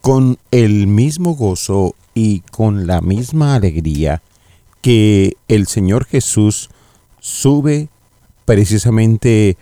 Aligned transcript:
con 0.00 0.38
el 0.50 0.86
mismo 0.86 1.34
gozo 1.34 1.94
y 2.14 2.40
con 2.50 2.86
la 2.86 3.00
misma 3.00 3.54
alegría 3.54 4.22
que 4.82 5.36
el 5.48 5.66
Señor 5.66 6.06
Jesús 6.06 6.70
sube 7.20 7.88
precisamente 8.44 9.56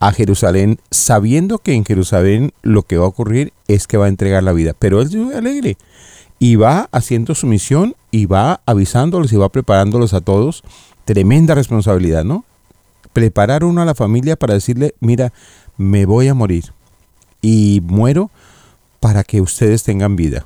a 0.00 0.12
Jerusalén 0.12 0.78
sabiendo 0.90 1.58
que 1.58 1.74
en 1.74 1.84
Jerusalén 1.84 2.52
lo 2.62 2.82
que 2.82 2.98
va 2.98 3.04
a 3.04 3.08
ocurrir 3.08 3.52
es 3.68 3.86
que 3.86 3.96
va 3.96 4.06
a 4.06 4.10
entregar 4.10 4.42
la 4.42 4.52
vida, 4.52 4.74
pero 4.78 5.00
él 5.00 5.08
sube 5.08 5.36
alegre 5.36 5.76
y 6.38 6.56
va 6.56 6.88
haciendo 6.92 7.34
su 7.34 7.46
misión 7.46 7.94
y 8.10 8.26
va 8.26 8.60
avisándolos 8.66 9.32
y 9.32 9.36
va 9.36 9.48
preparándolos 9.48 10.12
a 10.12 10.20
todos. 10.20 10.62
Tremenda 11.04 11.54
responsabilidad, 11.54 12.24
¿no? 12.24 12.44
Preparar 13.12 13.64
uno 13.64 13.80
a 13.80 13.86
la 13.86 13.94
familia 13.94 14.36
para 14.36 14.54
decirle, 14.54 14.94
mira, 15.00 15.32
me 15.78 16.04
voy 16.04 16.28
a 16.28 16.34
morir 16.34 16.72
y 17.40 17.80
muero 17.84 18.30
para 19.06 19.22
que 19.22 19.40
ustedes 19.40 19.84
tengan 19.84 20.16
vida. 20.16 20.42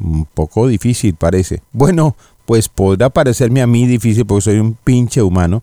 Un 0.00 0.24
poco 0.24 0.66
difícil 0.66 1.14
parece. 1.14 1.62
Bueno, 1.70 2.16
pues 2.44 2.68
podrá 2.68 3.08
parecerme 3.08 3.62
a 3.62 3.68
mí 3.68 3.86
difícil 3.86 4.26
porque 4.26 4.40
soy 4.40 4.58
un 4.58 4.74
pinche 4.74 5.22
humano 5.22 5.62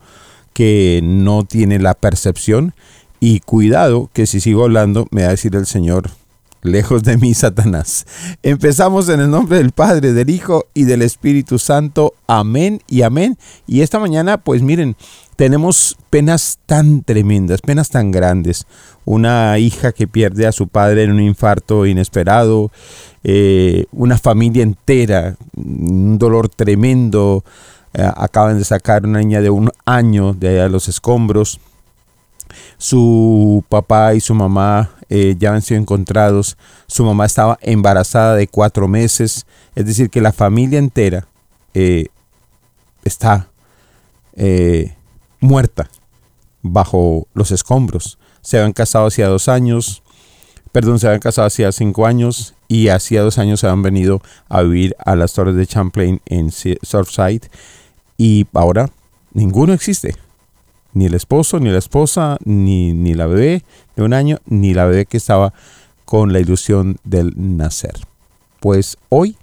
que 0.54 1.02
no 1.04 1.44
tiene 1.44 1.78
la 1.78 1.94
percepción 1.94 2.74
y 3.20 3.42
cuidado 3.42 4.10
que 4.14 4.28
si 4.28 4.40
sigo 4.40 4.64
hablando 4.64 5.10
me 5.12 5.24
va 5.24 5.28
a 5.28 5.32
decir 5.32 5.58
el 5.58 5.66
Señor, 5.66 6.10
lejos 6.62 7.04
de 7.04 7.18
mí, 7.18 7.34
Satanás. 7.34 8.06
Empezamos 8.44 9.10
en 9.10 9.20
el 9.20 9.30
nombre 9.30 9.58
del 9.58 9.72
Padre, 9.74 10.14
del 10.14 10.30
Hijo 10.30 10.68
y 10.74 10.86
del 10.86 11.02
Espíritu 11.02 11.60
Santo. 11.60 12.14
Amén 12.28 12.82
y 12.88 13.02
amén. 13.02 13.38
Y 13.68 13.82
esta 13.82 14.00
mañana, 14.00 14.38
pues 14.38 14.62
miren, 14.62 14.96
tenemos 15.42 15.98
penas 16.12 16.60
tan 16.68 17.02
tremendas, 17.02 17.62
penas 17.62 17.90
tan 17.90 18.12
grandes. 18.12 18.68
Una 19.06 19.58
hija 19.58 19.92
que 19.92 20.08
pierde 20.08 20.46
a 20.46 20.52
su 20.52 20.68
padre 20.68 21.02
en 21.02 21.14
un 21.14 21.20
infarto 21.20 21.88
inesperado, 21.88 22.70
eh, 23.24 23.86
una 23.92 24.20
familia 24.20 24.62
entera, 24.62 25.38
un 25.56 26.20
dolor 26.20 26.48
tremendo. 26.48 27.44
Eh, 27.96 28.08
acaban 28.18 28.60
de 28.60 28.64
sacar 28.64 29.04
una 29.04 29.18
niña 29.18 29.42
de 29.42 29.50
un 29.50 29.72
año 29.84 30.36
de 30.36 30.50
allá 30.50 30.70
los 30.70 30.88
escombros. 30.88 31.60
Su 32.78 33.64
papá 33.68 34.14
y 34.14 34.20
su 34.20 34.36
mamá 34.36 34.92
eh, 35.10 35.36
ya 35.40 35.56
han 35.56 35.64
sido 35.64 35.82
encontrados. 35.82 36.56
Su 36.86 37.04
mamá 37.04 37.26
estaba 37.26 37.58
embarazada 37.64 38.36
de 38.36 38.48
cuatro 38.48 38.88
meses. 38.88 39.48
Es 39.74 39.88
decir, 39.88 40.12
que 40.12 40.22
la 40.22 40.34
familia 40.34 40.78
entera 40.78 41.26
está 43.04 43.48
muerta 45.42 45.90
bajo 46.62 47.28
los 47.34 47.52
escombros. 47.52 48.18
Se 48.42 48.58
habían 48.58 48.74
casado 48.74 49.08
hacía 49.08 49.28
dos 49.28 49.50
años, 49.50 50.04
perdón, 50.72 51.00
se 51.00 51.08
habían 51.08 51.20
casado 51.20 51.48
hacía 51.48 51.72
cinco 51.72 52.06
años 52.06 52.56
y 52.68 52.88
hacía 52.88 53.22
dos 53.22 53.38
años 53.38 53.60
se 53.60 53.68
habían 53.68 53.82
venido 53.82 54.22
a 54.48 54.62
vivir 54.62 54.96
a 55.04 55.16
las 55.16 55.34
torres 55.34 55.56
de 55.56 55.68
Champlain 55.68 56.22
en 56.26 56.52
Surfside 56.52 57.50
y 58.18 58.48
ahora 58.54 58.90
ninguno 59.34 59.74
existe. 59.74 60.16
Ni 60.94 61.06
el 61.06 61.14
esposo, 61.14 61.60
ni 61.60 61.70
la 61.70 61.78
esposa, 61.78 62.38
ni, 62.44 62.92
ni 62.92 63.14
la 63.14 63.26
bebé 63.26 63.64
de 63.96 64.04
un 64.04 64.14
año, 64.14 64.40
ni 64.46 64.74
la 64.74 64.86
bebé 64.86 65.06
que 65.06 65.18
estaba 65.18 65.54
con 66.04 66.34
la 66.34 66.40
ilusión 66.40 66.98
del 67.06 67.34
nacer. 67.38 67.96
Pues 68.60 68.98
hoy 69.08 69.38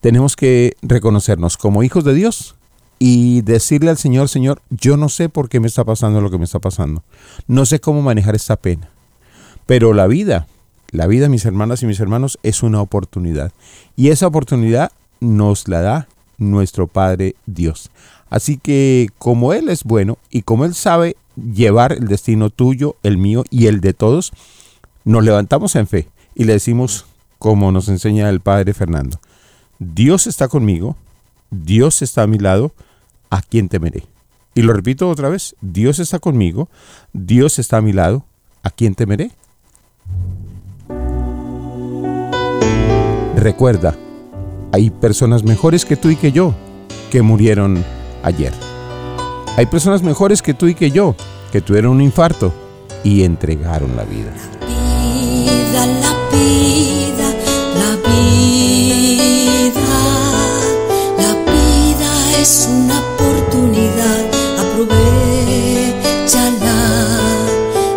tenemos 0.00 0.34
que 0.34 0.76
reconocernos 0.82 1.56
como 1.56 1.84
hijos 1.84 2.04
de 2.04 2.14
Dios 2.14 2.56
y 3.02 3.40
decirle 3.40 3.88
al 3.88 3.96
Señor, 3.96 4.28
Señor, 4.28 4.60
yo 4.68 4.98
no 4.98 5.08
sé 5.08 5.30
por 5.30 5.48
qué 5.48 5.58
me 5.58 5.66
está 5.66 5.84
pasando 5.84 6.20
lo 6.20 6.30
que 6.30 6.36
me 6.36 6.44
está 6.44 6.58
pasando. 6.58 7.02
No 7.48 7.64
sé 7.64 7.80
cómo 7.80 8.02
manejar 8.02 8.34
esta 8.34 8.56
pena. 8.56 8.90
Pero 9.64 9.94
la 9.94 10.06
vida, 10.06 10.46
la 10.90 11.06
vida, 11.06 11.30
mis 11.30 11.46
hermanas 11.46 11.82
y 11.82 11.86
mis 11.86 11.98
hermanos, 11.98 12.38
es 12.42 12.62
una 12.62 12.82
oportunidad. 12.82 13.52
Y 13.96 14.10
esa 14.10 14.26
oportunidad 14.26 14.92
nos 15.18 15.66
la 15.66 15.80
da 15.80 16.08
nuestro 16.36 16.88
Padre 16.88 17.36
Dios. 17.46 17.90
Así 18.28 18.58
que 18.58 19.08
como 19.18 19.54
Él 19.54 19.70
es 19.70 19.82
bueno 19.82 20.18
y 20.30 20.42
como 20.42 20.66
Él 20.66 20.74
sabe 20.74 21.16
llevar 21.36 21.92
el 21.92 22.06
destino 22.06 22.50
tuyo, 22.50 22.96
el 23.02 23.16
mío 23.16 23.44
y 23.48 23.66
el 23.66 23.80
de 23.80 23.94
todos, 23.94 24.30
nos 25.06 25.24
levantamos 25.24 25.74
en 25.74 25.86
fe 25.86 26.06
y 26.34 26.44
le 26.44 26.52
decimos, 26.52 27.06
como 27.38 27.72
nos 27.72 27.88
enseña 27.88 28.28
el 28.28 28.40
Padre 28.40 28.74
Fernando, 28.74 29.18
Dios 29.78 30.26
está 30.26 30.48
conmigo, 30.48 30.96
Dios 31.50 32.02
está 32.02 32.24
a 32.24 32.26
mi 32.26 32.38
lado, 32.38 32.72
¿a 33.30 33.42
quién 33.42 33.68
temeré? 33.68 34.04
Y 34.54 34.62
lo 34.62 34.72
repito 34.72 35.08
otra 35.08 35.28
vez, 35.28 35.54
Dios 35.60 35.98
está 35.98 36.18
conmigo, 36.18 36.68
Dios 37.12 37.58
está 37.58 37.78
a 37.78 37.80
mi 37.80 37.92
lado, 37.92 38.24
¿a 38.62 38.70
quién 38.70 38.94
temeré? 38.94 39.30
Recuerda, 43.36 43.96
hay 44.72 44.90
personas 44.90 45.44
mejores 45.44 45.84
que 45.84 45.96
tú 45.96 46.10
y 46.10 46.16
que 46.16 46.32
yo 46.32 46.54
que 47.10 47.22
murieron 47.22 47.84
ayer. 48.22 48.52
Hay 49.56 49.66
personas 49.66 50.02
mejores 50.02 50.42
que 50.42 50.54
tú 50.54 50.66
y 50.66 50.74
que 50.74 50.90
yo 50.90 51.14
que 51.50 51.60
tuvieron 51.60 51.92
un 51.92 52.00
infarto 52.00 52.52
y 53.02 53.24
entregaron 53.24 53.96
la 53.96 54.04
vida. 54.04 54.32
La 54.60 54.66
vida, 54.66 55.86
la 55.86 56.14
vida, 56.32 57.28
la 57.78 57.96
vida. 58.08 59.86
La 61.18 61.32
vida 61.52 62.40
es 62.40 62.68
una 62.70 62.89
aprovechala. 64.80 66.80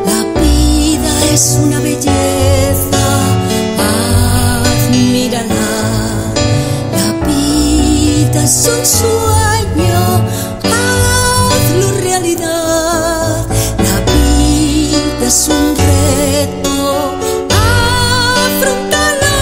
La 0.06 0.20
vida 0.42 1.14
es 1.34 1.58
una 1.64 1.80
belleza, 1.80 3.06
admírala. 4.88 5.68
La 6.92 7.14
vida 7.26 8.44
es 8.44 8.68
un 8.68 8.86
sueño, 8.86 10.22
hazlo 10.64 11.92
realidad. 12.02 13.46
La 13.78 14.00
vida 14.12 15.26
es 15.28 15.48
un 15.48 15.76
reto, 15.76 16.76
afrontalo. 18.50 19.38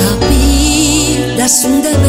La 0.00 0.10
vida 0.28 1.42
es 1.44 1.56
un 1.64 1.82
deber, 1.82 1.99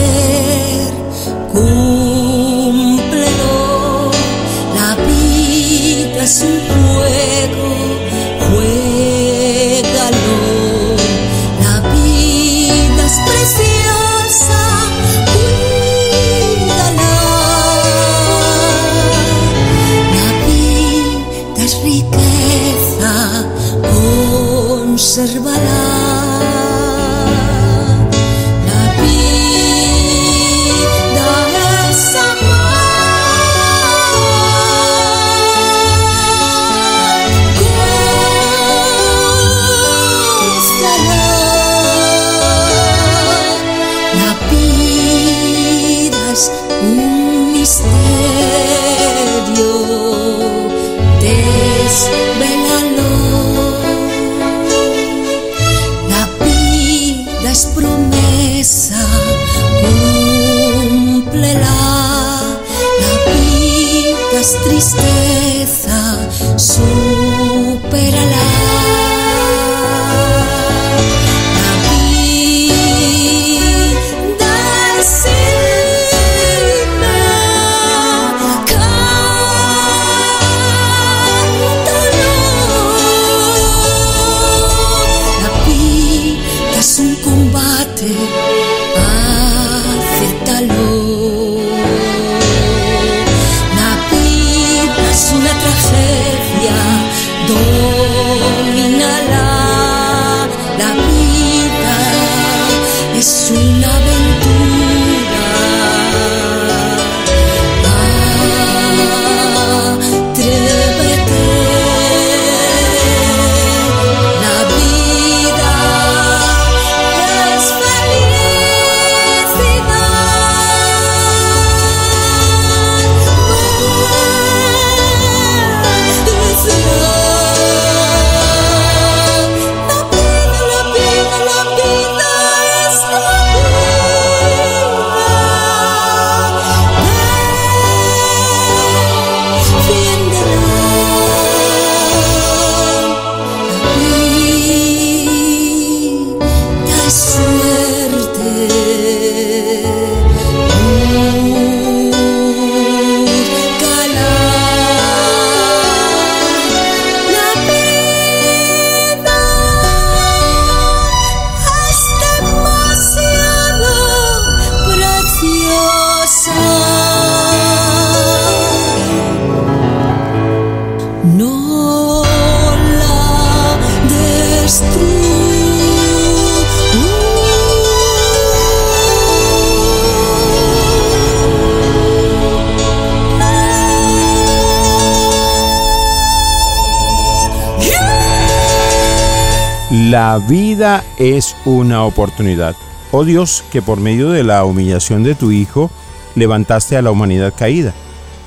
vida 190.51 191.01
es 191.17 191.55
una 191.63 192.03
oportunidad. 192.03 192.75
Oh 193.13 193.23
Dios, 193.23 193.63
que 193.71 193.81
por 193.81 194.01
medio 194.01 194.31
de 194.31 194.43
la 194.43 194.65
humillación 194.65 195.23
de 195.23 195.33
tu 195.33 195.53
Hijo 195.53 195.89
levantaste 196.35 196.97
a 196.97 197.01
la 197.01 197.09
humanidad 197.09 197.53
caída. 197.57 197.93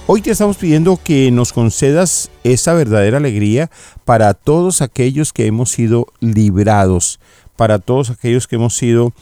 Hoy 0.07 0.21
te 0.21 0.31
estamos 0.31 0.59
pidiendo 0.59 1.01
que 1.03 1.31
nos 1.31 1.55
concedas 1.55 2.31
esa 2.43 2.75
verdadera 2.75 3.17
alegría 3.17 3.71
para 4.05 4.35
todos 4.35 4.83
aquellos 4.83 5.33
que 5.33 5.47
hemos 5.47 5.71
sido 5.71 6.09
librados, 6.21 7.21
para 7.57 7.79
todos 7.79 8.11
aquellos 8.11 8.49
que 8.49 8.57
hemos 8.57 8.77
sido 8.77 9.15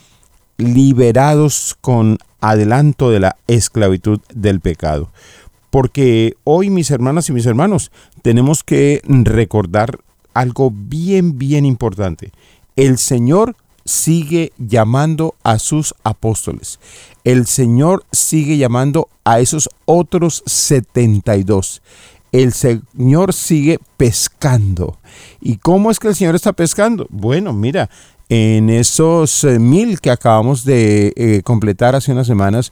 liberados 0.56 1.76
con 1.80 2.18
adelanto 2.40 3.10
de 3.10 3.20
la 3.20 3.36
esclavitud 3.46 4.18
del 4.34 4.58
pecado. 4.58 5.12
Porque 5.70 6.34
hoy, 6.42 6.68
mis 6.68 6.90
hermanas 6.90 7.28
y 7.28 7.32
mis 7.32 7.46
hermanos, 7.46 7.92
tenemos 8.22 8.64
que 8.64 9.02
recordar 9.04 10.00
algo 10.34 10.72
bien, 10.74 11.38
bien 11.38 11.64
importante. 11.64 12.32
El 12.76 12.98
Señor 12.98 13.56
sigue 13.84 14.52
llamando 14.58 15.34
a 15.42 15.58
sus 15.58 15.94
apóstoles. 16.04 16.78
El 17.24 17.46
Señor 17.46 18.04
sigue 18.12 18.56
llamando 18.56 19.08
a 19.24 19.40
esos 19.40 19.68
otros 19.84 20.42
72. 20.46 21.82
El 22.32 22.52
Señor 22.52 23.32
sigue 23.34 23.78
pescando. 23.96 24.98
¿Y 25.40 25.56
cómo 25.56 25.90
es 25.90 25.98
que 25.98 26.08
el 26.08 26.14
Señor 26.14 26.34
está 26.34 26.52
pescando? 26.52 27.06
Bueno, 27.10 27.52
mira, 27.52 27.90
en 28.28 28.70
esos 28.70 29.44
eh, 29.44 29.58
mil 29.58 30.00
que 30.00 30.10
acabamos 30.10 30.64
de 30.64 31.12
eh, 31.16 31.42
completar 31.44 31.94
hace 31.94 32.12
unas 32.12 32.26
semanas 32.26 32.70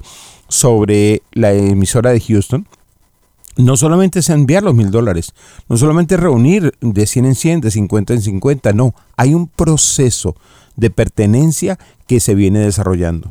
sobre 0.48 1.22
la 1.32 1.52
emisora 1.52 2.10
de 2.10 2.20
Houston, 2.20 2.66
no 3.56 3.76
solamente 3.76 4.20
es 4.20 4.30
enviar 4.30 4.62
los 4.62 4.74
mil 4.74 4.90
dólares, 4.90 5.32
no 5.68 5.76
solamente 5.76 6.16
reunir 6.16 6.72
de 6.80 7.06
100 7.06 7.24
en 7.26 7.34
100, 7.34 7.60
de 7.60 7.70
50 7.70 8.14
en 8.14 8.22
50, 8.22 8.72
no, 8.72 8.94
hay 9.16 9.34
un 9.34 9.48
proceso 9.48 10.36
de 10.76 10.90
pertenencia 10.90 11.78
que 12.06 12.20
se 12.20 12.34
viene 12.34 12.60
desarrollando. 12.60 13.30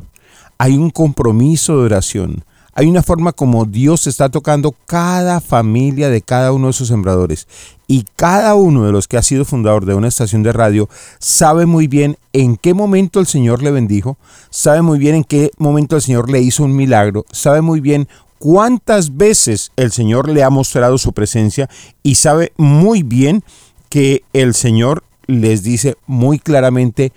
Hay 0.58 0.76
un 0.76 0.90
compromiso 0.90 1.78
de 1.78 1.84
oración, 1.84 2.44
hay 2.72 2.86
una 2.86 3.02
forma 3.02 3.32
como 3.32 3.64
Dios 3.64 4.06
está 4.06 4.28
tocando 4.28 4.74
cada 4.86 5.40
familia 5.40 6.08
de 6.08 6.22
cada 6.22 6.52
uno 6.52 6.68
de 6.68 6.72
sus 6.72 6.88
sembradores. 6.88 7.48
Y 7.88 8.06
cada 8.14 8.54
uno 8.54 8.86
de 8.86 8.92
los 8.92 9.08
que 9.08 9.16
ha 9.16 9.22
sido 9.22 9.44
fundador 9.44 9.84
de 9.84 9.94
una 9.94 10.06
estación 10.08 10.44
de 10.44 10.52
radio 10.52 10.88
sabe 11.18 11.66
muy 11.66 11.88
bien 11.88 12.16
en 12.32 12.56
qué 12.56 12.72
momento 12.72 13.18
el 13.18 13.26
Señor 13.26 13.62
le 13.62 13.72
bendijo, 13.72 14.16
sabe 14.50 14.82
muy 14.82 14.98
bien 14.98 15.16
en 15.16 15.24
qué 15.24 15.50
momento 15.58 15.96
el 15.96 16.02
Señor 16.02 16.30
le 16.30 16.40
hizo 16.40 16.62
un 16.62 16.76
milagro, 16.76 17.26
sabe 17.32 17.60
muy 17.60 17.80
bien 17.80 18.08
cuántas 18.40 19.18
veces 19.18 19.70
el 19.76 19.92
Señor 19.92 20.28
le 20.30 20.42
ha 20.42 20.50
mostrado 20.50 20.96
su 20.96 21.12
presencia 21.12 21.68
y 22.02 22.14
sabe 22.16 22.52
muy 22.56 23.02
bien 23.02 23.44
que 23.90 24.24
el 24.32 24.54
Señor 24.54 25.04
les 25.26 25.62
dice 25.62 25.96
muy 26.06 26.38
claramente, 26.38 27.12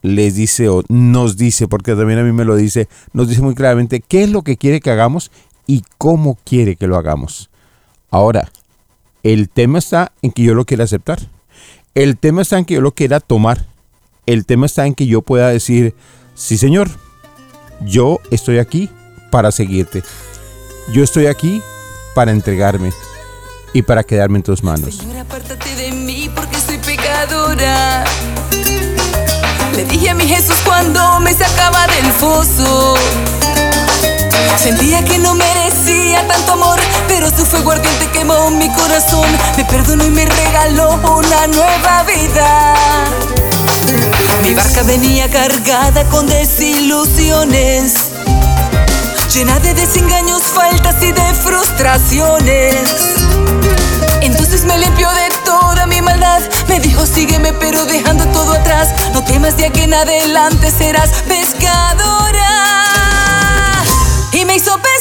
les 0.00 0.36
dice 0.36 0.68
o 0.68 0.82
nos 0.88 1.36
dice, 1.36 1.66
porque 1.66 1.94
también 1.96 2.20
a 2.20 2.22
mí 2.22 2.30
me 2.32 2.44
lo 2.44 2.54
dice, 2.54 2.88
nos 3.12 3.28
dice 3.28 3.42
muy 3.42 3.54
claramente 3.54 4.00
qué 4.00 4.22
es 4.22 4.30
lo 4.30 4.42
que 4.42 4.56
quiere 4.56 4.80
que 4.80 4.90
hagamos 4.90 5.32
y 5.66 5.82
cómo 5.98 6.38
quiere 6.44 6.76
que 6.76 6.86
lo 6.86 6.96
hagamos. 6.96 7.50
Ahora, 8.08 8.52
el 9.24 9.48
tema 9.48 9.80
está 9.80 10.12
en 10.22 10.30
que 10.30 10.44
yo 10.44 10.54
lo 10.54 10.64
quiera 10.66 10.84
aceptar. 10.84 11.18
El 11.96 12.16
tema 12.16 12.42
está 12.42 12.58
en 12.58 12.64
que 12.64 12.74
yo 12.74 12.80
lo 12.80 12.92
quiera 12.92 13.18
tomar. 13.18 13.66
El 14.24 14.46
tema 14.46 14.66
está 14.66 14.86
en 14.86 14.94
que 14.94 15.06
yo 15.06 15.22
pueda 15.22 15.48
decir, 15.48 15.94
sí 16.36 16.56
Señor, 16.56 16.88
yo 17.84 18.20
estoy 18.30 18.58
aquí 18.58 18.88
para 19.32 19.50
seguirte. 19.50 20.04
Yo 20.92 21.04
estoy 21.04 21.26
aquí 21.26 21.62
para 22.14 22.32
entregarme 22.32 22.92
y 23.72 23.82
para 23.82 24.02
quedarme 24.02 24.38
en 24.38 24.42
tus 24.42 24.64
manos. 24.64 24.96
Señor, 24.96 25.18
apártate 25.18 25.72
de 25.76 25.92
mí 25.92 26.28
porque 26.34 26.56
soy 26.58 26.78
pecadora. 26.78 28.04
Le 29.76 29.84
dije 29.84 30.10
a 30.10 30.14
mi 30.14 30.26
Jesús 30.26 30.56
cuando 30.64 31.20
me 31.20 31.32
sacaba 31.32 31.86
del 31.86 32.12
foso. 32.14 32.94
Sentía 34.58 35.04
que 35.04 35.18
no 35.18 35.34
merecía 35.34 36.26
tanto 36.26 36.54
amor, 36.54 36.80
pero 37.06 37.30
su 37.30 37.46
fuego 37.46 37.70
ardiente 37.70 38.08
quemó 38.12 38.50
mi 38.50 38.68
corazón. 38.72 39.28
Me 39.56 39.64
perdonó 39.64 40.04
y 40.04 40.10
me 40.10 40.26
regaló 40.26 40.94
una 40.94 41.46
nueva 41.46 42.02
vida. 42.02 42.74
Mi 44.42 44.54
barca 44.54 44.82
venía 44.82 45.30
cargada 45.30 46.04
con 46.06 46.26
desilusiones 46.26 48.09
llena 49.30 49.60
de 49.60 49.74
desengaños, 49.74 50.42
faltas 50.42 50.96
y 51.02 51.12
de 51.12 51.34
frustraciones. 51.34 52.74
Entonces 54.22 54.64
me 54.64 54.76
limpió 54.76 55.08
de 55.10 55.28
toda 55.44 55.86
mi 55.86 56.02
maldad. 56.02 56.42
Me 56.68 56.80
dijo, 56.80 57.06
sígueme, 57.06 57.52
pero 57.52 57.84
dejando 57.84 58.24
todo 58.26 58.54
atrás. 58.54 58.88
No 59.12 59.22
temas 59.22 59.56
de 59.56 59.66
aquí 59.66 59.82
en 59.82 59.94
adelante 59.94 60.70
serás 60.70 61.10
pescadora. 61.28 62.48
Y 64.32 64.44
me 64.44 64.56
hizo 64.56 64.72
pescadora 64.78 64.99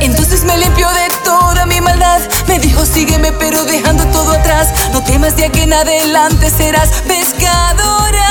Entonces 0.00 0.44
me 0.44 0.56
limpió 0.56 0.88
de 0.88 1.08
toda 1.24 1.66
mi 1.66 1.78
maldad. 1.82 2.22
Me 2.48 2.58
dijo, 2.58 2.86
sígueme, 2.86 3.32
pero 3.32 3.64
dejando 3.64 4.04
todo 4.06 4.32
atrás. 4.32 4.72
No 4.92 5.04
temas 5.04 5.36
de 5.36 5.44
aquí 5.44 5.60
en 5.60 5.74
adelante 5.74 6.48
serás 6.48 6.88
pescadora. 7.06 8.30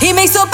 Y 0.00 0.14
me 0.14 0.24
hizo 0.24 0.48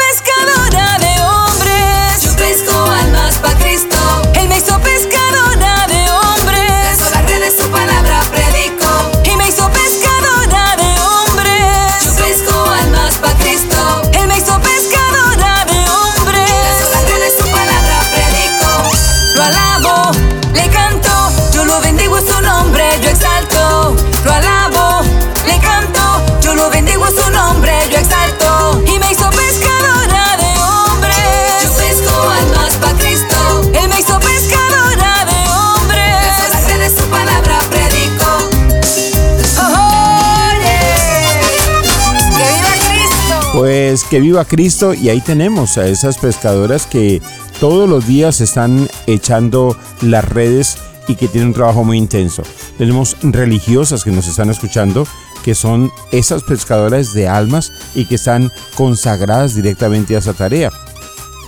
que 44.10 44.20
viva 44.20 44.44
Cristo 44.44 44.94
y 44.94 45.10
ahí 45.10 45.20
tenemos 45.20 45.76
a 45.76 45.86
esas 45.86 46.18
pescadoras 46.18 46.86
que 46.86 47.20
todos 47.60 47.88
los 47.88 48.06
días 48.06 48.40
están 48.40 48.88
echando 49.06 49.76
las 50.00 50.24
redes 50.24 50.78
y 51.08 51.16
que 51.16 51.28
tienen 51.28 51.48
un 51.48 51.54
trabajo 51.54 51.84
muy 51.84 51.98
intenso. 51.98 52.42
Tenemos 52.76 53.16
religiosas 53.22 54.04
que 54.04 54.10
nos 54.10 54.26
están 54.26 54.50
escuchando 54.50 55.06
que 55.44 55.54
son 55.54 55.90
esas 56.12 56.42
pescadoras 56.42 57.12
de 57.14 57.28
almas 57.28 57.72
y 57.94 58.06
que 58.06 58.16
están 58.16 58.50
consagradas 58.74 59.54
directamente 59.54 60.14
a 60.14 60.18
esa 60.18 60.34
tarea. 60.34 60.70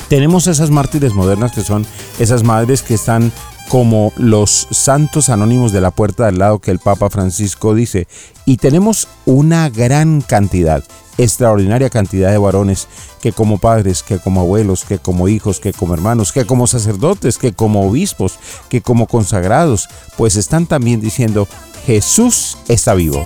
Tenemos 0.09 0.47
esas 0.47 0.71
mártires 0.71 1.15
modernas 1.15 1.53
que 1.53 1.63
son 1.63 1.87
esas 2.19 2.43
madres 2.43 2.83
que 2.83 2.95
están 2.95 3.33
como 3.69 4.13
los 4.17 4.67
santos 4.71 5.29
anónimos 5.29 5.71
de 5.73 5.81
la 5.81 5.93
puerta 5.93 6.27
del 6.27 6.39
lado 6.39 6.59
que 6.59 6.73
el 6.73 6.81
Papa 6.81 7.09
Francisco 7.09 7.75
dice. 7.75 8.09
Y 8.45 8.57
tenemos 8.57 9.07
una 9.27 9.71
gran 9.71 10.23
cantidad, 10.23 10.83
extraordinaria 11.23 11.91
cantidad 11.91 12.31
de 12.31 12.39
varones 12.39 12.89
que 13.21 13.33
como 13.33 13.59
padres, 13.59 14.03
que 14.03 14.19
como 14.19 14.41
abuelos, 14.41 14.85
que 14.85 14.99
como 14.99 15.29
hijos, 15.29 15.61
que 15.61 15.73
como 15.73 15.95
hermanos, 15.95 16.33
que 16.33 16.47
como 16.47 16.67
sacerdotes, 16.67 17.39
que 17.39 17.53
como 17.53 17.87
obispos, 17.87 18.39
que 18.69 18.81
como 18.81 19.07
consagrados, 19.07 19.89
pues 20.17 20.37
están 20.37 20.67
también 20.67 21.01
diciendo, 21.01 21.47
Jesús 21.87 22.59
está 22.69 22.95
vivo. 22.95 23.25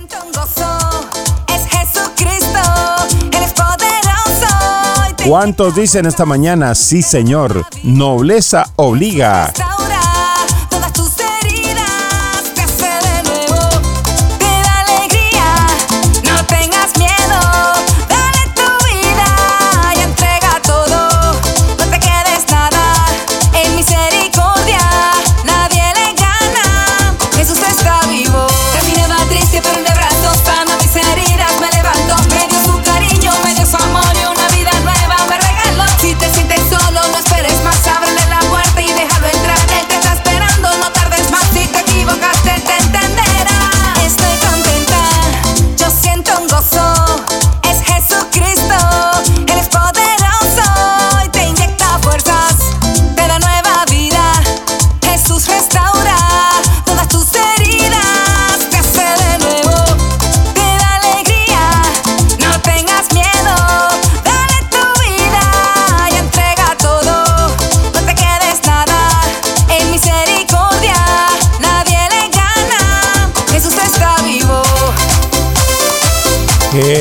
¿Cuántos 5.27 5.73
dicen 5.75 6.05
esta 6.05 6.25
mañana, 6.25 6.75
sí 6.75 7.01
Señor, 7.01 7.65
nobleza 7.83 8.69
obliga? 8.75 9.51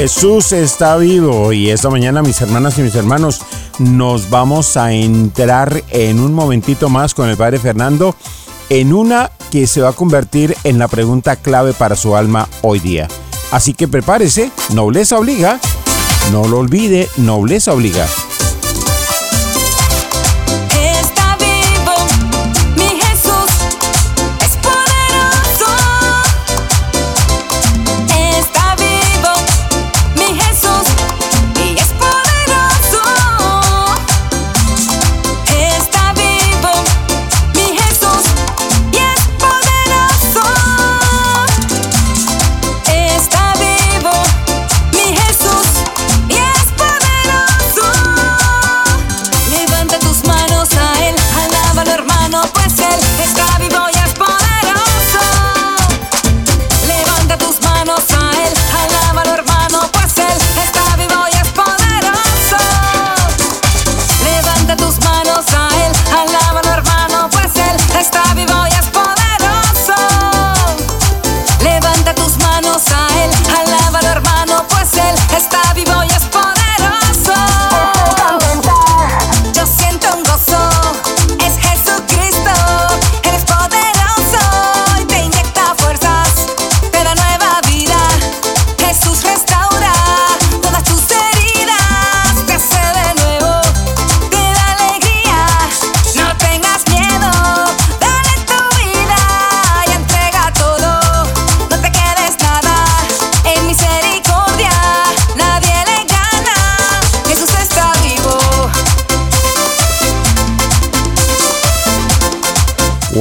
Jesús 0.04 0.52
está 0.52 0.98
vivo 0.98 1.54
y 1.54 1.70
esta 1.70 1.88
mañana 1.88 2.20
mis 2.20 2.38
hermanas 2.42 2.78
y 2.78 2.82
mis 2.82 2.94
hermanos 2.94 3.40
nos 3.78 4.28
vamos 4.28 4.76
a 4.76 4.92
entrar 4.92 5.82
en 5.88 6.20
un 6.20 6.34
momentito 6.34 6.90
más 6.90 7.14
con 7.14 7.30
el 7.30 7.38
Padre 7.38 7.58
Fernando 7.58 8.14
en 8.68 8.92
una 8.92 9.30
que 9.50 9.66
se 9.66 9.80
va 9.80 9.88
a 9.88 9.92
convertir 9.94 10.54
en 10.62 10.78
la 10.78 10.88
pregunta 10.88 11.36
clave 11.36 11.72
para 11.72 11.96
su 11.96 12.16
alma 12.16 12.50
hoy 12.60 12.80
día. 12.80 13.08
Así 13.50 13.72
que 13.72 13.88
prepárese, 13.88 14.50
nobleza 14.74 15.18
obliga, 15.18 15.58
no 16.30 16.48
lo 16.48 16.58
olvide, 16.58 17.08
nobleza 17.16 17.72
obliga. 17.72 18.06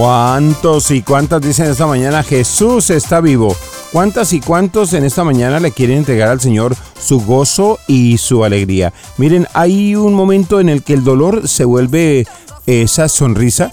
¿Cuántos 0.04 0.92
y 0.92 1.02
cuántas 1.02 1.42
dicen 1.42 1.68
esta 1.68 1.88
mañana 1.88 2.24
Jesús 2.24 2.90
está 2.90 3.22
vivo? 3.22 3.56
¿Cuántas 3.94 4.34
y 4.34 4.42
cuántos 4.42 4.92
en 4.92 5.06
esta 5.06 5.24
mañana 5.24 5.62
le 5.62 5.72
quieren 5.72 6.00
entregar 6.00 6.28
al 6.28 6.42
Señor 6.42 6.76
su 7.00 7.22
gozo 7.22 7.80
y 7.88 8.18
su 8.18 8.44
alegría? 8.44 8.92
Miren, 9.18 9.48
hay 9.54 9.96
un 9.96 10.14
momento 10.14 10.60
en 10.60 10.68
el 10.68 10.84
que 10.84 10.92
el 10.92 11.06
dolor 11.06 11.48
se 11.48 11.64
vuelve 11.64 12.28
esa 12.66 13.08
sonrisa, 13.08 13.72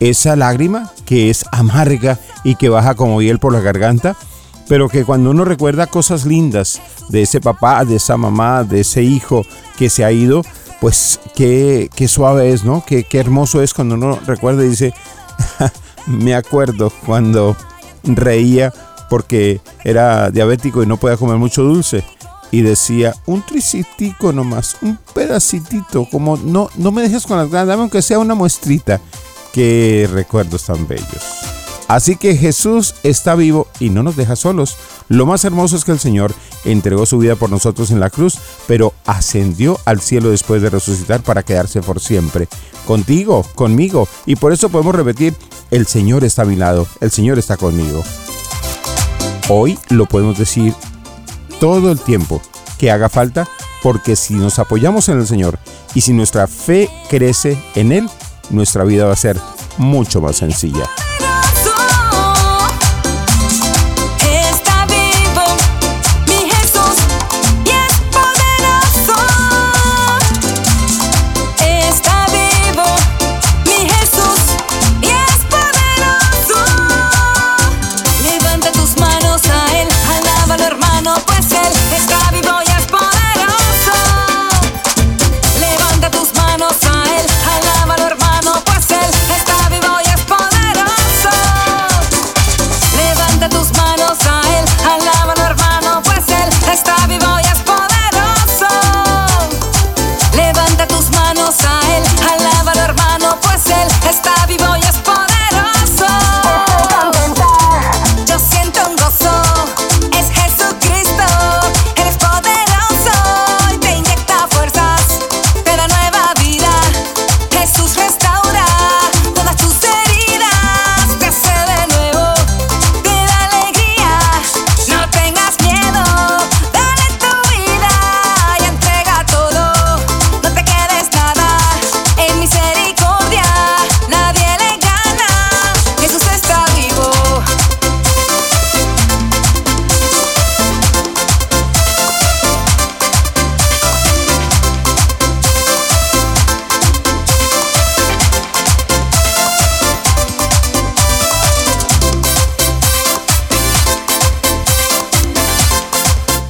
esa 0.00 0.34
lágrima 0.34 0.92
que 1.04 1.28
es 1.28 1.44
amarga 1.52 2.18
y 2.42 2.54
que 2.54 2.70
baja 2.70 2.94
como 2.94 3.20
hiel 3.20 3.38
por 3.38 3.52
la 3.52 3.60
garganta, 3.60 4.16
pero 4.70 4.88
que 4.88 5.04
cuando 5.04 5.30
uno 5.30 5.44
recuerda 5.44 5.88
cosas 5.88 6.24
lindas 6.24 6.80
de 7.10 7.20
ese 7.20 7.42
papá, 7.42 7.84
de 7.84 7.96
esa 7.96 8.16
mamá, 8.16 8.64
de 8.64 8.80
ese 8.80 9.02
hijo 9.02 9.42
que 9.76 9.90
se 9.90 10.06
ha 10.06 10.10
ido, 10.10 10.40
pues 10.80 11.20
qué, 11.34 11.90
qué 11.94 12.08
suave 12.08 12.54
es, 12.54 12.64
¿no? 12.64 12.82
Qué, 12.86 13.04
qué 13.04 13.18
hermoso 13.18 13.60
es 13.60 13.74
cuando 13.74 13.96
uno 13.96 14.18
recuerda 14.26 14.64
y 14.64 14.70
dice, 14.70 14.94
me 16.06 16.34
acuerdo 16.34 16.92
cuando 17.04 17.56
reía 18.04 18.72
porque 19.08 19.60
era 19.84 20.30
diabético 20.30 20.82
y 20.82 20.86
no 20.86 20.96
podía 20.96 21.16
comer 21.16 21.36
mucho 21.36 21.62
dulce. 21.62 22.04
Y 22.52 22.62
decía, 22.62 23.14
un 23.26 23.44
tricitico 23.44 24.32
nomás, 24.32 24.76
un 24.80 24.98
pedacitito, 25.14 26.08
como 26.10 26.36
no, 26.36 26.70
no 26.76 26.92
me 26.92 27.02
dejes 27.02 27.26
con 27.26 27.38
las 27.38 27.50
ganas, 27.50 27.68
dame 27.68 27.82
aunque 27.82 28.02
sea 28.02 28.18
una 28.18 28.34
muestrita. 28.34 29.00
Qué 29.52 30.08
recuerdos 30.12 30.64
tan 30.64 30.86
bellos. 30.86 31.45
Así 31.88 32.16
que 32.16 32.36
Jesús 32.36 32.94
está 33.02 33.34
vivo 33.34 33.68
y 33.78 33.90
no 33.90 34.02
nos 34.02 34.16
deja 34.16 34.34
solos. 34.34 34.76
Lo 35.08 35.24
más 35.24 35.44
hermoso 35.44 35.76
es 35.76 35.84
que 35.84 35.92
el 35.92 36.00
Señor 36.00 36.34
entregó 36.64 37.06
su 37.06 37.18
vida 37.18 37.36
por 37.36 37.50
nosotros 37.50 37.90
en 37.90 38.00
la 38.00 38.10
cruz, 38.10 38.38
pero 38.66 38.92
ascendió 39.04 39.78
al 39.84 40.00
cielo 40.00 40.30
después 40.30 40.62
de 40.62 40.70
resucitar 40.70 41.22
para 41.22 41.44
quedarse 41.44 41.82
por 41.82 42.00
siempre. 42.00 42.48
Contigo, 42.86 43.44
conmigo. 43.54 44.08
Y 44.26 44.36
por 44.36 44.52
eso 44.52 44.68
podemos 44.68 44.94
repetir, 44.94 45.34
el 45.70 45.86
Señor 45.86 46.24
está 46.24 46.42
a 46.42 46.46
mi 46.46 46.56
lado, 46.56 46.86
el 47.00 47.10
Señor 47.10 47.38
está 47.38 47.56
conmigo. 47.56 48.02
Hoy 49.48 49.78
lo 49.90 50.06
podemos 50.06 50.38
decir 50.38 50.74
todo 51.60 51.92
el 51.92 52.00
tiempo 52.00 52.42
que 52.78 52.90
haga 52.90 53.08
falta, 53.08 53.48
porque 53.82 54.16
si 54.16 54.34
nos 54.34 54.58
apoyamos 54.58 55.08
en 55.08 55.18
el 55.18 55.26
Señor 55.26 55.58
y 55.94 56.00
si 56.00 56.12
nuestra 56.12 56.48
fe 56.48 56.90
crece 57.08 57.56
en 57.76 57.92
Él, 57.92 58.10
nuestra 58.50 58.82
vida 58.84 59.06
va 59.06 59.12
a 59.12 59.16
ser 59.16 59.38
mucho 59.78 60.20
más 60.20 60.36
sencilla. 60.36 60.88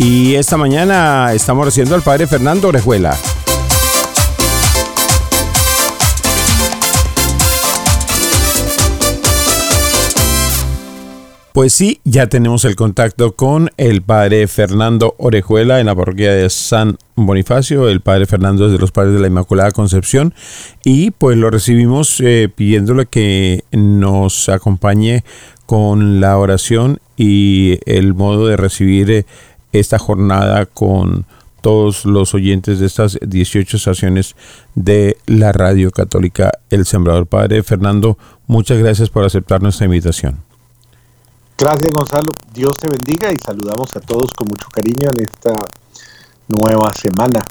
Y 0.09 0.37
esta 0.37 0.57
mañana 0.57 1.33
estamos 1.35 1.65
recibiendo 1.65 1.97
al 1.97 2.03
padre 2.03 2.29
Fernando 2.29 2.69
Orejuela. 2.69 3.17
Pues 11.53 11.73
sí, 11.73 12.01
ya 12.05 12.29
tenemos 12.29 12.65
el 12.65 12.77
contacto 12.77 13.35
con 13.35 13.71
el 13.79 14.01
padre 14.03 14.47
Fernando 14.47 15.17
Orejuela 15.19 15.81
en 15.81 15.87
la 15.87 15.97
parroquia 15.97 16.33
de 16.33 16.51
San 16.51 16.99
Bonifacio. 17.17 17.89
El 17.89 18.01
padre 18.01 18.27
Fernando 18.27 18.67
es 18.67 18.73
de 18.73 18.79
los 18.79 18.93
padres 18.93 19.15
de 19.15 19.19
la 19.19 19.27
Inmaculada 19.27 19.73
Concepción. 19.73 20.35
Y 20.85 21.11
pues 21.11 21.37
lo 21.37 21.51
recibimos 21.51 22.21
eh, 22.21 22.49
pidiéndole 22.55 23.07
que 23.07 23.65
nos 23.73 24.49
acompañe 24.51 25.25
con 25.67 26.21
la 26.21 26.39
oración 26.39 27.01
y 27.17 27.81
el 27.87 28.15
modo 28.15 28.47
de 28.47 28.57
recibir 28.57 29.11
eh, 29.11 29.27
esta 29.79 29.99
jornada 29.99 30.67
con 30.67 31.27
todos 31.61 32.05
los 32.05 32.33
oyentes 32.33 32.79
de 32.79 32.87
estas 32.87 33.19
18 33.21 33.77
estaciones 33.77 34.37
de 34.77 35.17
la 35.27 35.51
Radio 35.51 35.91
Católica 35.91 36.53
El 36.71 36.87
Sembrador. 36.87 37.27
Padre 37.27 37.63
Fernando, 37.63 38.19
muchas 38.47 38.79
gracias 38.79 39.11
por 39.11 39.25
aceptar 39.25 39.63
nuestra 39.63 39.87
invitación. 39.87 40.45
Gracias 41.59 41.91
Gonzalo, 41.91 42.37
Dios 42.55 42.79
te 42.79 42.89
bendiga 42.89 43.33
y 43.33 43.39
saludamos 43.39 43.97
a 43.97 44.01
todos 44.01 44.33
con 44.35 44.47
mucho 44.49 44.69
cariño 44.69 45.11
en 45.11 45.21
esta 45.23 45.69
nueva 46.49 46.93
semana. 46.93 47.49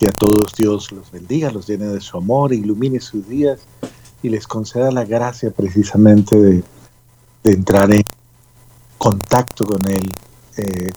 Y 0.00 0.06
a 0.06 0.12
todos 0.12 0.54
Dios 0.56 0.92
los 0.92 1.10
bendiga, 1.10 1.50
los 1.50 1.66
llene 1.66 1.86
de 1.86 2.00
su 2.00 2.16
amor, 2.16 2.52
ilumine 2.52 3.00
sus 3.00 3.28
días 3.28 3.60
y 4.22 4.30
les 4.30 4.46
conceda 4.46 4.90
la 4.90 5.04
gracia 5.04 5.50
precisamente 5.50 6.36
de, 6.36 6.64
entrar 7.44 7.92
en 7.92 8.02
contacto 8.98 9.64
con 9.64 9.86
Él 9.86 10.12
eh, 10.56 10.90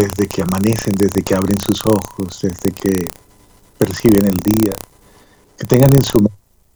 desde 0.00 0.26
que 0.26 0.42
amanecen, 0.42 0.94
desde 0.94 1.22
que 1.22 1.34
abren 1.34 1.58
sus 1.60 1.84
ojos, 1.86 2.40
desde 2.42 2.70
que 2.70 3.06
perciben 3.78 4.26
el 4.26 4.40
día, 4.42 4.72
que 5.56 5.64
tengan 5.66 5.94
en 5.94 6.04
su 6.04 6.24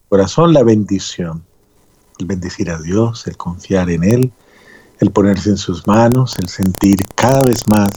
corazón 0.09 0.53
la 0.53 0.63
bendición, 0.63 1.45
el 2.19 2.27
bendecir 2.27 2.71
a 2.71 2.79
Dios, 2.79 3.27
el 3.27 3.37
confiar 3.37 3.91
en 3.91 4.05
Él 4.05 4.33
el 5.03 5.11
ponerse 5.11 5.51
en 5.51 5.57
sus 5.57 5.85
manos, 5.89 6.39
el 6.39 6.49
sentir 6.49 7.05
cada 7.17 7.43
vez 7.45 7.67
más 7.67 7.91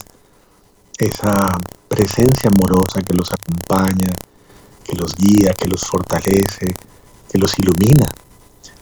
esa 0.97 1.55
presencia 1.87 2.49
amorosa 2.49 3.01
que 3.01 3.13
los 3.13 3.31
acompaña, 3.31 4.11
que 4.83 4.97
los 4.97 5.15
guía, 5.15 5.53
que 5.53 5.67
los 5.67 5.85
fortalece, 5.85 6.73
que 7.31 7.37
los 7.37 7.59
ilumina. 7.59 8.07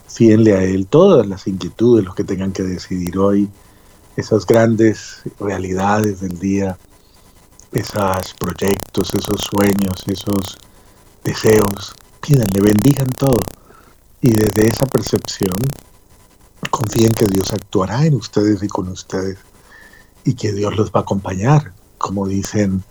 Fíenle 0.08 0.54
a 0.54 0.64
Él 0.64 0.88
todas 0.88 1.28
las 1.28 1.48
inquietudes, 1.48 2.06
los 2.06 2.16
que 2.16 2.24
tengan 2.24 2.54
que 2.54 2.64
decidir 2.64 3.18
hoy, 3.18 3.50
esas 4.16 4.46
grandes 4.46 5.22
realidades 5.40 6.22
del 6.22 6.38
día, 6.40 6.78
esos 7.72 8.34
proyectos, 8.40 9.14
esos 9.14 9.42
sueños, 9.42 10.04
esos 10.08 10.58
deseos. 11.24 11.94
Pídanle, 12.22 12.62
bendigan 12.62 13.10
todo. 13.18 13.44
Y 14.22 14.32
desde 14.32 14.68
esa 14.68 14.86
percepción 14.86 15.58
confíen 16.70 17.14
que 17.14 17.28
Dios 17.28 17.52
actuará 17.54 18.06
en 18.06 18.16
ustedes 18.16 18.64
y 18.64 18.68
con 18.68 18.88
ustedes 18.88 19.38
y 20.24 20.34
que 20.36 20.54
Dios 20.54 20.76
los 20.78 20.92
va 20.92 21.02
a 21.02 21.04
acompañar, 21.04 21.74
como 21.98 22.28
dicen, 22.28 22.84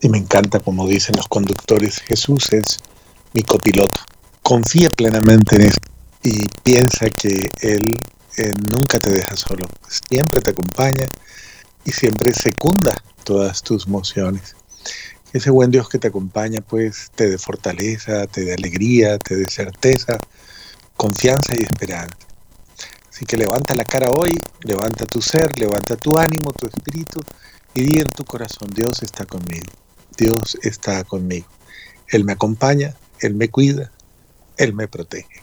y 0.00 0.08
me 0.08 0.18
encanta 0.18 0.60
como 0.60 0.86
dicen 0.86 1.16
los 1.16 1.28
conductores, 1.28 1.98
Jesús 1.98 2.52
es 2.52 2.78
mi 3.34 3.42
copiloto. 3.42 4.00
Confía 4.42 4.88
plenamente 4.88 5.56
en 5.56 5.62
eso 5.62 5.78
y 6.22 6.46
piensa 6.62 7.10
que 7.10 7.50
Él 7.60 7.98
nunca 8.70 8.98
te 8.98 9.10
deja 9.10 9.36
solo, 9.36 9.68
siempre 10.08 10.40
te 10.40 10.50
acompaña 10.50 11.06
y 11.84 11.92
siempre 11.92 12.32
secunda 12.32 12.94
todas 13.24 13.62
tus 13.62 13.88
mociones. 13.88 14.56
Ese 15.32 15.50
buen 15.50 15.70
Dios 15.70 15.88
que 15.88 15.98
te 15.98 16.08
acompaña, 16.08 16.60
pues 16.60 17.10
te 17.14 17.28
dé 17.28 17.38
fortaleza, 17.38 18.26
te 18.26 18.44
dé 18.44 18.54
alegría, 18.54 19.18
te 19.18 19.36
dé 19.36 19.48
certeza, 19.48 20.18
confianza 20.96 21.54
y 21.56 21.62
esperanza. 21.62 22.16
Así 23.10 23.26
que 23.26 23.36
levanta 23.36 23.74
la 23.74 23.84
cara 23.84 24.10
hoy, 24.10 24.38
levanta 24.62 25.04
tu 25.04 25.20
ser, 25.20 25.58
levanta 25.58 25.96
tu 25.96 26.16
ánimo, 26.16 26.52
tu 26.52 26.68
espíritu 26.68 27.20
y 27.74 27.82
di 27.82 27.98
en 27.98 28.08
tu 28.08 28.24
corazón, 28.24 28.70
Dios 28.74 29.02
está 29.02 29.26
conmigo, 29.26 29.72
Dios 30.16 30.56
está 30.62 31.04
conmigo. 31.04 31.46
Él 32.08 32.24
me 32.24 32.32
acompaña, 32.32 32.94
Él 33.20 33.34
me 33.34 33.50
cuida, 33.50 33.90
Él 34.56 34.72
me 34.72 34.88
protege. 34.88 35.42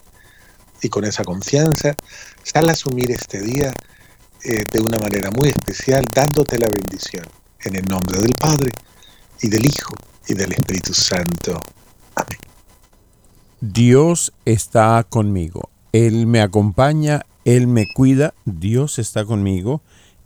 Y 0.82 0.90
con 0.90 1.06
esa 1.06 1.24
confianza, 1.24 1.96
sal 2.46 2.70
a 2.70 2.74
asumir 2.74 3.12
este 3.12 3.42
día 3.42 3.74
eh, 4.44 4.64
de 4.72 4.80
una 4.80 5.00
manera 5.00 5.32
muy 5.32 5.50
especial, 5.50 6.06
dándote 6.14 6.60
la 6.60 6.70
bendición 6.70 7.26
en 7.62 7.76
el 7.76 7.86
nombre 7.86 8.20
del 8.20 8.34
Padre 8.40 8.72
y 9.42 9.50
del 9.50 9.66
Hijo 9.66 9.96
y 10.28 10.36
del 10.36 10.52
Espíritu 10.54 10.94
Santo. 10.94 11.60
Amén. 12.14 12.38
Dios 13.60 14.32
está 14.46 15.04
conmigo. 15.10 15.70
Él 15.92 16.28
me 16.28 16.42
acompaña, 16.42 17.26
Él 17.46 17.66
me 17.66 17.92
cuida, 17.92 18.36
Dios 18.46 19.00
está 19.00 19.26
conmigo, 19.26 19.82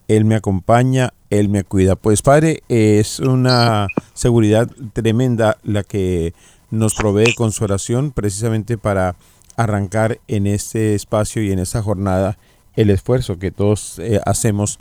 Él 0.10 0.26
me 0.26 0.36
acompaña, 0.36 1.14
Él 1.30 1.48
me 1.48 1.64
cuida. 1.64 1.96
Pues 1.96 2.22
Padre, 2.22 2.64
es 2.68 3.20
una 3.20 3.88
seguridad 4.14 4.70
tremenda 4.92 5.58
la 5.64 5.84
que 5.84 6.34
nos 6.70 6.96
provee 6.96 7.34
con 7.36 7.54
su 7.54 7.64
oración 7.64 8.12
precisamente 8.12 8.78
para 8.78 9.16
arrancar 9.60 10.20
en 10.30 10.48
este 10.48 10.96
espacio 10.96 11.44
y 11.44 11.52
en 11.52 11.60
esta 11.60 11.82
jornada 11.82 12.38
el 12.78 12.90
esfuerzo 12.90 13.40
que 13.40 13.52
todos 13.52 14.00
eh, 14.00 14.22
hacemos 14.26 14.80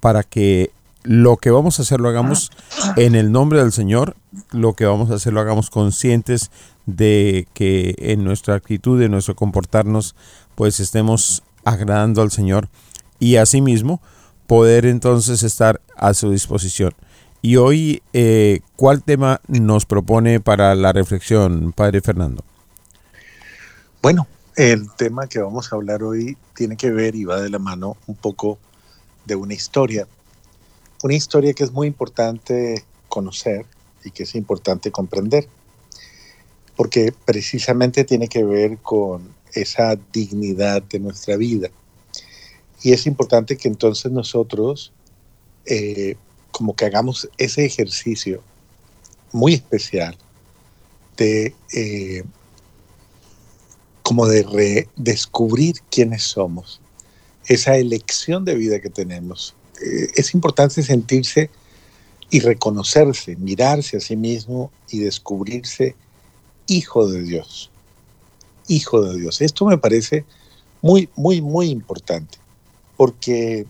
para 0.00 0.24
que 0.24 0.72
lo 1.04 1.36
que 1.36 1.52
vamos 1.52 1.78
a 1.78 1.82
hacer 1.82 2.00
lo 2.00 2.08
hagamos 2.08 2.50
en 2.96 3.14
el 3.14 3.30
nombre 3.30 3.60
del 3.60 3.70
Señor, 3.70 4.16
lo 4.50 4.72
que 4.72 4.84
vamos 4.84 5.12
a 5.12 5.14
hacer 5.14 5.32
lo 5.32 5.40
hagamos 5.40 5.70
conscientes 5.70 6.50
de 6.86 7.46
que 7.54 7.94
en 7.98 8.24
nuestra 8.24 8.56
actitud, 8.56 9.00
en 9.00 9.12
nuestro 9.12 9.36
comportarnos, 9.36 10.16
pues 10.56 10.80
estemos 10.80 11.44
agradando 11.64 12.20
al 12.20 12.32
Señor 12.32 12.68
y 13.20 13.36
asimismo 13.36 14.00
poder 14.48 14.86
entonces 14.86 15.44
estar 15.44 15.80
a 15.96 16.14
su 16.14 16.32
disposición. 16.32 16.94
Y 17.42 17.56
hoy, 17.56 18.02
eh, 18.12 18.58
¿cuál 18.74 19.04
tema 19.04 19.40
nos 19.46 19.86
propone 19.86 20.40
para 20.40 20.74
la 20.74 20.92
reflexión, 20.92 21.72
Padre 21.72 22.00
Fernando? 22.00 22.42
Bueno, 24.06 24.28
el 24.54 24.88
tema 24.92 25.26
que 25.26 25.40
vamos 25.40 25.72
a 25.72 25.74
hablar 25.74 26.04
hoy 26.04 26.38
tiene 26.54 26.76
que 26.76 26.92
ver 26.92 27.16
y 27.16 27.24
va 27.24 27.40
de 27.40 27.50
la 27.50 27.58
mano 27.58 27.96
un 28.06 28.14
poco 28.14 28.56
de 29.24 29.34
una 29.34 29.52
historia. 29.52 30.06
Una 31.02 31.14
historia 31.14 31.52
que 31.54 31.64
es 31.64 31.72
muy 31.72 31.88
importante 31.88 32.84
conocer 33.08 33.66
y 34.04 34.12
que 34.12 34.22
es 34.22 34.36
importante 34.36 34.92
comprender 34.92 35.48
porque 36.76 37.12
precisamente 37.24 38.04
tiene 38.04 38.28
que 38.28 38.44
ver 38.44 38.78
con 38.78 39.34
esa 39.52 39.98
dignidad 40.12 40.82
de 40.82 41.00
nuestra 41.00 41.36
vida. 41.36 41.70
Y 42.84 42.92
es 42.92 43.08
importante 43.08 43.56
que 43.56 43.66
entonces 43.66 44.12
nosotros 44.12 44.92
eh, 45.64 46.14
como 46.52 46.76
que 46.76 46.84
hagamos 46.84 47.28
ese 47.38 47.64
ejercicio 47.64 48.40
muy 49.32 49.54
especial 49.54 50.16
de 51.16 51.56
eh, 51.72 52.22
como 54.06 54.28
de 54.28 54.44
redescubrir 54.44 55.80
quiénes 55.90 56.22
somos, 56.22 56.80
esa 57.46 57.76
elección 57.76 58.44
de 58.44 58.54
vida 58.54 58.78
que 58.78 58.88
tenemos. 58.88 59.56
Eh, 59.84 60.06
es 60.14 60.32
importante 60.32 60.80
sentirse 60.84 61.50
y 62.30 62.38
reconocerse, 62.38 63.34
mirarse 63.34 63.96
a 63.96 64.00
sí 64.00 64.14
mismo 64.14 64.70
y 64.92 65.00
descubrirse 65.00 65.96
hijo 66.68 67.08
de 67.08 67.24
Dios. 67.24 67.72
Hijo 68.68 69.02
de 69.02 69.18
Dios. 69.18 69.40
Esto 69.40 69.66
me 69.66 69.76
parece 69.76 70.24
muy, 70.82 71.08
muy, 71.16 71.42
muy 71.42 71.70
importante, 71.70 72.38
porque 72.96 73.66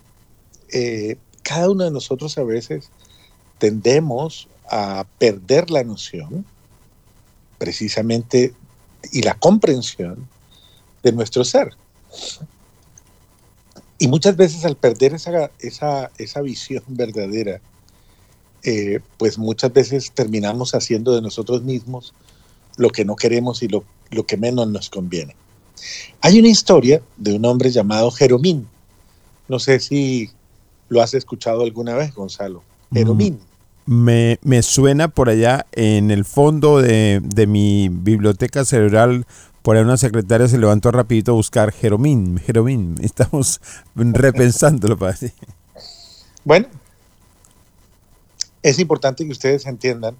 eh, 0.70 1.16
cada 1.44 1.70
uno 1.70 1.84
de 1.84 1.90
nosotros 1.90 2.36
a 2.36 2.44
veces 2.44 2.90
tendemos 3.56 4.48
a 4.68 5.06
perder 5.18 5.70
la 5.70 5.82
noción, 5.82 6.44
precisamente, 7.56 8.52
y 9.12 9.22
la 9.22 9.34
comprensión 9.34 10.28
de 11.02 11.12
nuestro 11.12 11.44
ser. 11.44 11.74
Y 13.98 14.08
muchas 14.08 14.36
veces 14.36 14.64
al 14.64 14.76
perder 14.76 15.14
esa, 15.14 15.50
esa, 15.60 16.10
esa 16.18 16.40
visión 16.42 16.82
verdadera, 16.88 17.60
eh, 18.62 19.00
pues 19.16 19.38
muchas 19.38 19.72
veces 19.72 20.10
terminamos 20.12 20.74
haciendo 20.74 21.14
de 21.14 21.22
nosotros 21.22 21.62
mismos 21.62 22.12
lo 22.76 22.90
que 22.90 23.04
no 23.04 23.16
queremos 23.16 23.62
y 23.62 23.68
lo, 23.68 23.84
lo 24.10 24.26
que 24.26 24.36
menos 24.36 24.68
nos 24.68 24.90
conviene. 24.90 25.34
Hay 26.20 26.38
una 26.38 26.48
historia 26.48 27.02
de 27.16 27.34
un 27.34 27.44
hombre 27.44 27.70
llamado 27.70 28.10
Jeromín. 28.10 28.66
No 29.48 29.58
sé 29.58 29.80
si 29.80 30.30
lo 30.88 31.00
has 31.00 31.14
escuchado 31.14 31.62
alguna 31.62 31.94
vez, 31.94 32.14
Gonzalo. 32.14 32.62
Mm, 32.90 32.96
Jeromín. 32.96 33.40
Me, 33.86 34.38
me 34.42 34.62
suena 34.62 35.08
por 35.08 35.28
allá 35.28 35.66
en 35.72 36.10
el 36.10 36.24
fondo 36.24 36.82
de, 36.82 37.20
de, 37.22 37.46
mi 37.46 37.88
biblioteca 37.88 38.64
cerebral. 38.64 39.26
Por 39.62 39.76
ahí 39.76 39.82
una 39.82 39.96
secretaria 39.96 40.48
se 40.48 40.58
levantó 40.58 40.90
rapidito 40.90 41.32
a 41.32 41.34
buscar 41.34 41.72
Jeromín, 41.72 42.38
Jeromín. 42.38 42.96
Estamos 43.02 43.60
repensándolo, 43.94 44.98
padre. 44.98 45.32
Bueno, 46.44 46.66
es 48.62 48.78
importante 48.80 49.24
que 49.24 49.32
ustedes 49.32 49.66
entiendan 49.66 50.16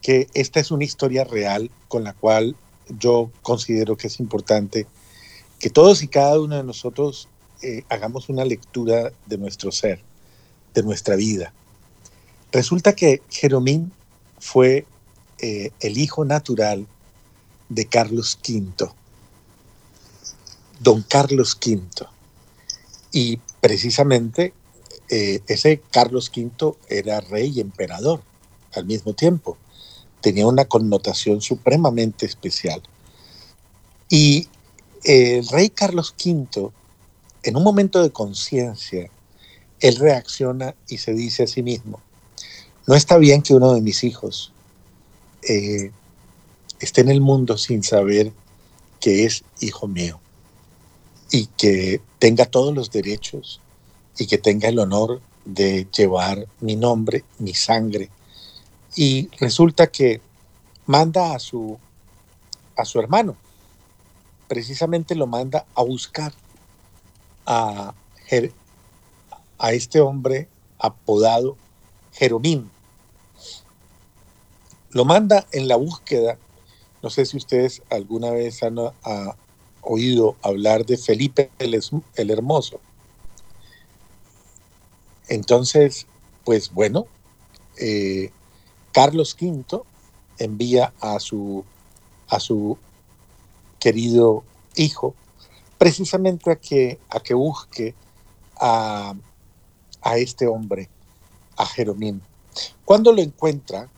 que 0.00 0.28
esta 0.34 0.60
es 0.60 0.70
una 0.70 0.84
historia 0.84 1.24
real 1.24 1.70
con 1.88 2.04
la 2.04 2.14
cual 2.14 2.56
yo 2.88 3.30
considero 3.42 3.96
que 3.96 4.06
es 4.06 4.20
importante 4.20 4.86
que 5.58 5.70
todos 5.70 6.02
y 6.02 6.08
cada 6.08 6.40
uno 6.40 6.56
de 6.56 6.64
nosotros 6.64 7.28
eh, 7.62 7.82
hagamos 7.88 8.28
una 8.28 8.44
lectura 8.44 9.12
de 9.26 9.38
nuestro 9.38 9.72
ser, 9.72 10.00
de 10.74 10.82
nuestra 10.82 11.16
vida. 11.16 11.52
Resulta 12.50 12.94
que 12.94 13.22
Jeromín 13.28 13.92
fue 14.38 14.86
eh, 15.38 15.70
el 15.80 15.98
hijo 15.98 16.24
natural 16.24 16.86
de 17.68 17.86
Carlos 17.86 18.38
V, 18.42 18.90
don 20.80 21.02
Carlos 21.02 21.58
V. 21.64 22.06
Y 23.12 23.38
precisamente 23.60 24.54
eh, 25.10 25.40
ese 25.46 25.82
Carlos 25.90 26.30
V 26.34 26.76
era 26.88 27.20
rey 27.20 27.52
y 27.54 27.60
emperador 27.60 28.22
al 28.74 28.86
mismo 28.86 29.12
tiempo. 29.12 29.58
Tenía 30.22 30.46
una 30.46 30.64
connotación 30.64 31.42
supremamente 31.42 32.24
especial. 32.24 32.82
Y 34.08 34.48
el 35.04 35.46
rey 35.48 35.68
Carlos 35.68 36.14
V, 36.24 36.70
en 37.42 37.56
un 37.56 37.62
momento 37.62 38.02
de 38.02 38.10
conciencia, 38.10 39.10
él 39.80 39.96
reacciona 39.96 40.74
y 40.88 40.98
se 40.98 41.12
dice 41.12 41.44
a 41.44 41.46
sí 41.46 41.62
mismo, 41.62 42.00
no 42.88 42.94
está 42.94 43.18
bien 43.18 43.42
que 43.42 43.52
uno 43.52 43.74
de 43.74 43.82
mis 43.82 44.02
hijos 44.02 44.50
eh, 45.42 45.92
esté 46.80 47.02
en 47.02 47.10
el 47.10 47.20
mundo 47.20 47.58
sin 47.58 47.82
saber 47.82 48.32
que 48.98 49.26
es 49.26 49.44
hijo 49.60 49.86
mío 49.86 50.18
y 51.30 51.48
que 51.48 52.00
tenga 52.18 52.46
todos 52.46 52.74
los 52.74 52.90
derechos 52.90 53.60
y 54.16 54.26
que 54.26 54.38
tenga 54.38 54.70
el 54.70 54.78
honor 54.78 55.20
de 55.44 55.86
llevar 55.94 56.46
mi 56.60 56.76
nombre, 56.76 57.24
mi 57.38 57.52
sangre. 57.52 58.08
Y 58.96 59.28
resulta 59.38 59.88
que 59.88 60.22
manda 60.86 61.34
a 61.34 61.38
su, 61.40 61.78
a 62.74 62.86
su 62.86 63.00
hermano, 63.00 63.36
precisamente 64.48 65.14
lo 65.14 65.26
manda 65.26 65.66
a 65.74 65.82
buscar 65.82 66.32
a, 67.44 67.92
a 69.58 69.72
este 69.74 70.00
hombre 70.00 70.48
apodado 70.78 71.58
Jeromín. 72.14 72.77
Lo 74.98 75.04
manda 75.04 75.46
en 75.52 75.68
la 75.68 75.76
búsqueda, 75.76 76.38
no 77.04 77.08
sé 77.08 77.24
si 77.24 77.36
ustedes 77.36 77.82
alguna 77.88 78.32
vez 78.32 78.64
han 78.64 78.78
oído 79.80 80.34
hablar 80.42 80.86
de 80.86 80.96
Felipe 80.96 81.52
el, 81.60 81.80
el 82.16 82.30
Hermoso. 82.32 82.80
Entonces, 85.28 86.08
pues 86.44 86.72
bueno, 86.74 87.06
eh, 87.76 88.32
Carlos 88.90 89.36
V 89.40 89.82
envía 90.40 90.92
a 90.98 91.20
su, 91.20 91.64
a 92.26 92.40
su 92.40 92.76
querido 93.78 94.42
hijo 94.74 95.14
precisamente 95.78 96.50
a 96.50 96.56
que, 96.56 96.98
a 97.08 97.20
que 97.20 97.34
busque 97.34 97.94
a, 98.56 99.14
a 100.02 100.16
este 100.16 100.48
hombre, 100.48 100.88
a 101.56 101.66
Jeromín. 101.66 102.20
Cuando 102.84 103.12
lo 103.12 103.22
encuentra, 103.22 103.88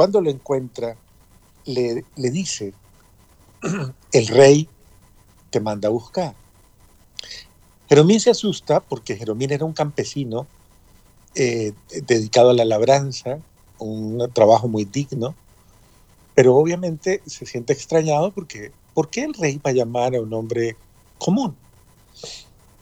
cuando 0.00 0.22
lo 0.22 0.30
encuentra, 0.30 0.96
le, 1.66 2.06
le 2.16 2.30
dice, 2.30 2.72
el 4.12 4.26
rey 4.28 4.66
te 5.50 5.60
manda 5.60 5.88
a 5.88 5.90
buscar. 5.90 6.34
Jeromín 7.86 8.18
se 8.18 8.30
asusta 8.30 8.80
porque 8.80 9.14
Jeromín 9.14 9.52
era 9.52 9.66
un 9.66 9.74
campesino 9.74 10.46
eh, 11.34 11.74
dedicado 12.06 12.48
a 12.48 12.54
la 12.54 12.64
labranza, 12.64 13.40
un 13.78 14.26
trabajo 14.32 14.68
muy 14.68 14.86
digno, 14.86 15.34
pero 16.34 16.56
obviamente 16.56 17.20
se 17.26 17.44
siente 17.44 17.74
extrañado 17.74 18.30
porque 18.30 18.72
¿por 18.94 19.10
qué 19.10 19.24
el 19.24 19.34
rey 19.34 19.58
va 19.58 19.68
a 19.68 19.74
llamar 19.74 20.14
a 20.14 20.22
un 20.22 20.32
hombre 20.32 20.76
común? 21.18 21.54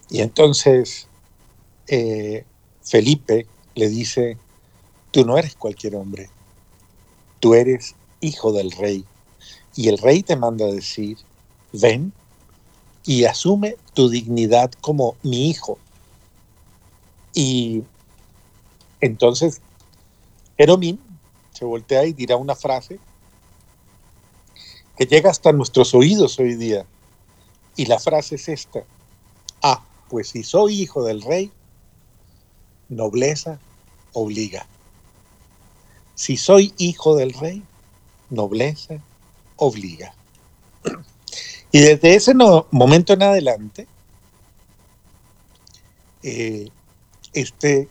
Y 0.08 0.20
entonces 0.20 1.08
eh, 1.88 2.44
Felipe 2.80 3.48
le 3.74 3.88
dice, 3.88 4.38
tú 5.10 5.26
no 5.26 5.36
eres 5.36 5.56
cualquier 5.56 5.96
hombre, 5.96 6.30
tú 7.40 7.54
eres 7.54 7.94
hijo 8.20 8.52
del 8.52 8.70
rey. 8.72 9.04
Y 9.74 9.88
el 9.88 9.98
rey 9.98 10.22
te 10.22 10.36
manda 10.36 10.66
a 10.66 10.72
decir, 10.72 11.18
ven 11.72 12.12
y 13.04 13.24
asume 13.24 13.76
tu 13.94 14.08
dignidad 14.08 14.70
como 14.80 15.16
mi 15.22 15.48
hijo. 15.48 15.78
Y 17.34 17.84
entonces 19.00 19.62
Jeromín 20.56 21.00
se 21.52 21.64
voltea 21.64 22.04
y 22.06 22.12
dirá 22.12 22.36
una 22.36 22.56
frase 22.56 22.98
que 24.96 25.06
llega 25.06 25.30
hasta 25.30 25.52
nuestros 25.52 25.94
oídos 25.94 26.38
hoy 26.38 26.56
día. 26.56 26.86
Y 27.76 27.86
la 27.86 28.00
frase 28.00 28.34
es 28.34 28.48
esta. 28.48 28.84
Ah, 29.62 29.86
pues 30.08 30.30
si 30.30 30.42
soy 30.42 30.82
hijo 30.82 31.04
del 31.04 31.22
rey, 31.22 31.52
nobleza 32.88 33.60
obliga. 34.12 34.66
Si 36.18 36.36
soy 36.36 36.74
hijo 36.78 37.14
del 37.14 37.32
rey, 37.32 37.62
nobleza 38.28 38.96
obliga. 39.54 40.12
Y 41.70 41.78
desde 41.78 42.16
ese 42.16 42.34
momento 42.34 43.12
en 43.12 43.22
adelante, 43.22 43.86
eh, 46.24 46.70
este 47.32 47.88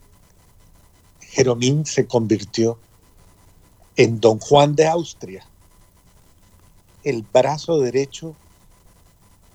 Jeromín 1.21 1.85
se 1.85 2.05
convirtió 2.05 2.77
en 3.95 4.19
don 4.19 4.39
Juan 4.39 4.75
de 4.75 4.87
Austria, 4.87 5.47
el 7.05 7.21
brazo 7.21 7.79
derecho 7.79 8.35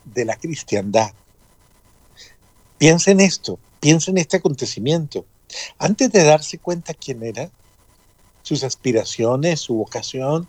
de 0.06 0.24
la 0.24 0.36
cristiandad. 0.36 1.12
Piensa 2.78 3.10
en 3.10 3.20
esto, 3.20 3.58
piensa 3.80 4.10
en 4.10 4.16
este 4.16 4.38
acontecimiento. 4.38 5.26
Antes 5.78 6.10
de 6.10 6.24
darse 6.24 6.56
cuenta 6.56 6.94
quién 6.94 7.22
era, 7.22 7.50
sus 8.42 8.64
aspiraciones, 8.64 9.60
su 9.60 9.74
vocación, 9.74 10.48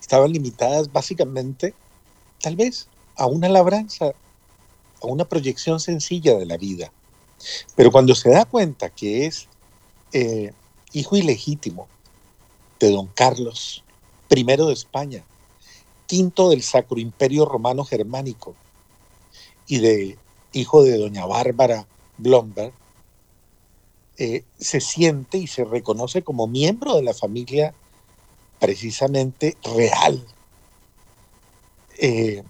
estaban 0.00 0.32
limitadas 0.32 0.92
básicamente, 0.92 1.74
tal 2.40 2.56
vez, 2.56 2.88
a 3.16 3.26
una 3.26 3.48
labranza, 3.48 4.06
a 5.02 5.06
una 5.06 5.24
proyección 5.24 5.80
sencilla 5.80 6.36
de 6.36 6.46
la 6.46 6.56
vida. 6.56 6.92
Pero 7.74 7.90
cuando 7.92 8.14
se 8.14 8.30
da 8.30 8.44
cuenta 8.44 8.90
que 8.90 9.26
es 9.26 9.48
eh, 10.12 10.52
hijo 10.92 11.16
ilegítimo 11.16 11.88
de 12.80 12.90
don 12.90 13.06
Carlos 13.08 13.84
I 14.30 14.44
de 14.44 14.72
España, 14.72 15.24
quinto 16.06 16.50
del 16.50 16.62
Sacro 16.62 16.98
Imperio 16.98 17.44
Romano 17.44 17.84
Germánico, 17.84 18.54
y 19.66 19.78
de 19.78 20.18
hijo 20.52 20.82
de 20.82 20.96
doña 20.96 21.26
Bárbara 21.26 21.86
Blomberg, 22.18 22.72
eh, 24.18 24.44
se 24.58 24.80
siente 24.80 25.38
y 25.38 25.46
se 25.46 25.64
reconoce 25.64 26.22
como 26.22 26.46
miembro 26.46 26.96
de 26.96 27.02
la 27.02 27.14
familia 27.14 27.74
precisamente 28.58 29.56
real. 29.62 30.24
Eh, 31.98 32.42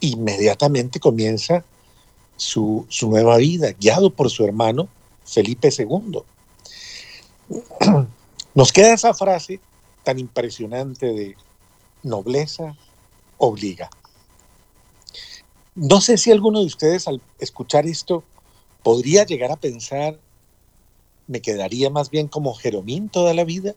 inmediatamente 0.00 1.00
comienza 1.00 1.64
su, 2.36 2.86
nueva 3.02 3.36
vida, 3.36 3.72
guiado 3.72 4.10
por 4.10 4.30
su 4.30 4.44
hermano 4.44 4.88
Felipe 5.24 5.70
II. 5.76 6.22
Nos 8.54 8.72
queda 8.72 8.94
esa 8.94 9.12
frase 9.14 9.60
tan 10.04 10.18
impresionante 10.18 11.06
de 11.06 11.36
nobleza 12.02 12.76
obliga. 13.38 13.90
No 15.74 16.00
sé 16.00 16.18
si 16.18 16.30
alguno 16.30 16.60
de 16.60 16.66
ustedes 16.66 17.06
al 17.06 17.20
escuchar 17.38 17.86
esto 17.86 18.24
podría 18.82 19.24
llegar 19.24 19.52
a 19.52 19.56
pensar, 19.56 20.18
me 21.30 21.40
quedaría 21.40 21.90
más 21.90 22.10
bien 22.10 22.26
como 22.26 22.54
Jeromín 22.54 23.08
toda 23.08 23.34
la 23.34 23.44
vida. 23.44 23.76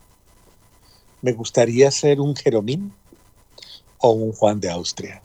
Me 1.22 1.34
gustaría 1.34 1.92
ser 1.92 2.20
un 2.20 2.36
Jeromín 2.36 2.92
o 4.00 4.10
un 4.10 4.32
Juan 4.34 4.60
de 4.60 4.72
Austria. 4.72 5.22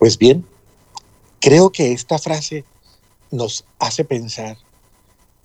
Pues 0.00 0.18
bien, 0.18 0.44
creo 1.40 1.70
que 1.70 1.92
esta 1.92 2.18
frase 2.18 2.64
nos 3.30 3.64
hace 3.78 4.04
pensar 4.04 4.58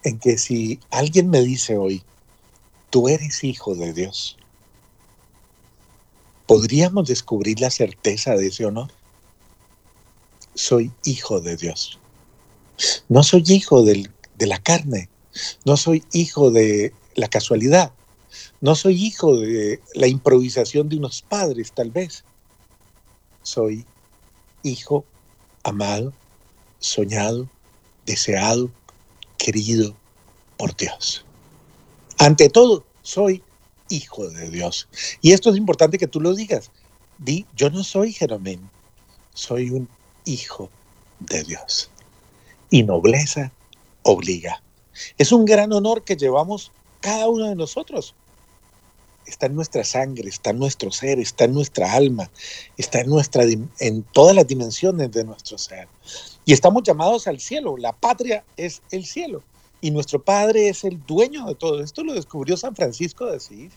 en 0.03 0.17
que 0.17 0.39
si 0.39 0.79
alguien 0.89 1.29
me 1.29 1.41
dice 1.41 1.77
hoy, 1.77 2.01
tú 2.89 3.07
eres 3.07 3.43
hijo 3.43 3.75
de 3.75 3.93
Dios, 3.93 4.35
¿podríamos 6.47 7.07
descubrir 7.07 7.59
la 7.59 7.69
certeza 7.69 8.33
de 8.35 8.47
ese 8.47 8.65
honor? 8.65 8.89
Soy 10.55 10.91
hijo 11.05 11.39
de 11.39 11.55
Dios. 11.55 11.99
No 13.07 13.21
soy 13.21 13.43
hijo 13.45 13.83
de 13.83 14.09
la 14.39 14.57
carne, 14.57 15.07
no 15.65 15.77
soy 15.77 16.03
hijo 16.11 16.51
de 16.51 16.93
la 17.15 17.27
casualidad, 17.27 17.91
no 18.61 18.75
soy 18.75 19.03
hijo 19.03 19.37
de 19.37 19.81
la 19.95 20.07
improvisación 20.07 20.89
de 20.89 20.97
unos 20.97 21.21
padres 21.21 21.71
tal 21.71 21.91
vez. 21.91 22.23
Soy 23.41 23.85
hijo 24.63 25.05
amado, 25.63 26.13
soñado, 26.79 27.47
deseado, 28.05 28.69
querido 29.37 29.95
por 30.57 30.75
Dios. 30.75 31.25
Ante 32.17 32.49
todo, 32.49 32.85
soy 33.01 33.43
hijo 33.89 34.29
de 34.29 34.49
Dios. 34.49 34.87
Y 35.21 35.31
esto 35.31 35.49
es 35.49 35.57
importante 35.57 35.97
que 35.97 36.07
tú 36.07 36.19
lo 36.19 36.35
digas. 36.35 36.69
Di, 37.17 37.45
yo 37.55 37.69
no 37.69 37.83
soy 37.83 38.13
Jeromén, 38.13 38.69
soy 39.33 39.71
un 39.71 39.87
hijo 40.25 40.69
de 41.19 41.43
Dios. 41.43 41.89
Y 42.69 42.83
nobleza 42.83 43.51
obliga. 44.03 44.61
Es 45.17 45.31
un 45.31 45.45
gran 45.45 45.71
honor 45.73 46.03
que 46.03 46.15
llevamos 46.15 46.71
cada 47.01 47.27
uno 47.27 47.47
de 47.47 47.55
nosotros. 47.55 48.15
Está 49.25 49.45
en 49.45 49.55
nuestra 49.55 49.83
sangre, 49.83 50.27
está 50.27 50.49
en 50.49 50.59
nuestro 50.59 50.91
ser, 50.91 51.19
está 51.19 51.45
en 51.45 51.53
nuestra 51.53 51.93
alma, 51.93 52.31
está 52.77 53.01
en, 53.01 53.09
nuestra, 53.09 53.43
en 53.79 54.03
todas 54.03 54.35
las 54.35 54.47
dimensiones 54.47 55.11
de 55.11 55.23
nuestro 55.23 55.57
ser. 55.57 55.87
Y 56.45 56.53
estamos 56.53 56.83
llamados 56.83 57.27
al 57.27 57.39
cielo. 57.39 57.77
La 57.77 57.93
patria 57.93 58.43
es 58.57 58.81
el 58.91 59.05
cielo. 59.05 59.43
Y 59.81 59.91
nuestro 59.91 60.21
Padre 60.21 60.67
es 60.67 60.83
el 60.83 61.05
dueño 61.05 61.45
de 61.45 61.55
todo. 61.55 61.81
Esto 61.81 62.03
lo 62.03 62.13
descubrió 62.13 62.57
San 62.57 62.75
Francisco 62.75 63.25
de 63.25 63.37
Asís. 63.37 63.71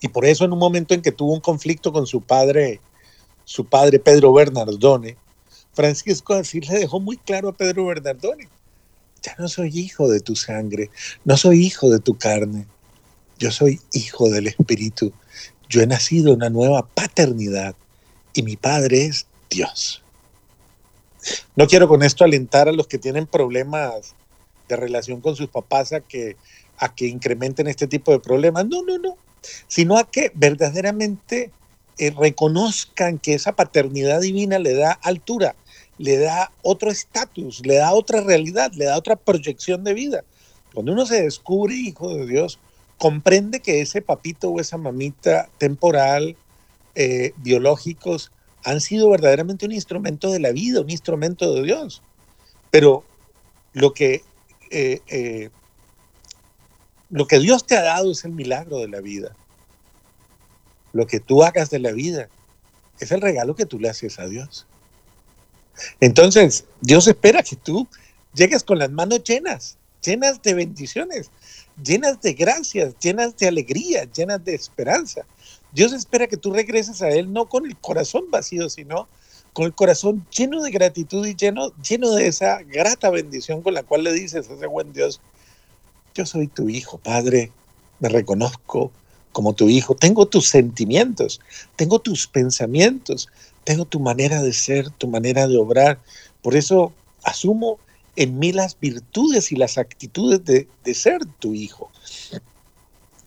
Y 0.00 0.08
por 0.08 0.24
eso 0.24 0.44
en 0.44 0.52
un 0.52 0.58
momento 0.58 0.94
en 0.94 1.02
que 1.02 1.12
tuvo 1.12 1.34
un 1.34 1.40
conflicto 1.40 1.92
con 1.92 2.06
su 2.06 2.22
padre, 2.22 2.80
su 3.44 3.66
padre 3.66 3.98
Pedro 3.98 4.32
Bernardone, 4.32 5.16
Francisco 5.72 6.34
de 6.34 6.40
Asís 6.40 6.68
le 6.68 6.78
dejó 6.78 7.00
muy 7.00 7.16
claro 7.18 7.50
a 7.50 7.52
Pedro 7.52 7.86
Bernardone, 7.86 8.48
ya 9.22 9.34
no 9.38 9.48
soy 9.48 9.70
hijo 9.78 10.08
de 10.08 10.20
tu 10.20 10.36
sangre, 10.36 10.90
no 11.24 11.36
soy 11.36 11.64
hijo 11.64 11.90
de 11.90 11.98
tu 11.98 12.16
carne, 12.16 12.66
yo 13.38 13.50
soy 13.50 13.80
hijo 13.92 14.28
del 14.28 14.48
Espíritu. 14.48 15.12
Yo 15.68 15.80
he 15.80 15.86
nacido 15.86 16.30
en 16.30 16.36
una 16.36 16.50
nueva 16.50 16.86
paternidad 16.86 17.74
y 18.34 18.42
mi 18.42 18.56
Padre 18.56 19.06
es 19.06 19.26
Dios. 19.48 20.02
No 21.56 21.66
quiero 21.66 21.88
con 21.88 22.02
esto 22.02 22.24
alentar 22.24 22.68
a 22.68 22.72
los 22.72 22.86
que 22.86 22.98
tienen 22.98 23.26
problemas 23.26 24.14
de 24.68 24.76
relación 24.76 25.20
con 25.20 25.36
sus 25.36 25.48
papás 25.48 25.92
a 25.92 26.00
que, 26.00 26.36
a 26.78 26.94
que 26.94 27.06
incrementen 27.06 27.66
este 27.66 27.86
tipo 27.86 28.12
de 28.12 28.20
problemas. 28.20 28.66
No, 28.66 28.82
no, 28.82 28.98
no. 28.98 29.16
Sino 29.68 29.96
a 29.96 30.10
que 30.10 30.32
verdaderamente 30.34 31.50
eh, 31.98 32.12
reconozcan 32.16 33.18
que 33.18 33.34
esa 33.34 33.52
paternidad 33.52 34.20
divina 34.20 34.58
le 34.58 34.74
da 34.74 34.92
altura, 34.92 35.54
le 36.00 36.16
da 36.16 36.50
otro 36.62 36.90
estatus, 36.90 37.60
le 37.66 37.74
da 37.74 37.92
otra 37.92 38.22
realidad, 38.22 38.72
le 38.72 38.86
da 38.86 38.96
otra 38.96 39.16
proyección 39.16 39.84
de 39.84 39.92
vida. 39.92 40.24
Cuando 40.72 40.92
uno 40.92 41.04
se 41.04 41.22
descubre 41.22 41.74
hijo 41.74 42.14
de 42.14 42.24
Dios, 42.24 42.58
comprende 42.96 43.60
que 43.60 43.82
ese 43.82 44.00
papito 44.00 44.48
o 44.48 44.60
esa 44.60 44.78
mamita 44.78 45.50
temporal, 45.58 46.38
eh, 46.94 47.34
biológicos, 47.36 48.32
han 48.64 48.80
sido 48.80 49.10
verdaderamente 49.10 49.66
un 49.66 49.72
instrumento 49.72 50.30
de 50.32 50.40
la 50.40 50.52
vida, 50.52 50.80
un 50.80 50.88
instrumento 50.88 51.52
de 51.52 51.64
Dios. 51.64 52.02
Pero 52.70 53.04
lo 53.74 53.92
que, 53.92 54.22
eh, 54.70 55.02
eh, 55.06 55.50
lo 57.10 57.26
que 57.26 57.40
Dios 57.40 57.66
te 57.66 57.76
ha 57.76 57.82
dado 57.82 58.10
es 58.10 58.24
el 58.24 58.32
milagro 58.32 58.78
de 58.78 58.88
la 58.88 59.02
vida. 59.02 59.36
Lo 60.94 61.06
que 61.06 61.20
tú 61.20 61.42
hagas 61.42 61.68
de 61.68 61.78
la 61.78 61.92
vida 61.92 62.30
es 63.00 63.12
el 63.12 63.20
regalo 63.20 63.54
que 63.54 63.66
tú 63.66 63.78
le 63.78 63.90
haces 63.90 64.18
a 64.18 64.26
Dios. 64.28 64.69
Entonces, 66.00 66.64
Dios 66.80 67.06
espera 67.06 67.42
que 67.42 67.56
tú 67.56 67.88
llegues 68.34 68.62
con 68.64 68.78
las 68.78 68.90
manos 68.90 69.22
llenas, 69.24 69.76
llenas 70.02 70.42
de 70.42 70.54
bendiciones, 70.54 71.30
llenas 71.82 72.20
de 72.20 72.34
gracias, 72.34 72.94
llenas 72.98 73.36
de 73.36 73.48
alegría, 73.48 74.04
llenas 74.04 74.44
de 74.44 74.54
esperanza. 74.54 75.22
Dios 75.72 75.92
espera 75.92 76.26
que 76.26 76.36
tú 76.36 76.52
regreses 76.52 77.02
a 77.02 77.08
Él 77.08 77.32
no 77.32 77.48
con 77.48 77.66
el 77.66 77.76
corazón 77.76 78.30
vacío, 78.30 78.68
sino 78.68 79.08
con 79.52 79.66
el 79.66 79.74
corazón 79.74 80.26
lleno 80.36 80.62
de 80.62 80.70
gratitud 80.70 81.26
y 81.26 81.34
lleno, 81.34 81.72
lleno 81.82 82.10
de 82.12 82.26
esa 82.26 82.62
grata 82.62 83.10
bendición 83.10 83.62
con 83.62 83.74
la 83.74 83.82
cual 83.82 84.04
le 84.04 84.12
dices 84.12 84.48
a 84.48 84.54
ese 84.54 84.66
buen 84.66 84.92
Dios, 84.92 85.20
yo 86.14 86.26
soy 86.26 86.48
tu 86.48 86.68
hijo, 86.68 86.98
Padre, 86.98 87.52
me 87.98 88.08
reconozco 88.08 88.90
como 89.32 89.52
tu 89.52 89.68
hijo, 89.68 89.94
tengo 89.94 90.26
tus 90.26 90.48
sentimientos, 90.48 91.40
tengo 91.76 92.00
tus 92.00 92.26
pensamientos, 92.26 93.28
tengo 93.70 93.84
tu 93.84 94.00
manera 94.00 94.42
de 94.42 94.52
ser, 94.52 94.90
tu 94.90 95.06
manera 95.06 95.46
de 95.46 95.56
obrar. 95.56 96.00
Por 96.42 96.56
eso 96.56 96.92
asumo 97.22 97.78
en 98.16 98.36
mí 98.36 98.50
las 98.52 98.76
virtudes 98.80 99.52
y 99.52 99.54
las 99.54 99.78
actitudes 99.78 100.44
de, 100.44 100.66
de 100.82 100.92
ser 100.92 101.24
tu 101.38 101.54
hijo. 101.54 101.88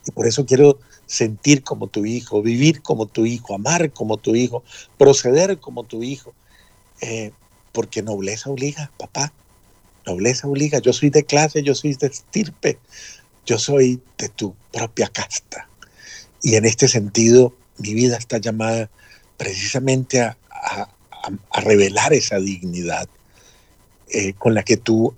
Y 0.06 0.12
por 0.12 0.28
eso 0.28 0.46
quiero 0.46 0.80
sentir 1.06 1.64
como 1.64 1.88
tu 1.88 2.06
hijo, 2.06 2.42
vivir 2.42 2.82
como 2.82 3.06
tu 3.06 3.26
hijo, 3.26 3.56
amar 3.56 3.94
como 3.94 4.18
tu 4.18 4.36
hijo, 4.36 4.66
proceder 4.98 5.60
como 5.60 5.86
tu 5.86 6.04
hijo. 6.04 6.34
Eh, 7.00 7.32
porque 7.72 8.02
nobleza 8.02 8.50
obliga, 8.50 8.92
papá. 8.98 9.32
Nobleza 10.06 10.50
obliga. 10.50 10.80
Yo 10.80 10.92
soy 10.92 11.10
de 11.10 11.24
clase, 11.24 11.64
yo 11.64 11.74
soy 11.74 11.96
de 11.96 12.08
estirpe, 12.08 12.80
yo 13.46 13.58
soy 13.58 14.02
de 14.18 14.28
tu 14.28 14.54
propia 14.74 15.08
casta. 15.08 15.70
Y 16.42 16.56
en 16.56 16.66
este 16.66 16.90
sentido, 16.90 17.54
mi 17.78 17.94
vida 17.94 18.18
está 18.18 18.40
llamada 18.40 18.90
precisamente 19.44 20.22
a, 20.22 20.38
revelar 21.64 22.14
esa 22.14 22.38
dignidad 22.38 23.08
eh, 24.10 24.34
con 24.34 24.54
la 24.54 24.64
que 24.64 24.76
tú 24.76 25.14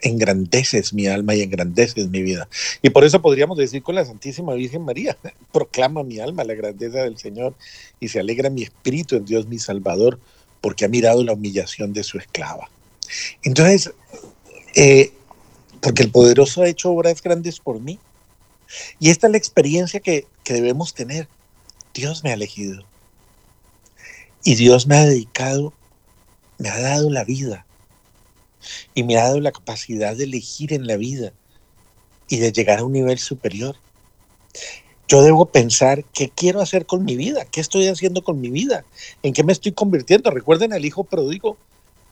engrandeces 0.00 0.94
mi 0.94 1.06
alma 1.06 1.34
y 1.34 1.42
engrandeces 1.42 2.08
mi 2.08 2.22
vida. 2.22 2.48
Y 2.80 2.90
por 2.90 3.04
eso 3.04 3.20
podríamos 3.20 3.58
decir 3.58 3.82
con 3.82 3.94
la 3.94 4.04
Santísima 4.04 4.54
Virgen 4.54 4.82
María, 4.82 5.16
proclama 5.52 6.02
mi 6.02 6.20
alma 6.20 6.44
la 6.44 6.54
grandeza 6.54 7.02
del 7.02 7.18
Señor 7.18 7.54
y 8.00 8.08
se 8.08 8.20
alegra 8.20 8.50
mi 8.50 8.62
espíritu 8.62 9.16
en 9.16 9.24
Dios 9.24 9.46
mi 9.46 9.58
Salvador, 9.58 10.18
porque 10.60 10.84
ha 10.84 10.88
mirado 10.88 11.22
la 11.22 11.32
humillación 11.32 11.92
de 11.92 12.02
su 12.02 12.18
esclava. 12.18 12.70
Entonces, 13.42 13.92
eh, 14.74 15.12
porque 15.80 16.02
el 16.02 16.10
poderoso 16.10 16.62
ha 16.62 16.68
hecho 16.68 16.90
obras 16.90 17.22
grandes 17.22 17.58
por 17.58 17.80
mí. 17.80 17.98
Y 18.98 19.10
esta 19.10 19.26
es 19.26 19.32
la 19.32 19.38
experiencia 19.38 20.00
que 20.00 20.26
debemos 20.44 20.94
tener. 20.94 21.28
Dios 21.94 22.24
me 22.24 22.30
ha 22.30 22.34
elegido. 22.34 22.84
Y 24.44 24.56
Dios 24.56 24.88
me 24.88 24.96
ha 24.96 25.04
dedicado, 25.04 25.72
me 26.58 26.68
ha 26.68 26.80
dado 26.80 27.10
la 27.10 27.24
vida 27.24 27.64
y 28.94 29.04
me 29.04 29.16
ha 29.16 29.24
dado 29.24 29.40
la 29.40 29.52
capacidad 29.52 30.16
de 30.16 30.24
elegir 30.24 30.72
en 30.72 30.86
la 30.86 30.96
vida 30.96 31.32
y 32.28 32.38
de 32.38 32.50
llegar 32.50 32.80
a 32.80 32.84
un 32.84 32.92
nivel 32.92 33.18
superior. 33.18 33.76
Yo 35.06 35.22
debo 35.22 35.46
pensar 35.46 36.04
qué 36.12 36.30
quiero 36.30 36.60
hacer 36.60 36.86
con 36.86 37.04
mi 37.04 37.16
vida, 37.16 37.44
qué 37.44 37.60
estoy 37.60 37.86
haciendo 37.86 38.22
con 38.24 38.40
mi 38.40 38.50
vida, 38.50 38.84
en 39.22 39.32
qué 39.32 39.44
me 39.44 39.52
estoy 39.52 39.72
convirtiendo. 39.72 40.30
Recuerden 40.30 40.72
al 40.72 40.84
hijo 40.84 41.04
pródigo 41.04 41.56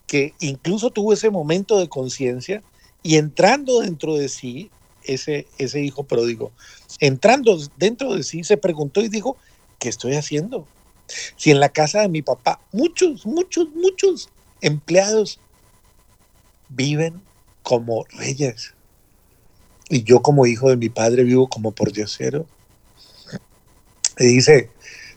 que 0.06 0.34
incluso 0.38 0.90
tuvo 0.90 1.12
ese 1.12 1.30
momento 1.30 1.78
de 1.78 1.88
conciencia 1.88 2.62
y 3.02 3.16
entrando 3.16 3.80
dentro 3.80 4.16
de 4.16 4.28
sí, 4.28 4.70
ese, 5.02 5.48
ese 5.58 5.82
hijo 5.82 6.04
pródigo, 6.04 6.52
entrando 7.00 7.58
dentro 7.76 8.14
de 8.14 8.22
sí, 8.22 8.44
se 8.44 8.56
preguntó 8.56 9.00
y 9.00 9.08
dijo, 9.08 9.36
¿qué 9.78 9.88
estoy 9.88 10.14
haciendo? 10.14 10.68
Si 11.36 11.50
en 11.50 11.60
la 11.60 11.68
casa 11.68 12.00
de 12.02 12.08
mi 12.08 12.22
papá 12.22 12.60
muchos, 12.72 13.26
muchos, 13.26 13.68
muchos 13.74 14.28
empleados 14.60 15.40
viven 16.68 17.20
como 17.62 18.04
reyes. 18.10 18.74
Y 19.88 20.04
yo 20.04 20.22
como 20.22 20.46
hijo 20.46 20.70
de 20.70 20.76
mi 20.76 20.88
padre 20.88 21.24
vivo 21.24 21.48
como 21.48 21.72
por 21.72 21.92
diosero. 21.92 22.46
Y 24.18 24.26
dice 24.26 24.70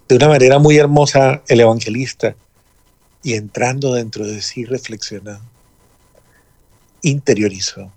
de 0.07 0.15
una 0.15 0.27
manera 0.27 0.59
muy 0.59 0.77
hermosa 0.77 1.41
el 1.47 1.61
evangelista, 1.61 2.35
y 3.23 3.33
entrando 3.35 3.93
dentro 3.93 4.27
de 4.27 4.41
sí 4.41 4.65
reflexionó, 4.65 5.39
interiorizó. 7.01 7.91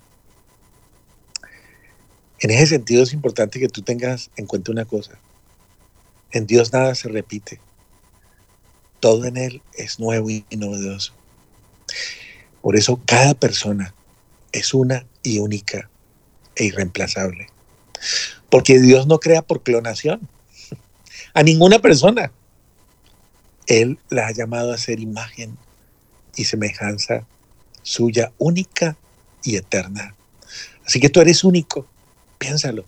En 2.38 2.50
ese 2.50 2.66
sentido 2.66 3.02
es 3.02 3.12
importante 3.12 3.58
que 3.58 3.68
tú 3.68 3.82
tengas 3.82 4.30
en 4.36 4.46
cuenta 4.46 4.70
una 4.70 4.84
cosa. 4.84 5.18
En 6.30 6.46
Dios 6.46 6.72
nada 6.72 6.94
se 6.94 7.08
repite. 7.08 7.60
Todo 9.00 9.24
en 9.26 9.36
Él 9.36 9.62
es 9.74 9.98
nuevo 9.98 10.30
y 10.30 10.44
novedoso. 10.56 11.12
Por 12.62 12.76
eso 12.76 13.00
cada 13.04 13.34
persona 13.34 13.94
es 14.52 14.74
una 14.74 15.06
y 15.22 15.38
única 15.38 15.88
e 16.56 16.64
irreemplazable. 16.64 17.48
Porque 18.50 18.80
Dios 18.80 19.06
no 19.06 19.20
crea 19.20 19.42
por 19.42 19.62
clonación 19.62 20.28
a 21.34 21.42
ninguna 21.42 21.78
persona. 21.80 22.32
Él 23.66 23.98
la 24.08 24.28
ha 24.28 24.32
llamado 24.32 24.72
a 24.72 24.78
ser 24.78 25.00
imagen 25.00 25.56
y 26.36 26.44
semejanza 26.44 27.26
suya 27.82 28.32
única 28.38 28.96
y 29.42 29.56
eterna. 29.56 30.14
Así 30.84 31.00
que 31.00 31.08
tú 31.08 31.20
eres 31.20 31.44
único, 31.44 31.86
piénsalo. 32.38 32.84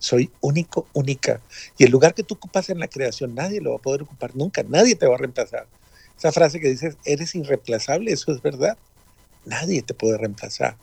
Soy 0.00 0.32
único, 0.40 0.88
única. 0.92 1.40
Y 1.78 1.84
el 1.84 1.92
lugar 1.92 2.14
que 2.14 2.24
tú 2.24 2.34
ocupas 2.34 2.68
en 2.70 2.80
la 2.80 2.88
creación, 2.88 3.36
nadie 3.36 3.60
lo 3.60 3.70
va 3.70 3.76
a 3.76 3.82
poder 3.82 4.02
ocupar 4.02 4.34
nunca, 4.34 4.64
nadie 4.64 4.96
te 4.96 5.06
va 5.06 5.14
a 5.14 5.18
reemplazar. 5.18 5.68
Esa 6.18 6.32
frase 6.32 6.58
que 6.58 6.70
dices, 6.70 6.96
eres 7.04 7.36
irreemplazable, 7.36 8.10
eso 8.10 8.32
es 8.32 8.42
verdad 8.42 8.76
nadie 9.44 9.82
te 9.82 9.94
puede 9.94 10.18
reemplazar. 10.18 10.76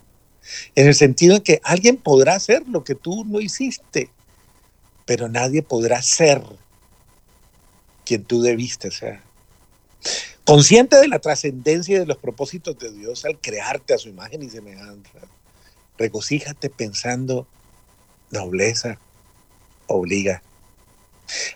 En 0.76 0.88
el 0.88 0.96
sentido 0.96 1.36
de 1.36 1.44
que 1.44 1.62
alguien 1.64 1.98
podrá 1.98 2.36
hacer 2.36 2.68
lo 2.68 2.84
que 2.84 2.96
tú 2.96 3.26
no 3.26 3.42
hiciste, 3.42 4.10
pero 5.06 5.28
nadie 5.28 5.62
podrá 5.62 6.02
ser 6.02 6.42
quien 8.06 8.24
tú 8.24 8.42
debiste 8.42 8.92
ser. 8.92 9.20
Consciente 10.46 10.96
de 10.98 11.10
la 11.10 11.20
trascendencia 11.20 11.98
y 11.98 12.00
de 12.00 12.06
los 12.06 12.18
propósitos 12.18 12.78
de 12.80 12.92
Dios 12.94 13.26
al 13.26 13.40
crearte 13.40 13.94
a 13.94 13.98
su 13.98 14.08
imagen 14.08 14.44
y 14.44 14.50
semejanza, 14.50 15.20
regocíjate 15.98 16.70
pensando 16.70 17.48
nobleza 18.32 19.00
obliga. 19.88 20.42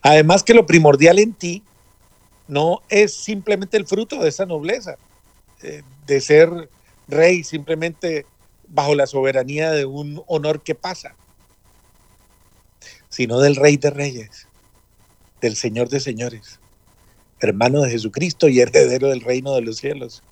Además 0.02 0.44
que 0.44 0.54
lo 0.54 0.66
primordial 0.66 1.20
en 1.20 1.34
ti 1.34 1.64
no 2.48 2.82
es 2.90 3.14
simplemente 3.14 3.78
el 3.78 3.88
fruto 3.88 4.22
de 4.22 4.30
esa 4.30 4.46
nobleza, 4.46 4.98
eh, 5.64 5.84
de 6.06 6.22
ser 6.22 6.70
rey 7.08 7.44
simplemente 7.44 8.26
bajo 8.68 8.96
la 8.96 9.08
soberanía 9.08 9.72
de 9.72 9.86
un 9.86 10.24
honor 10.28 10.62
que 10.62 10.76
pasa, 10.76 11.16
sino 13.10 13.40
del 13.40 13.56
rey 13.56 13.78
de 13.78 13.90
reyes, 13.90 14.48
del 15.42 15.56
señor 15.56 15.90
de 15.90 16.00
señores, 16.00 16.60
hermano 17.40 17.82
de 17.82 17.92
Jesucristo 17.92 18.48
y 18.48 18.60
heredero 18.60 19.10
del 19.10 19.22
reino 19.22 19.54
de 19.54 19.62
los 19.62 19.78
cielos. 19.78 20.24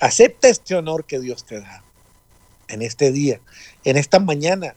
Acepta 0.00 0.48
este 0.48 0.74
honor 0.74 1.04
que 1.04 1.20
Dios 1.20 1.44
te 1.44 1.60
da 1.60 1.84
en 2.68 2.82
este 2.82 3.12
día, 3.12 3.40
en 3.84 3.96
esta 3.96 4.18
mañana, 4.18 4.74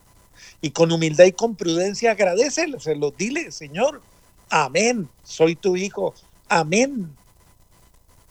y 0.61 0.71
con 0.71 0.91
humildad 0.91 1.25
y 1.25 1.33
con 1.33 1.55
prudencia 1.55 2.11
agradecelo, 2.11 2.79
dile, 3.17 3.51
Señor, 3.51 4.05
amén, 4.49 5.11
soy 5.23 5.55
tu 5.55 5.75
hijo, 5.77 6.15
amén. 6.49 7.17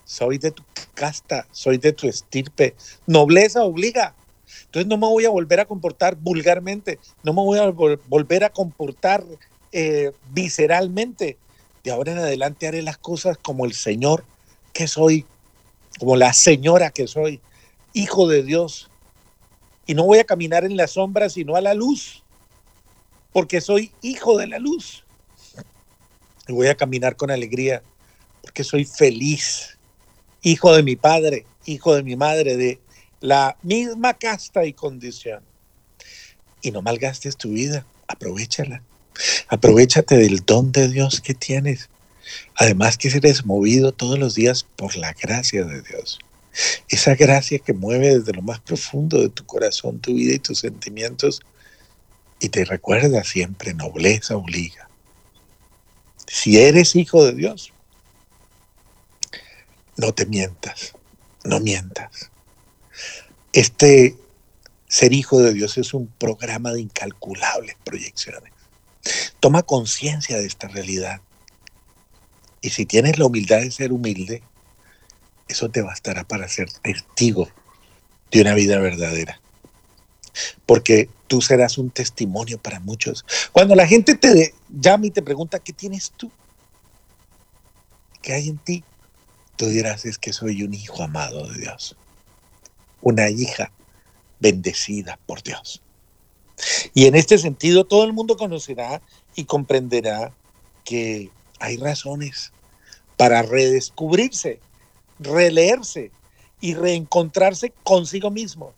Soy 0.04 0.38
de 0.38 0.52
tu 0.52 0.64
casta, 0.94 1.48
soy 1.50 1.78
de 1.78 1.92
tu 1.92 2.08
estirpe. 2.08 2.76
Nobleza 3.06 3.64
obliga. 3.64 4.18
Entonces 4.66 4.88
no 4.88 4.96
me 4.98 5.06
voy 5.08 5.24
a 5.24 5.30
volver 5.30 5.60
a 5.60 5.66
comportar 5.66 6.16
vulgarmente, 6.16 7.00
no 7.22 7.32
me 7.32 7.42
voy 7.42 7.58
a 7.58 7.68
vol- 7.70 8.00
volver 8.06 8.44
a 8.44 8.50
comportar 8.50 9.24
eh, 9.72 10.12
visceralmente. 10.22 11.40
De 11.82 11.90
ahora 11.90 12.12
en 12.12 12.18
adelante 12.18 12.68
haré 12.68 12.82
las 12.82 12.98
cosas 12.98 13.38
como 13.38 13.64
el 13.66 13.72
Señor 13.74 14.28
que 14.72 14.86
soy, 14.88 15.28
como 15.98 16.16
la 16.16 16.32
señora 16.32 16.90
que 16.90 17.06
soy, 17.08 17.42
hijo 17.92 18.28
de 18.28 18.42
Dios. 18.44 18.92
Y 19.86 19.94
no 19.94 20.04
voy 20.04 20.18
a 20.18 20.24
caminar 20.24 20.64
en 20.64 20.76
la 20.76 20.88
sombra, 20.88 21.28
sino 21.28 21.56
a 21.56 21.60
la 21.60 21.74
luz, 21.74 22.24
porque 23.32 23.60
soy 23.60 23.92
hijo 24.02 24.36
de 24.36 24.48
la 24.48 24.58
luz. 24.58 25.04
Y 26.48 26.52
voy 26.52 26.66
a 26.66 26.76
caminar 26.76 27.16
con 27.16 27.30
alegría, 27.30 27.82
porque 28.42 28.64
soy 28.64 28.84
feliz, 28.84 29.78
hijo 30.42 30.74
de 30.74 30.82
mi 30.82 30.96
padre, 30.96 31.46
hijo 31.64 31.94
de 31.94 32.02
mi 32.02 32.16
madre, 32.16 32.56
de 32.56 32.80
la 33.20 33.56
misma 33.62 34.14
casta 34.14 34.64
y 34.64 34.72
condición. 34.72 35.42
Y 36.62 36.70
no 36.70 36.82
malgastes 36.82 37.36
tu 37.36 37.50
vida, 37.50 37.86
aprovechala. 38.08 38.82
Aprovechate 39.48 40.16
del 40.16 40.44
don 40.44 40.72
de 40.72 40.88
Dios 40.88 41.20
que 41.20 41.34
tienes. 41.34 41.88
Además 42.56 42.98
que 42.98 43.08
eres 43.08 43.44
movido 43.44 43.92
todos 43.92 44.18
los 44.18 44.34
días 44.34 44.64
por 44.76 44.96
la 44.96 45.12
gracia 45.12 45.64
de 45.64 45.82
Dios. 45.82 46.18
Esa 46.88 47.14
gracia 47.14 47.58
que 47.58 47.72
mueve 47.72 48.18
desde 48.18 48.32
lo 48.32 48.42
más 48.42 48.60
profundo 48.60 49.20
de 49.20 49.28
tu 49.28 49.44
corazón, 49.44 50.00
tu 50.00 50.14
vida 50.14 50.34
y 50.34 50.38
tus 50.38 50.60
sentimientos 50.60 51.40
y 52.40 52.48
te 52.48 52.64
recuerda 52.64 53.24
siempre, 53.24 53.74
nobleza 53.74 54.36
obliga. 54.36 54.90
Si 56.26 56.58
eres 56.58 56.96
hijo 56.96 57.24
de 57.24 57.34
Dios, 57.34 57.72
no 59.96 60.12
te 60.12 60.26
mientas, 60.26 60.92
no 61.44 61.60
mientas. 61.60 62.30
Este 63.52 64.16
ser 64.88 65.12
hijo 65.12 65.40
de 65.40 65.54
Dios 65.54 65.78
es 65.78 65.94
un 65.94 66.08
programa 66.08 66.72
de 66.72 66.80
incalculables 66.80 67.76
proyecciones. 67.84 68.52
Toma 69.40 69.62
conciencia 69.62 70.36
de 70.36 70.46
esta 70.46 70.68
realidad. 70.68 71.20
Y 72.60 72.70
si 72.70 72.84
tienes 72.86 73.18
la 73.18 73.26
humildad 73.26 73.60
de 73.60 73.70
ser 73.70 73.92
humilde, 73.92 74.42
eso 75.48 75.68
te 75.68 75.82
bastará 75.82 76.24
para 76.24 76.48
ser 76.48 76.70
testigo 76.70 77.48
de 78.30 78.40
una 78.40 78.54
vida 78.54 78.78
verdadera. 78.78 79.40
Porque 80.66 81.08
tú 81.28 81.40
serás 81.40 81.78
un 81.78 81.90
testimonio 81.90 82.58
para 82.58 82.80
muchos. 82.80 83.24
Cuando 83.52 83.74
la 83.74 83.86
gente 83.86 84.14
te 84.14 84.54
llama 84.68 85.06
y 85.06 85.10
te 85.10 85.22
pregunta, 85.22 85.58
¿qué 85.58 85.72
tienes 85.72 86.12
tú? 86.16 86.30
¿Qué 88.22 88.34
hay 88.34 88.48
en 88.48 88.58
ti? 88.58 88.84
Tú 89.56 89.68
dirás, 89.68 90.04
es 90.04 90.18
que 90.18 90.32
soy 90.32 90.62
un 90.62 90.74
hijo 90.74 91.02
amado 91.02 91.46
de 91.48 91.60
Dios. 91.60 91.96
Una 93.00 93.30
hija 93.30 93.70
bendecida 94.40 95.18
por 95.26 95.42
Dios. 95.42 95.80
Y 96.94 97.06
en 97.06 97.14
este 97.14 97.38
sentido 97.38 97.84
todo 97.84 98.04
el 98.04 98.12
mundo 98.12 98.36
conocerá 98.36 99.00
y 99.34 99.44
comprenderá 99.44 100.32
que 100.84 101.30
hay 101.58 101.76
razones 101.76 102.52
para 103.16 103.42
redescubrirse, 103.42 104.60
releerse 105.18 106.10
y 106.60 106.74
reencontrarse 106.74 107.72
consigo 107.84 108.30
mismo, 108.30 108.72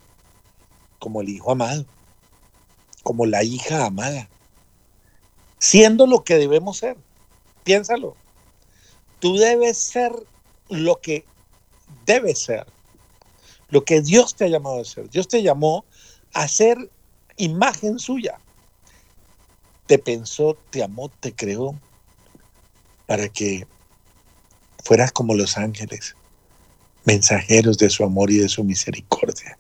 como 0.99 1.20
el 1.20 1.28
hijo 1.28 1.53
amado, 1.53 1.84
como 3.03 3.26
la 3.26 3.43
hija 3.43 3.86
amada, 3.86 4.28
siendo 5.59 6.07
lo 6.07 6.24
que 6.24 6.36
debemos 6.36 6.78
ser. 6.78 6.97
Piénsalo. 7.64 8.16
Tú 9.20 9.36
debes 9.36 9.78
ser 9.78 10.12
lo 10.68 11.01
que 11.01 11.24
debes 12.07 12.39
ser, 12.41 12.66
lo 13.68 13.84
que 13.84 14.01
Dios 14.01 14.34
te 14.34 14.45
ha 14.45 14.49
llamado 14.49 14.80
a 14.80 14.84
ser. 14.84 15.11
Dios 15.11 15.28
te 15.28 15.43
llamó 15.43 15.84
a 16.32 16.49
ser 16.49 16.91
imagen 17.36 17.99
suya. 17.99 18.39
Te 19.86 19.99
pensó, 19.99 20.57
te 20.70 20.82
amó, 20.82 21.09
te 21.09 21.34
creó 21.34 21.74
para 23.07 23.28
que 23.28 23.66
fueras 24.84 25.12
como 25.12 25.34
los 25.34 25.57
ángeles, 25.57 26.14
mensajeros 27.09 27.79
de 27.79 27.89
su 27.89 28.05
amor 28.05 28.31
y 28.31 28.37
de 28.37 28.51
su 28.51 28.63
misericordia. 28.63 29.57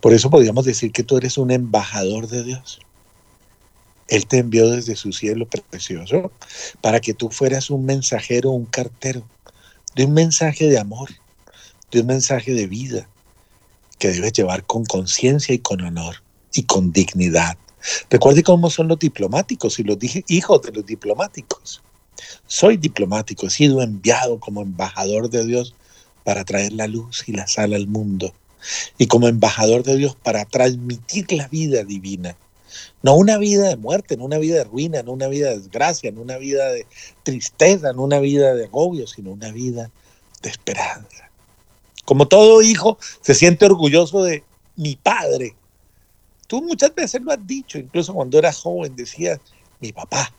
Por 0.00 0.12
eso 0.14 0.30
podríamos 0.30 0.64
decir 0.64 0.92
que 0.92 1.02
tú 1.02 1.16
eres 1.16 1.36
un 1.36 1.50
embajador 1.50 2.28
de 2.28 2.44
Dios. 2.44 2.78
Él 4.06 4.26
te 4.28 4.38
envió 4.38 4.70
desde 4.70 4.94
su 4.94 5.12
cielo 5.12 5.48
precioso 5.48 6.30
para 6.80 7.00
que 7.00 7.12
tú 7.12 7.30
fueras 7.30 7.70
un 7.70 7.84
mensajero, 7.84 8.50
un 8.50 8.66
cartero 8.66 9.24
de 9.96 10.04
un 10.04 10.14
mensaje 10.14 10.66
de 10.68 10.78
amor, 10.78 11.10
de 11.90 12.00
un 12.02 12.06
mensaje 12.06 12.54
de 12.54 12.68
vida 12.68 13.08
que 13.98 14.10
debes 14.10 14.32
llevar 14.32 14.64
con 14.64 14.84
conciencia 14.84 15.54
y 15.56 15.58
con 15.58 15.80
honor 15.80 16.22
y 16.54 16.62
con 16.62 16.92
dignidad. 16.92 17.56
Recuerde 18.10 18.44
cómo 18.44 18.70
son 18.70 18.86
los 18.86 19.00
diplomáticos 19.00 19.80
y 19.80 19.82
los 19.82 19.98
hijos 20.28 20.62
de 20.62 20.70
los 20.70 20.86
diplomáticos. 20.86 21.82
Soy 22.46 22.76
diplomático, 22.76 23.48
he 23.48 23.50
sido 23.50 23.82
enviado 23.82 24.38
como 24.38 24.62
embajador 24.62 25.28
de 25.28 25.44
Dios 25.44 25.74
para 26.24 26.44
traer 26.44 26.72
la 26.72 26.86
luz 26.86 27.24
y 27.26 27.32
la 27.32 27.46
sal 27.46 27.74
al 27.74 27.86
mundo 27.86 28.32
y 28.98 29.06
como 29.06 29.28
embajador 29.28 29.82
de 29.82 29.96
Dios 29.96 30.16
para 30.16 30.44
transmitir 30.44 31.32
la 31.32 31.48
vida 31.48 31.84
divina. 31.84 32.36
No 33.02 33.14
una 33.16 33.36
vida 33.36 33.68
de 33.68 33.76
muerte, 33.76 34.16
no 34.16 34.24
una 34.24 34.38
vida 34.38 34.56
de 34.56 34.64
ruina, 34.64 35.02
no 35.02 35.12
una 35.12 35.28
vida 35.28 35.50
de 35.50 35.58
desgracia, 35.58 36.10
no 36.10 36.22
una 36.22 36.38
vida 36.38 36.70
de 36.70 36.86
tristeza, 37.22 37.92
no 37.92 38.02
una 38.02 38.20
vida 38.20 38.54
de 38.54 38.64
agobio, 38.64 39.06
sino 39.06 39.32
una 39.32 39.50
vida 39.50 39.90
de 40.40 40.48
esperanza. 40.48 41.30
Como 42.04 42.28
todo 42.28 42.62
hijo 42.62 42.98
se 43.20 43.34
siente 43.34 43.66
orgulloso 43.66 44.22
de 44.22 44.44
mi 44.76 44.96
padre. 44.96 45.54
Tú 46.46 46.62
muchas 46.62 46.94
veces 46.94 47.20
lo 47.22 47.32
has 47.32 47.46
dicho, 47.46 47.78
incluso 47.78 48.14
cuando 48.14 48.38
eras 48.38 48.58
joven 48.58 48.96
decías, 48.96 49.40
mi 49.80 49.92
papá. 49.92 50.32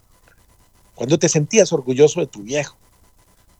Cuando 0.96 1.18
te 1.18 1.30
sentías 1.30 1.72
orgulloso 1.74 2.20
de 2.20 2.28
tu 2.28 2.42
viejo, 2.42 2.78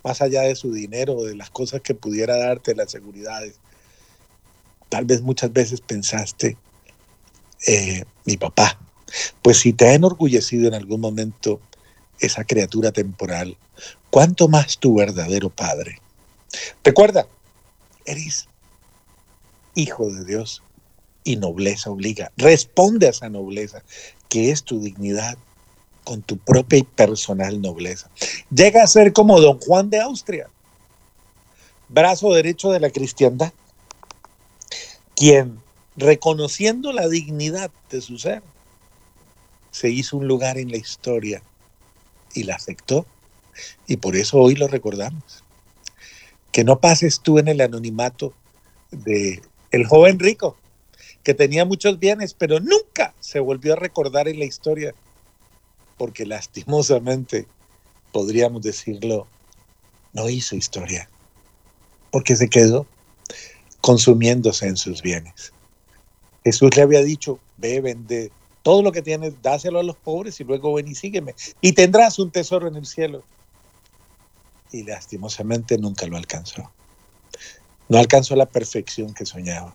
más 0.04 0.22
allá 0.22 0.42
de 0.42 0.56
su 0.56 0.74
dinero, 0.74 1.24
de 1.24 1.36
las 1.36 1.50
cosas 1.50 1.82
que 1.82 1.96
pudiera 1.96 2.38
darte, 2.38 2.76
las 2.76 2.92
seguridades. 2.92 3.56
Tal 4.90 5.06
vez 5.06 5.22
muchas 5.22 5.52
veces 5.52 5.82
pensaste, 5.82 6.58
eh, 7.68 8.04
mi 8.26 8.38
papá. 8.38 8.80
Pues 9.42 9.60
si 9.60 9.74
te 9.74 9.88
ha 9.88 9.94
enorgullecido 9.94 10.68
en 10.68 10.74
algún 10.74 11.02
momento 11.02 11.62
esa 12.20 12.44
criatura 12.44 12.92
temporal, 12.92 13.58
¿cuánto 14.10 14.48
más 14.48 14.78
tu 14.78 14.96
verdadero 14.96 15.50
Padre? 15.50 16.00
Recuerda, 16.84 17.28
eres 18.06 18.50
hijo 19.76 20.12
de 20.12 20.26
Dios 20.26 20.64
y 21.24 21.38
nobleza 21.38 21.90
obliga. 21.90 22.32
Responde 22.38 23.08
a 23.08 23.12
esa 23.12 23.30
nobleza, 23.30 23.84
que 24.30 24.52
es 24.52 24.64
tu 24.64 24.82
dignidad, 24.82 25.38
con 26.04 26.22
tu 26.22 26.38
propia 26.38 26.80
y 26.80 26.84
personal 26.84 27.62
nobleza. 27.62 28.10
Llega 28.54 28.84
a 28.84 28.88
ser 28.88 29.14
como 29.14 29.40
don 29.40 29.60
Juan 29.60 29.90
de 29.90 30.00
Austria, 30.00 30.50
brazo 31.90 32.34
derecho 32.34 32.72
de 32.72 32.80
la 32.80 32.90
cristiandad, 32.90 33.54
quien, 35.16 35.60
reconociendo 35.96 36.92
la 36.92 37.08
dignidad 37.08 37.72
de 37.90 38.02
su 38.02 38.18
ser, 38.18 38.42
se 39.72 39.90
hizo 39.90 40.18
un 40.18 40.28
lugar 40.28 40.58
en 40.58 40.72
la 40.72 40.78
historia 40.78 41.42
y 42.34 42.44
la 42.44 42.56
aceptó. 42.56 43.06
Y 43.88 43.98
por 43.98 44.16
eso 44.16 44.38
hoy 44.38 44.56
lo 44.56 44.68
recordamos. 44.68 45.44
Que 46.52 46.64
no 46.64 46.80
pases 46.80 47.22
tú 47.22 47.40
en 47.40 47.48
el 47.48 47.62
anonimato 47.62 48.34
de 48.92 49.42
el 49.72 49.88
joven 49.88 50.20
rico, 50.20 50.56
que 51.24 51.34
tenía 51.34 51.66
muchos 51.66 52.00
bienes, 52.00 52.36
pero 52.36 52.60
nunca 52.60 53.14
se 53.20 53.40
volvió 53.40 53.74
a 53.74 53.78
recordar 53.78 54.28
en 54.28 54.38
la 54.38 54.46
historia, 54.46 54.94
porque 56.04 56.26
lastimosamente, 56.26 57.48
podríamos 58.12 58.62
decirlo, 58.62 59.26
no 60.12 60.30
hizo 60.30 60.58
historia, 60.58 61.08
porque 62.12 62.36
se 62.36 62.50
quedó 62.50 62.86
consumiéndose 63.80 64.68
en 64.68 64.76
sus 64.76 65.02
bienes. 65.02 65.54
Jesús 66.44 66.76
le 66.76 66.82
había 66.82 67.02
dicho, 67.04 67.40
ve, 67.56 67.80
vende 67.80 68.34
todo 68.64 68.82
lo 68.82 68.92
que 68.92 69.02
tienes, 69.02 69.42
dáselo 69.42 69.80
a 69.80 69.84
los 69.84 69.96
pobres 69.96 70.42
y 70.42 70.44
luego 70.44 70.74
ven 70.74 70.90
y 70.90 70.96
sígueme. 70.96 71.36
Y 71.62 71.72
tendrás 71.72 72.20
un 72.20 72.32
tesoro 72.32 72.68
en 72.68 72.76
el 72.76 72.86
cielo. 72.86 73.24
Y 74.74 74.84
lastimosamente 74.84 75.78
nunca 75.78 76.06
lo 76.06 76.18
alcanzó. 76.18 76.70
No 77.88 77.98
alcanzó 77.98 78.36
la 78.36 78.48
perfección 78.48 79.14
que 79.14 79.26
soñaba. 79.26 79.74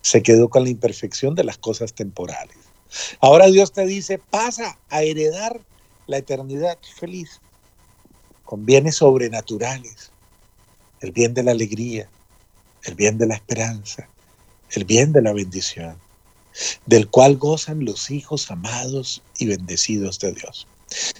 Se 0.00 0.22
quedó 0.22 0.48
con 0.48 0.62
la 0.62 0.70
imperfección 0.70 1.34
de 1.34 1.42
las 1.42 1.58
cosas 1.58 1.92
temporales. 1.92 2.65
Ahora 3.20 3.46
Dios 3.46 3.72
te 3.72 3.86
dice, 3.86 4.18
pasa 4.18 4.78
a 4.88 5.02
heredar 5.02 5.60
la 6.06 6.18
eternidad 6.18 6.78
feliz 6.98 7.40
con 8.44 8.64
bienes 8.64 8.96
sobrenaturales, 8.96 10.12
el 11.00 11.12
bien 11.12 11.34
de 11.34 11.42
la 11.42 11.50
alegría, 11.50 12.08
el 12.84 12.94
bien 12.94 13.18
de 13.18 13.26
la 13.26 13.34
esperanza, 13.34 14.08
el 14.70 14.84
bien 14.84 15.12
de 15.12 15.22
la 15.22 15.32
bendición, 15.32 15.98
del 16.86 17.08
cual 17.10 17.36
gozan 17.36 17.84
los 17.84 18.10
hijos 18.10 18.50
amados 18.50 19.22
y 19.38 19.46
bendecidos 19.46 20.18
de 20.20 20.32
Dios. 20.32 20.66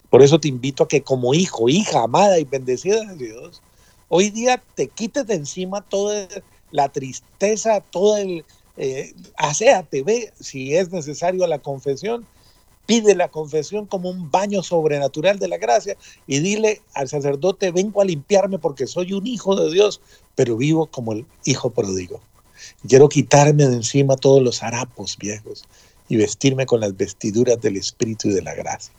Por 0.08 0.22
eso 0.22 0.38
te 0.38 0.48
invito 0.48 0.84
a 0.84 0.88
que 0.88 1.02
como 1.02 1.34
hijo, 1.34 1.68
hija 1.68 2.02
amada 2.02 2.38
y 2.38 2.44
bendecida 2.44 3.04
de 3.04 3.26
Dios, 3.26 3.60
hoy 4.08 4.30
día 4.30 4.62
te 4.74 4.88
quites 4.88 5.26
de 5.26 5.34
encima 5.34 5.82
toda 5.82 6.28
la 6.70 6.88
tristeza, 6.88 7.80
todo 7.80 8.16
el... 8.16 8.44
Eh, 8.76 9.14
aséate, 9.36 10.32
si 10.38 10.76
es 10.76 10.90
necesario 10.90 11.46
la 11.46 11.58
confesión, 11.58 12.26
pide 12.86 13.14
la 13.14 13.28
confesión 13.28 13.86
como 13.86 14.08
un 14.08 14.30
baño 14.30 14.62
sobrenatural 14.62 15.38
de 15.38 15.48
la 15.48 15.58
gracia 15.58 15.96
y 16.26 16.38
dile 16.38 16.80
al 16.94 17.08
sacerdote, 17.08 17.72
vengo 17.72 18.00
a 18.00 18.04
limpiarme 18.04 18.58
porque 18.58 18.86
soy 18.86 19.12
un 19.12 19.26
hijo 19.26 19.56
de 19.56 19.72
Dios, 19.72 20.00
pero 20.34 20.56
vivo 20.56 20.86
como 20.86 21.12
el 21.12 21.26
hijo 21.44 21.70
pródigo. 21.70 22.20
Quiero 22.88 23.08
quitarme 23.08 23.66
de 23.66 23.74
encima 23.74 24.16
todos 24.16 24.42
los 24.42 24.62
harapos 24.62 25.16
viejos 25.18 25.64
y 26.08 26.16
vestirme 26.16 26.66
con 26.66 26.80
las 26.80 26.96
vestiduras 26.96 27.60
del 27.60 27.76
Espíritu 27.76 28.28
y 28.28 28.34
de 28.34 28.42
la 28.42 28.54
gracia. 28.54 28.92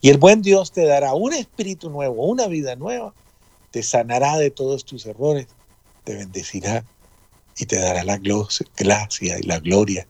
Y 0.00 0.10
el 0.10 0.18
buen 0.18 0.42
Dios 0.42 0.72
te 0.72 0.84
dará 0.84 1.14
un 1.14 1.32
espíritu 1.34 1.90
nuevo, 1.90 2.24
una 2.24 2.46
vida 2.46 2.76
nueva, 2.76 3.12
te 3.70 3.82
sanará 3.82 4.38
de 4.38 4.50
todos 4.50 4.84
tus 4.84 5.06
errores, 5.06 5.48
te 6.04 6.14
bendecirá 6.14 6.84
y 7.58 7.66
te 7.66 7.76
dará 7.76 8.04
la 8.04 8.18
gracia 8.18 9.38
y 9.38 9.42
la 9.42 9.58
gloria 9.60 10.06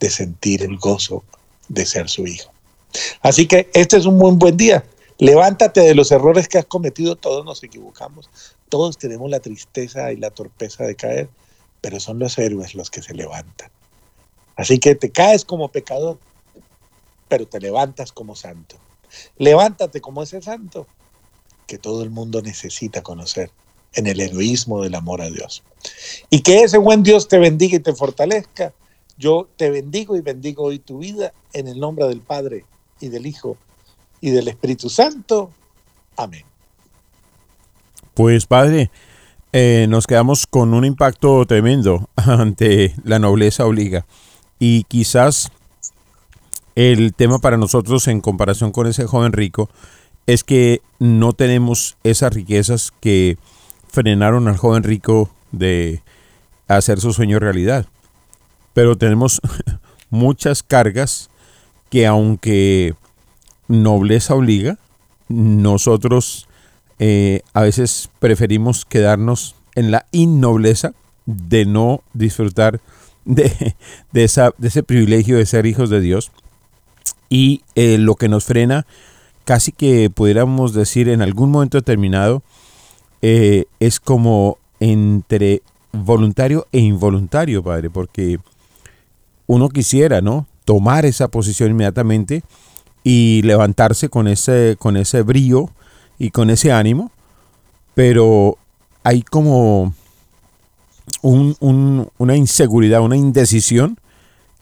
de 0.00 0.10
sentir 0.10 0.62
el 0.62 0.76
gozo 0.76 1.24
de 1.68 1.86
ser 1.86 2.08
su 2.08 2.26
hijo. 2.26 2.52
Así 3.22 3.46
que 3.46 3.70
este 3.74 3.96
es 3.96 4.06
un 4.06 4.18
muy 4.18 4.32
buen 4.32 4.56
día. 4.56 4.84
Levántate 5.18 5.80
de 5.80 5.94
los 5.94 6.10
errores 6.10 6.48
que 6.48 6.58
has 6.58 6.66
cometido, 6.66 7.16
todos 7.16 7.44
nos 7.44 7.62
equivocamos, 7.62 8.28
todos 8.68 8.98
tenemos 8.98 9.30
la 9.30 9.40
tristeza 9.40 10.12
y 10.12 10.16
la 10.16 10.30
torpeza 10.30 10.84
de 10.84 10.96
caer, 10.96 11.28
pero 11.80 12.00
son 12.00 12.18
los 12.18 12.36
héroes 12.38 12.74
los 12.74 12.90
que 12.90 13.02
se 13.02 13.14
levantan. 13.14 13.70
Así 14.56 14.78
que 14.78 14.94
te 14.94 15.10
caes 15.10 15.44
como 15.44 15.70
pecador, 15.70 16.18
pero 17.28 17.46
te 17.46 17.60
levantas 17.60 18.12
como 18.12 18.36
santo. 18.36 18.76
Levántate 19.38 20.00
como 20.00 20.22
ese 20.22 20.42
santo 20.42 20.86
que 21.66 21.78
todo 21.78 22.02
el 22.02 22.10
mundo 22.10 22.42
necesita 22.42 23.02
conocer 23.02 23.50
en 23.94 24.06
el 24.06 24.20
heroísmo 24.20 24.82
del 24.82 24.94
amor 24.94 25.22
a 25.22 25.30
Dios. 25.30 25.62
Y 26.30 26.40
que 26.40 26.62
ese 26.62 26.78
buen 26.78 27.02
Dios 27.02 27.28
te 27.28 27.38
bendiga 27.38 27.76
y 27.76 27.80
te 27.80 27.94
fortalezca. 27.94 28.72
Yo 29.16 29.48
te 29.56 29.70
bendigo 29.70 30.16
y 30.16 30.20
bendigo 30.20 30.64
hoy 30.64 30.78
tu 30.78 30.98
vida 30.98 31.32
en 31.52 31.68
el 31.68 31.78
nombre 31.78 32.06
del 32.06 32.20
Padre 32.20 32.64
y 33.00 33.08
del 33.08 33.26
Hijo 33.26 33.56
y 34.20 34.30
del 34.30 34.48
Espíritu 34.48 34.88
Santo. 34.90 35.50
Amén. 36.16 36.44
Pues 38.14 38.46
Padre, 38.46 38.90
eh, 39.52 39.86
nos 39.88 40.06
quedamos 40.06 40.46
con 40.46 40.74
un 40.74 40.84
impacto 40.84 41.44
tremendo 41.46 42.08
ante 42.16 42.94
la 43.04 43.18
nobleza 43.18 43.66
obliga. 43.66 44.06
Y 44.58 44.84
quizás 44.84 45.50
el 46.74 47.14
tema 47.14 47.38
para 47.38 47.56
nosotros 47.56 48.08
en 48.08 48.20
comparación 48.20 48.72
con 48.72 48.86
ese 48.86 49.06
joven 49.06 49.32
rico 49.32 49.68
es 50.26 50.42
que 50.42 50.80
no 50.98 51.32
tenemos 51.32 51.96
esas 52.02 52.32
riquezas 52.32 52.92
que 53.00 53.36
frenaron 53.94 54.48
al 54.48 54.56
joven 54.56 54.82
rico 54.82 55.30
de 55.52 56.02
hacer 56.68 57.00
su 57.00 57.12
sueño 57.12 57.38
realidad. 57.38 57.86
Pero 58.74 58.96
tenemos 58.96 59.40
muchas 60.10 60.62
cargas 60.62 61.30
que 61.90 62.06
aunque 62.06 62.94
nobleza 63.68 64.34
obliga, 64.34 64.78
nosotros 65.28 66.48
eh, 66.98 67.42
a 67.54 67.62
veces 67.62 68.10
preferimos 68.18 68.84
quedarnos 68.84 69.54
en 69.74 69.90
la 69.90 70.06
innobleza 70.10 70.92
de 71.26 71.64
no 71.64 72.02
disfrutar 72.12 72.80
de, 73.24 73.74
esa, 74.12 74.52
de 74.58 74.68
ese 74.68 74.82
privilegio 74.82 75.38
de 75.38 75.46
ser 75.46 75.66
hijos 75.66 75.88
de 75.88 76.00
Dios. 76.00 76.32
Y 77.30 77.62
eh, 77.74 77.96
lo 77.98 78.16
que 78.16 78.28
nos 78.28 78.44
frena, 78.44 78.86
casi 79.44 79.72
que 79.72 80.10
pudiéramos 80.10 80.74
decir 80.74 81.08
en 81.08 81.22
algún 81.22 81.50
momento 81.50 81.78
determinado, 81.78 82.42
eh, 83.26 83.64
es 83.80 84.00
como 84.00 84.58
entre 84.80 85.62
voluntario 85.92 86.66
e 86.72 86.80
involuntario, 86.80 87.62
Padre, 87.62 87.88
porque 87.88 88.38
uno 89.46 89.70
quisiera, 89.70 90.20
¿no? 90.20 90.46
Tomar 90.66 91.06
esa 91.06 91.28
posición 91.28 91.70
inmediatamente 91.70 92.42
y 93.02 93.40
levantarse 93.40 94.10
con 94.10 94.28
ese, 94.28 94.76
con 94.78 94.98
ese 94.98 95.22
brío 95.22 95.70
y 96.18 96.32
con 96.32 96.50
ese 96.50 96.70
ánimo, 96.70 97.12
pero 97.94 98.58
hay 99.04 99.22
como 99.22 99.94
una 101.22 102.36
inseguridad, 102.36 103.00
una 103.00 103.16
indecisión 103.16 103.98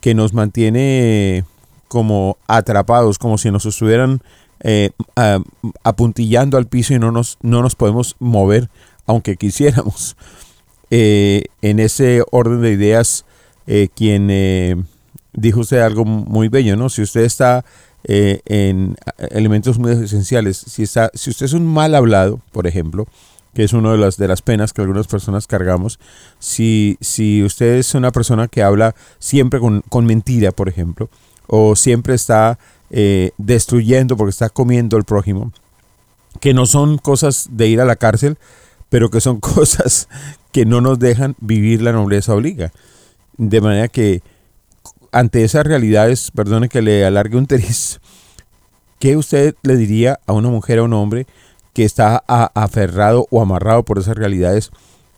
que 0.01 0.15
nos 0.15 0.35
mantiene 0.35 1.45
como 1.89 2.37
atrapados, 2.47 3.19
como 3.19 3.39
si 3.39 3.51
nos 3.51 3.67
estuvieran 3.67 4.23
eh, 4.63 4.91
apuntillando 5.83 6.57
al 6.57 6.67
piso 6.67 6.95
y 6.95 6.99
no 6.99 7.11
nos, 7.11 7.39
no 7.43 7.63
nos 7.63 7.75
podemos 7.75 8.17
mover, 8.19 8.71
aunque 9.07 9.37
quisiéramos. 9.37 10.17
Eh, 10.95 11.45
en 11.63 11.81
ese 11.81 12.23
orden 12.33 12.61
de 12.61 12.71
ideas, 12.71 13.25
eh, 13.67 13.89
quien 13.97 14.87
dijo 15.33 15.61
usted 15.61 15.81
algo 15.81 16.05
muy 16.05 16.49
bello, 16.49 16.77
¿no? 16.77 16.91
Si 16.91 17.01
usted 17.01 17.23
está 17.23 17.65
en 18.05 18.97
elementos 19.31 19.79
muy 19.79 19.93
esenciales, 19.93 20.59
si, 20.59 20.83
está, 20.83 21.11
si 21.15 21.31
usted 21.31 21.47
es 21.47 21.55
un 21.55 21.65
mal 21.65 21.95
hablado, 21.95 22.41
por 22.53 22.67
ejemplo, 22.67 23.07
que 23.55 23.65
es 23.65 23.73
una 23.73 23.93
de 23.93 23.97
las, 23.97 24.19
de 24.19 24.29
las 24.29 24.43
penas 24.43 24.75
que 24.75 24.83
algunas 24.83 25.07
personas 25.07 25.47
cargamos, 25.47 25.99
si, 26.39 26.99
si 27.01 27.43
usted 27.43 27.77
es 27.77 27.95
una 27.95 28.11
persona 28.11 28.49
que 28.49 28.63
habla 28.63 28.95
siempre 29.19 29.61
con, 29.61 29.83
con 29.89 30.05
mentira, 30.05 30.53
por 30.53 30.69
ejemplo, 30.69 31.09
o 31.47 31.77
siempre 31.77 32.15
está 32.15 32.59
eh, 32.95 33.31
destruyendo 33.39 34.19
porque 34.19 34.31
está 34.31 34.51
comiendo 34.51 34.99
el 34.99 35.05
prójimo, 35.05 35.51
que 36.41 36.53
no 36.53 36.67
son 36.67 36.99
cosas 36.99 37.49
de 37.51 37.67
ir 37.67 37.81
a 37.81 37.87
la 37.87 37.97
cárcel, 37.97 38.37
pero 38.91 39.11
que 39.11 39.23
son 39.23 39.41
cosas 39.41 40.09
que 40.53 40.67
no 40.67 40.83
nos 40.83 40.99
dejan 40.99 41.35
vivir 41.41 41.81
la 41.81 41.93
nobleza 41.93 42.35
obliga. 42.35 42.71
De 43.39 43.63
manera 43.63 43.89
que 43.89 44.23
ante 45.11 45.43
esas 45.43 45.67
realidades, 45.67 46.31
perdone 46.31 46.69
que 46.69 46.83
le 46.83 47.05
alargue 47.05 47.39
un 47.39 47.47
tris, 47.47 48.01
¿qué 48.99 49.17
usted 49.17 49.55
le 49.63 49.77
diría 49.77 50.21
a 50.27 50.35
una 50.35 50.51
mujer 50.51 50.79
o 50.79 50.83
a 50.83 50.85
un 50.85 50.93
hombre 50.93 51.27
que 51.73 51.85
está 51.85 52.23
aferrado 52.27 53.27
o 53.31 53.41
amarrado 53.41 53.85
por 53.85 53.99
esas 53.99 54.17
realidades 54.17 54.71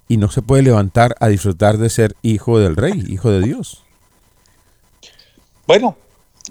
y 0.06 0.16
no 0.16 0.30
se 0.30 0.42
puede 0.42 0.62
levantar 0.62 1.16
a 1.18 1.26
disfrutar 1.26 1.78
de 1.78 1.90
ser 1.90 2.14
hijo 2.22 2.60
del 2.60 2.76
rey, 2.76 3.04
hijo 3.08 3.30
de 3.30 3.42
Dios? 3.42 3.84
Bueno, 5.66 5.96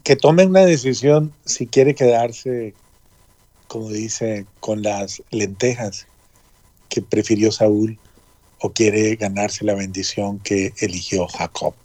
que 0.01 0.15
tome 0.15 0.45
una 0.45 0.65
decisión 0.65 1.33
si 1.45 1.67
quiere 1.67 1.93
quedarse, 1.93 2.73
como 3.67 3.89
dice, 3.89 4.45
con 4.59 4.81
las 4.81 5.21
lentejas 5.29 6.07
que 6.89 7.01
prefirió 7.01 7.51
Saúl 7.51 7.99
o 8.59 8.71
quiere 8.71 9.15
ganarse 9.15 9.65
la 9.65 9.75
bendición 9.75 10.39
que 10.39 10.73
eligió 10.79 11.27
Jacob. 11.27 11.75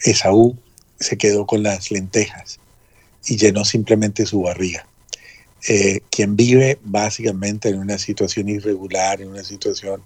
Esaú 0.00 0.56
se 0.98 1.16
quedó 1.16 1.46
con 1.46 1.62
las 1.62 1.90
lentejas 1.90 2.58
y 3.26 3.36
llenó 3.36 3.64
simplemente 3.64 4.26
su 4.26 4.42
barriga. 4.42 4.86
Eh, 5.68 6.00
quien 6.10 6.36
vive 6.36 6.78
básicamente 6.84 7.68
en 7.68 7.78
una 7.78 7.98
situación 7.98 8.48
irregular, 8.48 9.20
en 9.20 9.28
una 9.28 9.42
situación 9.42 10.02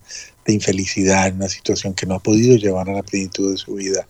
de 0.47 0.55
infelicidad, 0.55 1.29
en 1.29 1.37
una 1.37 1.49
situación 1.49 1.93
que 1.93 2.07
no 2.07 2.15
ha 2.15 2.23
podido 2.23 2.57
llevar 2.57 2.89
a 2.89 2.95
la 2.95 3.03
plenitud 3.03 3.51
de 3.53 3.59
su 3.59 3.75
vida, 3.75 4.07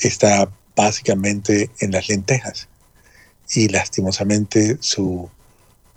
está 0.00 0.50
básicamente 0.76 1.70
en 1.80 1.92
las 1.92 2.08
lentejas. 2.08 2.68
Y 3.54 3.68
lastimosamente 3.68 4.78
su, 4.80 5.28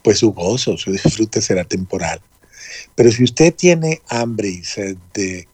pues 0.04 0.20
su 0.20 0.34
gozo, 0.34 0.78
su 0.78 0.92
disfrute 0.92 1.42
será 1.42 1.64
temporal. 1.64 2.22
Pero 2.96 3.12
si 3.12 3.24
usted 3.24 3.54
tiene 3.54 4.02
hambre 4.10 4.50
y 4.50 4.64
sed 4.64 4.98
de 5.14 5.48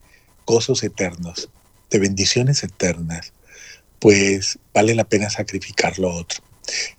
gozos 0.45 0.83
eternos, 0.83 1.49
de 1.89 1.99
bendiciones 1.99 2.63
eternas, 2.63 3.33
pues 3.99 4.57
vale 4.73 4.95
la 4.95 5.03
pena 5.03 5.29
sacrificar 5.29 5.99
lo 5.99 6.13
otro. 6.13 6.41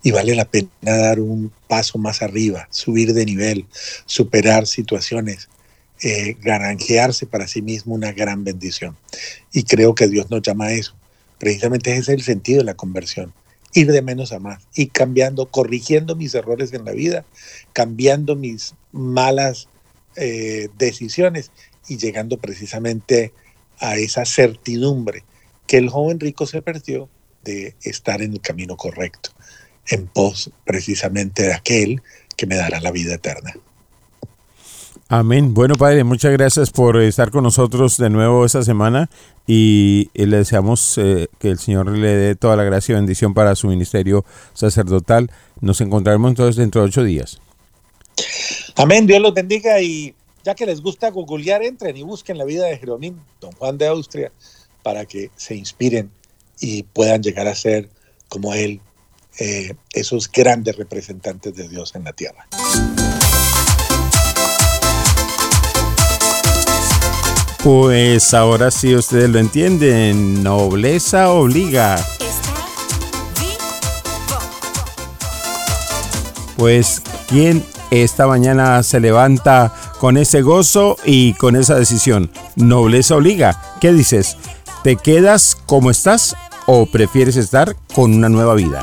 Y 0.03 0.11
vale 0.11 0.35
la 0.35 0.45
pena 0.45 0.69
dar 0.81 1.19
un 1.19 1.51
paso 1.67 1.97
más 1.97 2.21
arriba, 2.21 2.67
subir 2.71 3.13
de 3.13 3.25
nivel, 3.25 3.65
superar 4.05 4.67
situaciones, 4.67 5.49
eh, 6.01 6.35
granjearse 6.41 7.25
para 7.25 7.47
sí 7.47 7.61
mismo 7.61 7.95
una 7.95 8.11
gran 8.11 8.43
bendición. 8.43 8.97
Y 9.51 9.63
creo 9.63 9.95
que 9.95 10.07
Dios 10.07 10.29
nos 10.29 10.41
llama 10.41 10.65
a 10.65 10.73
eso. 10.73 10.95
Precisamente 11.43 11.91
ese 11.91 11.99
es 11.99 12.07
el 12.07 12.21
sentido 12.21 12.59
de 12.59 12.63
la 12.63 12.75
conversión, 12.75 13.33
ir 13.73 13.91
de 13.91 14.01
menos 14.01 14.31
a 14.31 14.39
más 14.39 14.65
y 14.75 14.87
cambiando, 14.87 15.45
corrigiendo 15.47 16.15
mis 16.15 16.33
errores 16.35 16.71
en 16.71 16.85
la 16.85 16.93
vida, 16.93 17.25
cambiando 17.73 18.37
mis 18.37 18.75
malas 18.93 19.67
eh, 20.15 20.69
decisiones 20.77 21.51
y 21.89 21.97
llegando 21.97 22.37
precisamente 22.37 23.33
a 23.79 23.97
esa 23.97 24.23
certidumbre 24.23 25.25
que 25.67 25.75
el 25.75 25.89
joven 25.89 26.21
rico 26.21 26.47
se 26.47 26.61
perdió 26.61 27.09
de 27.43 27.75
estar 27.81 28.21
en 28.21 28.31
el 28.31 28.39
camino 28.39 28.77
correcto, 28.77 29.31
en 29.87 30.07
pos 30.07 30.49
precisamente 30.63 31.43
de 31.43 31.55
aquel 31.55 32.01
que 32.37 32.45
me 32.45 32.55
dará 32.55 32.79
la 32.79 32.91
vida 32.91 33.15
eterna. 33.15 33.53
Amén. 35.09 35.53
Bueno, 35.53 35.75
Padre, 35.75 36.03
muchas 36.03 36.31
gracias 36.31 36.71
por 36.71 36.97
estar 36.97 37.29
con 37.29 37.43
nosotros 37.43 37.97
de 37.97 38.09
nuevo 38.09 38.45
esta 38.45 38.63
semana 38.63 39.09
y 39.45 40.09
le 40.13 40.37
deseamos 40.37 40.97
eh, 40.97 41.27
que 41.39 41.49
el 41.49 41.59
Señor 41.59 41.91
le 41.91 42.15
dé 42.15 42.35
toda 42.35 42.55
la 42.55 42.63
gracia 42.63 42.93
y 42.93 42.95
bendición 42.95 43.33
para 43.33 43.55
su 43.55 43.67
ministerio 43.67 44.25
sacerdotal. 44.53 45.29
Nos 45.61 45.81
encontraremos 45.81 46.29
entonces 46.29 46.55
dentro 46.55 46.81
de 46.81 46.87
ocho 46.87 47.03
días. 47.03 47.39
Amén, 48.75 49.05
Dios 49.05 49.21
los 49.21 49.33
bendiga 49.33 49.81
y 49.81 50.15
ya 50.43 50.55
que 50.55 50.65
les 50.65 50.81
gusta 50.81 51.09
googlear, 51.09 51.63
entren 51.63 51.95
y 51.95 52.03
busquen 52.03 52.37
la 52.37 52.45
vida 52.45 52.65
de 52.65 52.77
Jerónimo, 52.77 53.23
don 53.39 53.51
Juan 53.53 53.77
de 53.77 53.87
Austria, 53.87 54.31
para 54.81 55.05
que 55.05 55.31
se 55.35 55.55
inspiren 55.55 56.11
y 56.59 56.83
puedan 56.83 57.21
llegar 57.21 57.47
a 57.47 57.55
ser 57.55 57.89
como 58.29 58.53
él, 58.53 58.81
eh, 59.39 59.73
esos 59.93 60.31
grandes 60.31 60.75
representantes 60.75 61.55
de 61.55 61.67
Dios 61.67 61.95
en 61.95 62.03
la 62.03 62.13
tierra. 62.13 62.47
Pues 67.63 68.33
ahora 68.33 68.71
sí 68.71 68.93
ustedes 68.93 69.29
lo 69.29 69.39
entienden, 69.39 70.43
nobleza 70.43 71.31
obliga. 71.31 71.95
Pues 76.57 77.01
¿quién 77.29 77.63
esta 77.89 78.27
mañana 78.27 78.83
se 78.83 78.99
levanta 78.99 79.73
con 80.01 80.17
ese 80.17 80.41
gozo 80.41 80.97
y 81.05 81.35
con 81.35 81.55
esa 81.55 81.75
decisión? 81.75 82.29
Nobleza 82.57 83.15
obliga. 83.15 83.77
¿Qué 83.79 83.93
dices? 83.93 84.35
¿Te 84.83 84.97
quedas 84.97 85.55
como 85.65 85.89
estás 85.89 86.35
o 86.65 86.85
prefieres 86.85 87.37
estar 87.37 87.77
con 87.95 88.13
una 88.13 88.27
nueva 88.27 88.55
vida? 88.55 88.81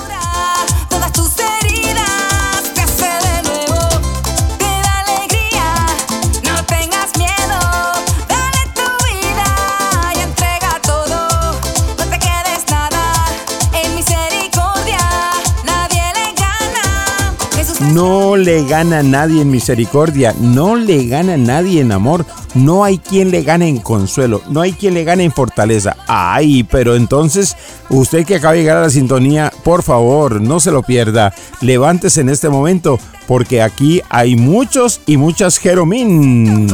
No 17.93 18.37
le 18.37 18.65
gana 18.65 19.03
nadie 19.03 19.43
en 19.43 19.51
misericordia, 19.51 20.33
no 20.41 20.77
le 20.77 21.07
gana 21.07 21.37
nadie 21.37 21.81
en 21.81 21.91
amor, 21.91 22.25
no 22.55 22.85
hay 22.85 22.99
quien 22.99 23.31
le 23.31 23.43
gane 23.43 23.69
en 23.69 23.79
consuelo, 23.79 24.43
no 24.49 24.61
hay 24.61 24.73
quien 24.73 24.95
le 24.95 25.03
gane 25.03 25.25
en 25.25 25.33
fortaleza. 25.33 25.97
Ay, 26.07 26.63
pero 26.63 26.95
entonces, 26.95 27.57
usted 27.89 28.25
que 28.25 28.37
acaba 28.37 28.53
de 28.53 28.61
llegar 28.61 28.77
a 28.77 28.83
la 28.83 28.91
sintonía, 28.91 29.53
por 29.65 29.83
favor, 29.83 30.41
no 30.41 30.61
se 30.61 30.71
lo 30.71 30.83
pierda, 30.83 31.35
levántese 31.61 32.21
en 32.21 32.29
este 32.29 32.49
momento, 32.49 32.99
porque 33.27 33.61
aquí 33.61 34.03
hay 34.09 34.37
muchos 34.37 35.01
y 35.07 35.17
muchas 35.17 35.59
Jeromín. 35.59 36.69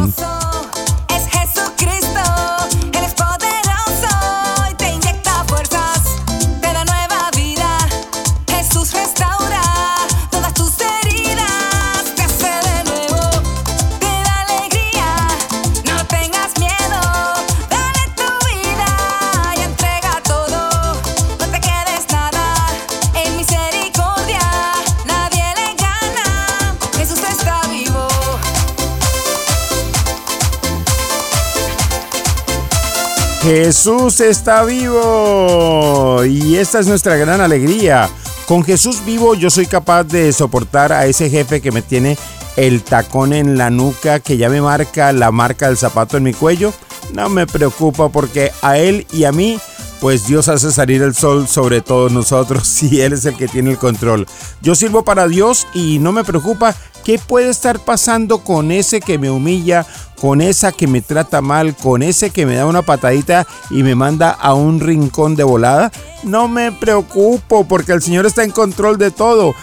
Jesús 33.46 34.18
está 34.18 34.64
vivo 34.64 36.24
y 36.24 36.56
esta 36.56 36.80
es 36.80 36.88
nuestra 36.88 37.14
gran 37.14 37.40
alegría. 37.40 38.10
Con 38.48 38.64
Jesús 38.64 39.04
vivo 39.06 39.36
yo 39.36 39.50
soy 39.50 39.66
capaz 39.66 40.02
de 40.02 40.32
soportar 40.32 40.92
a 40.92 41.06
ese 41.06 41.30
jefe 41.30 41.60
que 41.60 41.70
me 41.70 41.80
tiene 41.80 42.18
el 42.56 42.82
tacón 42.82 43.32
en 43.32 43.56
la 43.56 43.70
nuca, 43.70 44.18
que 44.18 44.36
ya 44.36 44.48
me 44.48 44.60
marca 44.60 45.12
la 45.12 45.30
marca 45.30 45.68
del 45.68 45.76
zapato 45.76 46.16
en 46.16 46.24
mi 46.24 46.34
cuello. 46.34 46.72
No 47.12 47.28
me 47.28 47.46
preocupa 47.46 48.08
porque 48.08 48.50
a 48.62 48.78
él 48.78 49.06
y 49.12 49.22
a 49.22 49.30
mí, 49.30 49.60
pues 50.06 50.24
Dios 50.24 50.46
hace 50.46 50.70
salir 50.70 51.02
el 51.02 51.16
sol 51.16 51.48
sobre 51.48 51.80
todos 51.80 52.12
nosotros 52.12 52.80
y 52.84 53.00
Él 53.00 53.12
es 53.12 53.24
el 53.24 53.36
que 53.36 53.48
tiene 53.48 53.72
el 53.72 53.76
control. 53.76 54.24
Yo 54.62 54.76
sirvo 54.76 55.02
para 55.02 55.26
Dios 55.26 55.66
y 55.74 55.98
no 55.98 56.12
me 56.12 56.22
preocupa 56.22 56.76
qué 57.04 57.18
puede 57.18 57.48
estar 57.48 57.80
pasando 57.80 58.38
con 58.38 58.70
ese 58.70 59.00
que 59.00 59.18
me 59.18 59.30
humilla, 59.30 59.84
con 60.20 60.40
esa 60.40 60.70
que 60.70 60.86
me 60.86 61.00
trata 61.00 61.40
mal, 61.40 61.74
con 61.74 62.04
ese 62.04 62.30
que 62.30 62.46
me 62.46 62.54
da 62.54 62.66
una 62.66 62.82
patadita 62.82 63.48
y 63.68 63.82
me 63.82 63.96
manda 63.96 64.30
a 64.30 64.54
un 64.54 64.78
rincón 64.78 65.34
de 65.34 65.42
volada. 65.42 65.90
No 66.22 66.46
me 66.46 66.70
preocupo 66.70 67.66
porque 67.66 67.90
el 67.90 68.00
Señor 68.00 68.26
está 68.26 68.44
en 68.44 68.52
control 68.52 68.98
de 68.98 69.10
todo. 69.10 69.56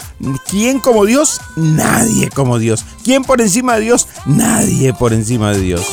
¿Quién 0.49 0.81
como 0.81 1.05
Dios? 1.05 1.39
Nadie 1.55 2.29
como 2.29 2.59
Dios. 2.59 2.83
¿Quién 3.05 3.23
por 3.23 3.39
encima 3.39 3.75
de 3.75 3.81
Dios? 3.83 4.09
Nadie 4.25 4.93
por 4.93 5.13
encima 5.13 5.53
de 5.53 5.61
Dios. 5.61 5.87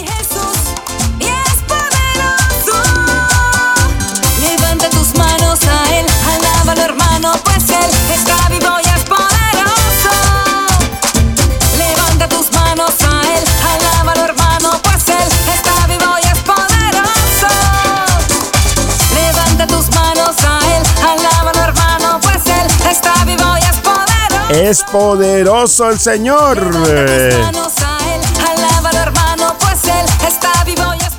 Es 24.61 24.82
poderoso 24.82 25.88
el 25.88 25.98
Señor. 25.98 26.58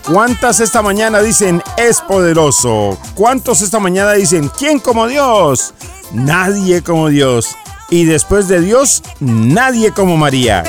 ¿Cuántas 0.05 0.59
esta 0.59 0.83
mañana 0.83 1.21
dicen 1.21 1.63
es 1.75 2.01
poderoso? 2.01 2.99
¿Cuántos 3.15 3.61
esta 3.61 3.79
mañana 3.79 4.13
dicen 4.13 4.51
quién 4.55 4.79
como 4.79 5.07
Dios? 5.07 5.73
Nadie 6.13 6.83
como 6.83 7.09
Dios. 7.09 7.57
Y 7.89 8.05
después 8.05 8.47
de 8.47 8.61
Dios, 8.61 9.01
nadie 9.19 9.91
como 9.91 10.17
María. 10.17 10.63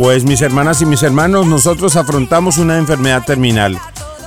Pues 0.00 0.24
mis 0.24 0.40
hermanas 0.40 0.80
y 0.80 0.86
mis 0.86 1.02
hermanos, 1.02 1.46
nosotros 1.46 1.94
afrontamos 1.94 2.56
una 2.56 2.78
enfermedad 2.78 3.22
terminal. 3.22 3.78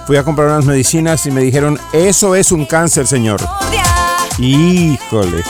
Fui 0.05 0.17
a 0.17 0.23
comprar 0.23 0.49
unas 0.49 0.65
medicinas 0.65 1.25
y 1.25 1.31
me 1.31 1.41
dijeron, 1.41 1.79
eso 1.93 2.35
es 2.35 2.51
un 2.51 2.67
cáncer, 2.67 3.07
señor. 3.07 3.41
Híjole. 4.37 5.43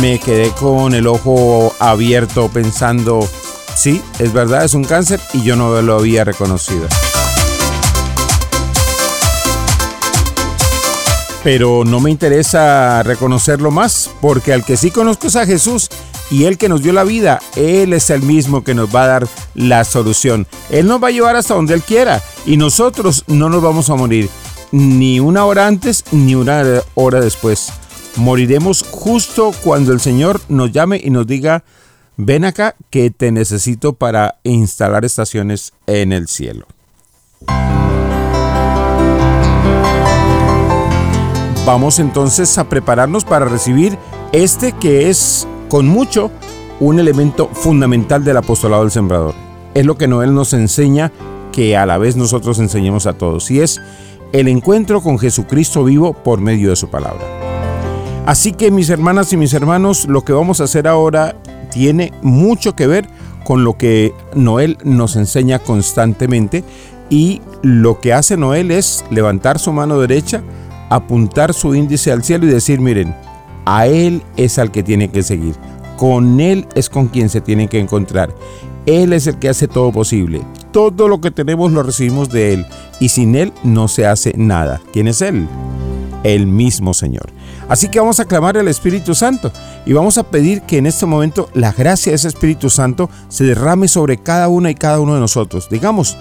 Me 0.00 0.18
quedé 0.18 0.48
con 0.52 0.94
el 0.94 1.06
ojo 1.06 1.74
abierto 1.78 2.48
pensando, 2.48 3.28
sí, 3.76 4.02
es 4.18 4.32
verdad, 4.32 4.64
es 4.64 4.72
un 4.72 4.84
cáncer 4.84 5.20
y 5.34 5.42
yo 5.42 5.56
no 5.56 5.82
lo 5.82 5.98
había 5.98 6.24
reconocido. 6.24 6.88
Pero 11.42 11.84
no 11.84 12.00
me 12.00 12.10
interesa 12.10 13.02
reconocerlo 13.02 13.70
más, 13.70 14.10
porque 14.22 14.54
al 14.54 14.64
que 14.64 14.78
sí 14.78 14.90
conozco 14.90 15.26
es 15.26 15.36
a 15.36 15.44
Jesús 15.44 15.90
y 16.34 16.46
Él 16.46 16.58
que 16.58 16.68
nos 16.68 16.82
dio 16.82 16.92
la 16.92 17.04
vida, 17.04 17.38
Él 17.54 17.92
es 17.92 18.10
el 18.10 18.20
mismo 18.22 18.64
que 18.64 18.74
nos 18.74 18.92
va 18.92 19.04
a 19.04 19.06
dar 19.06 19.28
la 19.54 19.84
solución. 19.84 20.48
Él 20.68 20.88
nos 20.88 21.00
va 21.00 21.06
a 21.06 21.12
llevar 21.12 21.36
hasta 21.36 21.54
donde 21.54 21.74
Él 21.74 21.82
quiera 21.82 22.20
y 22.44 22.56
nosotros 22.56 23.22
no 23.28 23.48
nos 23.48 23.62
vamos 23.62 23.88
a 23.88 23.94
morir 23.94 24.28
ni 24.72 25.20
una 25.20 25.44
hora 25.44 25.68
antes 25.68 26.02
ni 26.10 26.34
una 26.34 26.64
hora 26.94 27.20
después. 27.20 27.72
Moriremos 28.16 28.82
justo 28.82 29.52
cuando 29.62 29.92
el 29.92 30.00
Señor 30.00 30.40
nos 30.48 30.72
llame 30.72 31.00
y 31.04 31.10
nos 31.10 31.24
diga, 31.24 31.62
ven 32.16 32.44
acá 32.44 32.74
que 32.90 33.12
te 33.12 33.30
necesito 33.30 33.92
para 33.92 34.40
instalar 34.42 35.04
estaciones 35.04 35.72
en 35.86 36.12
el 36.12 36.26
cielo. 36.26 36.66
Vamos 41.64 42.00
entonces 42.00 42.58
a 42.58 42.68
prepararnos 42.68 43.24
para 43.24 43.44
recibir 43.44 43.96
este 44.32 44.72
que 44.72 45.10
es 45.10 45.46
con 45.74 45.88
mucho 45.88 46.30
un 46.78 47.00
elemento 47.00 47.48
fundamental 47.52 48.22
del 48.22 48.36
apostolado 48.36 48.82
del 48.82 48.92
sembrador. 48.92 49.34
es 49.74 49.84
lo 49.84 49.98
que 49.98 50.06
Noel 50.06 50.32
nos 50.32 50.52
enseña 50.52 51.10
que 51.50 51.76
a 51.76 51.84
la 51.84 51.98
vez 51.98 52.14
nosotros 52.14 52.60
enseñemos 52.60 53.06
a 53.08 53.14
todos, 53.14 53.50
y 53.50 53.58
es 53.58 53.80
el 54.32 54.46
encuentro 54.46 55.00
con 55.00 55.18
Jesucristo 55.18 55.82
vivo 55.82 56.12
por 56.12 56.40
medio 56.40 56.70
de 56.70 56.76
su 56.76 56.90
palabra. 56.90 57.24
Así 58.24 58.52
que 58.52 58.70
mis 58.70 58.88
hermanas 58.88 59.32
y 59.32 59.36
mis 59.36 59.52
hermanos, 59.52 60.06
lo 60.06 60.22
que 60.22 60.32
vamos 60.32 60.60
a 60.60 60.64
hacer 60.64 60.86
ahora 60.86 61.34
tiene 61.72 62.12
mucho 62.22 62.76
que 62.76 62.86
ver 62.86 63.08
con 63.44 63.64
lo 63.64 63.76
que 63.76 64.14
Noel 64.36 64.78
nos 64.84 65.16
enseña 65.16 65.58
constantemente 65.58 66.62
y 67.10 67.42
lo 67.62 67.98
que 67.98 68.12
hace 68.12 68.36
Noel 68.36 68.70
es 68.70 69.04
levantar 69.10 69.58
su 69.58 69.72
mano 69.72 69.98
derecha, 69.98 70.40
apuntar 70.88 71.52
su 71.52 71.74
índice 71.74 72.12
al 72.12 72.22
cielo 72.22 72.46
y 72.46 72.50
decir, 72.50 72.80
miren, 72.80 73.12
a 73.64 73.86
Él 73.86 74.22
es 74.36 74.58
al 74.58 74.70
que 74.70 74.82
tiene 74.82 75.10
que 75.10 75.22
seguir, 75.22 75.54
con 75.96 76.40
Él 76.40 76.66
es 76.74 76.88
con 76.88 77.08
quien 77.08 77.28
se 77.28 77.40
tiene 77.40 77.68
que 77.68 77.78
encontrar. 77.78 78.34
Él 78.86 79.12
es 79.12 79.26
el 79.26 79.38
que 79.38 79.48
hace 79.48 79.66
todo 79.66 79.92
posible. 79.92 80.42
Todo 80.70 81.08
lo 81.08 81.20
que 81.20 81.30
tenemos 81.30 81.72
lo 81.72 81.82
recibimos 81.82 82.28
de 82.28 82.54
Él 82.54 82.66
y 83.00 83.08
sin 83.08 83.34
Él 83.34 83.52
no 83.62 83.88
se 83.88 84.06
hace 84.06 84.34
nada. 84.36 84.80
¿Quién 84.92 85.08
es 85.08 85.22
Él? 85.22 85.48
El 86.22 86.46
mismo 86.46 86.92
Señor. 86.92 87.30
Así 87.68 87.88
que 87.88 87.98
vamos 87.98 88.20
a 88.20 88.26
clamar 88.26 88.58
al 88.58 88.68
Espíritu 88.68 89.14
Santo 89.14 89.50
y 89.86 89.94
vamos 89.94 90.18
a 90.18 90.24
pedir 90.24 90.62
que 90.62 90.76
en 90.76 90.86
este 90.86 91.06
momento 91.06 91.48
la 91.54 91.72
gracia 91.72 92.12
de 92.12 92.16
ese 92.16 92.28
Espíritu 92.28 92.68
Santo 92.68 93.08
se 93.28 93.44
derrame 93.44 93.88
sobre 93.88 94.18
cada 94.18 94.48
una 94.48 94.70
y 94.70 94.74
cada 94.74 95.00
uno 95.00 95.14
de 95.14 95.20
nosotros. 95.20 95.68
Digamos, 95.70 96.18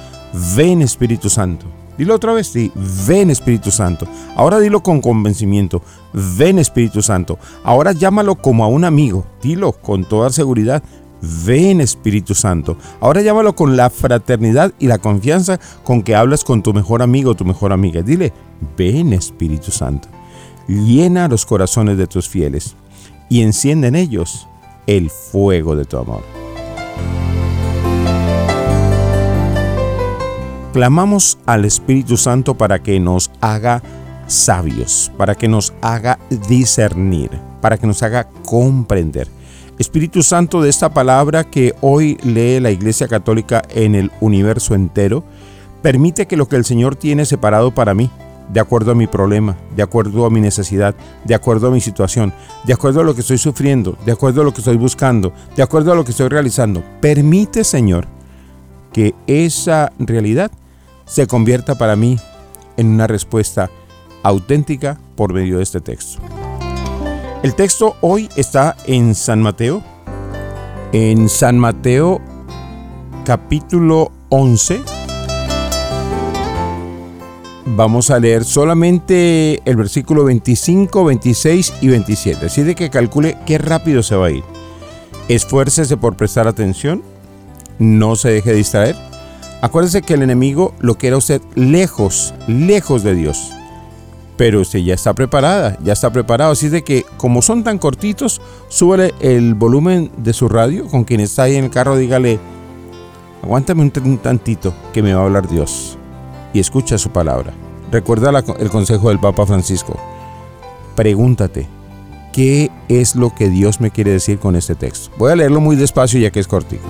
ven 0.56 0.82
Espíritu 0.82 1.30
Santo. 1.30 1.66
Dilo 1.98 2.16
otra 2.16 2.34
vez, 2.34 2.48
sí, 2.48 2.72
ven 3.08 3.30
Espíritu 3.30 3.72
Santo. 3.72 4.08
Ahora 4.36 4.60
dilo 4.60 4.82
con 4.82 5.02
convencimiento, 5.02 5.82
ven 6.14 6.60
Espíritu 6.60 7.02
Santo. 7.02 7.38
Ahora 7.64 7.92
llámalo 7.92 8.36
como 8.36 8.64
a 8.64 8.68
un 8.68 8.84
amigo, 8.84 9.26
dilo 9.42 9.74
con 9.74 10.04
toda 10.06 10.32
seguridad, 10.32 10.84
ven 11.46 11.82
Espíritu 11.82 12.34
Santo. 12.34 12.78
Ahora 13.00 13.22
llámalo 13.22 13.56
con 13.56 13.78
la 13.78 13.90
fraternidad 13.90 14.74
y 14.80 14.88
la 14.88 14.98
confianza 14.98 15.60
con 15.84 16.04
que 16.04 16.16
hablas 16.16 16.44
con 16.44 16.64
tu 16.64 16.74
mejor 16.74 17.02
amigo 17.02 17.32
o 17.32 17.36
tu 17.36 17.46
mejor 17.46 17.72
amiga. 17.72 18.02
Dile, 18.02 18.34
ven 18.78 19.14
Espíritu 19.14 19.72
Santo 19.72 20.08
llena 20.68 21.28
los 21.28 21.46
corazones 21.46 21.98
de 21.98 22.08
tus 22.08 22.28
fieles 22.28 22.76
y 23.30 23.42
enciende 23.42 23.88
en 23.88 23.96
ellos 23.96 24.48
el 24.88 25.10
fuego 25.10 25.76
de 25.76 25.86
tu 25.86 25.98
amor. 25.98 26.43
Clamamos 30.74 31.38
al 31.46 31.66
Espíritu 31.66 32.18
Santo 32.18 32.56
para 32.56 32.82
que 32.82 33.00
nos 33.00 33.30
haga 33.42 33.84
sabios, 34.26 35.12
para 35.20 35.36
que 35.36 35.48
nos 35.48 35.72
haga 35.84 36.18
discernir, 36.50 37.30
para 37.62 37.78
que 37.78 37.86
nos 37.86 38.02
haga 38.02 38.28
comprender. 38.44 39.28
Espíritu 39.78 40.24
Santo 40.24 40.64
de 40.64 40.72
esta 40.72 40.92
palabra 40.92 41.44
que 41.44 41.76
hoy 41.82 42.18
lee 42.24 42.60
la 42.60 42.72
Iglesia 42.72 43.08
Católica 43.08 43.62
en 43.70 43.94
el 43.94 44.12
universo 44.20 44.74
entero, 44.74 45.24
permite 45.84 46.26
que 46.26 46.38
lo 46.38 46.48
que 46.48 46.56
el 46.56 46.66
Señor 46.66 46.96
tiene 46.96 47.26
separado 47.26 47.76
para 47.76 47.94
mí, 47.94 48.10
de 48.52 48.60
acuerdo 48.60 48.94
a 48.94 48.96
mi 48.96 49.06
problema, 49.06 49.56
de 49.76 49.84
acuerdo 49.84 50.26
a 50.26 50.32
mi 50.32 50.42
necesidad, 50.42 50.96
de 51.24 51.36
acuerdo 51.36 51.68
a 51.68 51.72
mi 51.72 51.82
situación, 51.82 52.34
de 52.66 52.74
acuerdo 52.74 53.02
a 53.02 53.04
lo 53.04 53.14
que 53.14 53.22
estoy 53.22 53.38
sufriendo, 53.38 53.96
de 54.08 54.12
acuerdo 54.12 54.42
a 54.42 54.44
lo 54.44 54.52
que 54.52 54.62
estoy 54.62 54.78
buscando, 54.78 55.34
de 55.56 55.62
acuerdo 55.62 55.92
a 55.92 55.96
lo 55.96 56.04
que 56.04 56.12
estoy 56.12 56.30
realizando. 56.30 56.84
Permite, 57.00 57.64
Señor, 57.64 58.08
que 58.92 59.14
esa 59.28 59.92
realidad 60.00 60.52
se 61.14 61.28
convierta 61.28 61.76
para 61.76 61.96
mí 61.96 62.18
en 62.76 62.88
una 62.88 63.06
respuesta 63.06 63.70
auténtica 64.24 65.00
por 65.16 65.32
medio 65.32 65.58
de 65.58 65.64
este 65.64 65.80
texto. 65.80 66.20
El 67.44 67.54
texto 67.54 67.98
hoy 68.02 68.30
está 68.36 68.76
en 68.88 69.14
San 69.14 69.40
Mateo, 69.40 69.84
en 70.92 71.30
San 71.30 71.60
Mateo 71.60 72.20
capítulo 73.26 74.12
11 74.30 74.82
vamos 77.76 78.10
a 78.10 78.20
leer 78.20 78.44
solamente 78.44 79.62
el 79.66 79.76
versículo 79.76 80.26
25, 80.26 81.06
26 81.06 81.74
y 81.82 81.88
27. 81.90 82.48
Así 82.48 82.64
de 82.64 82.74
que 82.74 82.90
calcule 82.90 83.38
qué 83.46 83.60
rápido 83.60 84.02
se 84.02 84.16
va 84.16 84.28
a 84.28 84.32
ir. 84.32 84.44
Esfuércese 85.28 85.96
por 85.96 86.16
prestar 86.16 86.48
atención. 86.48 87.04
No 87.78 88.16
se 88.16 88.30
deje 88.30 88.54
distraer. 88.54 89.13
Acuérdese 89.64 90.02
que 90.02 90.16
el 90.16 90.24
enemigo 90.24 90.74
lo 90.82 90.96
quiere 90.96 91.14
a 91.14 91.20
usted 91.20 91.42
lejos, 91.56 92.34
lejos 92.48 93.02
de 93.02 93.16
Dios. 93.16 93.50
Pero 94.36 94.60
usted 94.60 94.80
ya 94.80 94.94
está 94.94 95.14
preparada, 95.14 95.78
ya 95.82 95.94
está 95.94 96.10
preparado. 96.10 96.52
Así 96.52 96.68
de 96.68 96.84
que, 96.84 97.06
como 97.16 97.42
son 97.42 97.64
tan 97.64 97.78
cortitos, 97.78 98.42
súbale 98.68 99.14
el 99.22 99.54
volumen 99.54 100.12
de 100.18 100.34
su 100.34 100.50
radio. 100.50 100.86
Con 100.90 101.06
quien 101.06 101.22
está 101.22 101.44
ahí 101.44 101.56
en 101.56 101.64
el 101.64 101.70
carro, 101.70 101.96
dígale: 101.96 102.42
Aguántame 103.42 103.84
un 103.84 104.18
tantito 104.18 104.74
que 104.92 105.02
me 105.02 105.14
va 105.14 105.22
a 105.22 105.26
hablar 105.28 105.48
Dios 105.48 105.98
y 106.54 106.60
escucha 106.60 106.98
su 106.98 107.12
palabra. 107.12 107.54
Recuerda 107.90 108.44
el 108.60 108.70
consejo 108.70 109.08
del 109.08 109.20
Papa 109.20 109.46
Francisco. 109.46 109.98
Pregúntate, 110.98 111.70
¿qué 112.34 112.70
es 112.90 113.16
lo 113.16 113.34
que 113.34 113.48
Dios 113.48 113.80
me 113.80 113.92
quiere 113.92 114.12
decir 114.12 114.40
con 114.40 114.58
este 114.58 114.76
texto? 114.76 115.10
Voy 115.18 115.32
a 115.32 115.38
leerlo 115.38 115.62
muy 115.62 115.78
despacio 115.78 116.20
ya 116.20 116.32
que 116.32 116.42
es 116.42 116.50
cortico. 116.50 116.84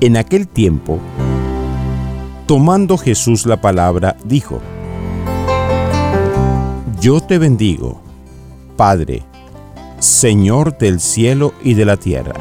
En 0.00 0.16
aquel 0.16 0.48
tiempo, 0.48 0.98
tomando 2.46 2.96
Jesús 2.96 3.46
la 3.46 3.60
palabra, 3.60 4.16
dijo, 4.24 4.60
Yo 7.00 7.20
te 7.20 7.38
bendigo, 7.38 8.00
Padre, 8.76 9.22
Señor 9.98 10.78
del 10.78 11.00
cielo 11.00 11.52
y 11.62 11.74
de 11.74 11.84
la 11.84 11.96
tierra 11.96 12.34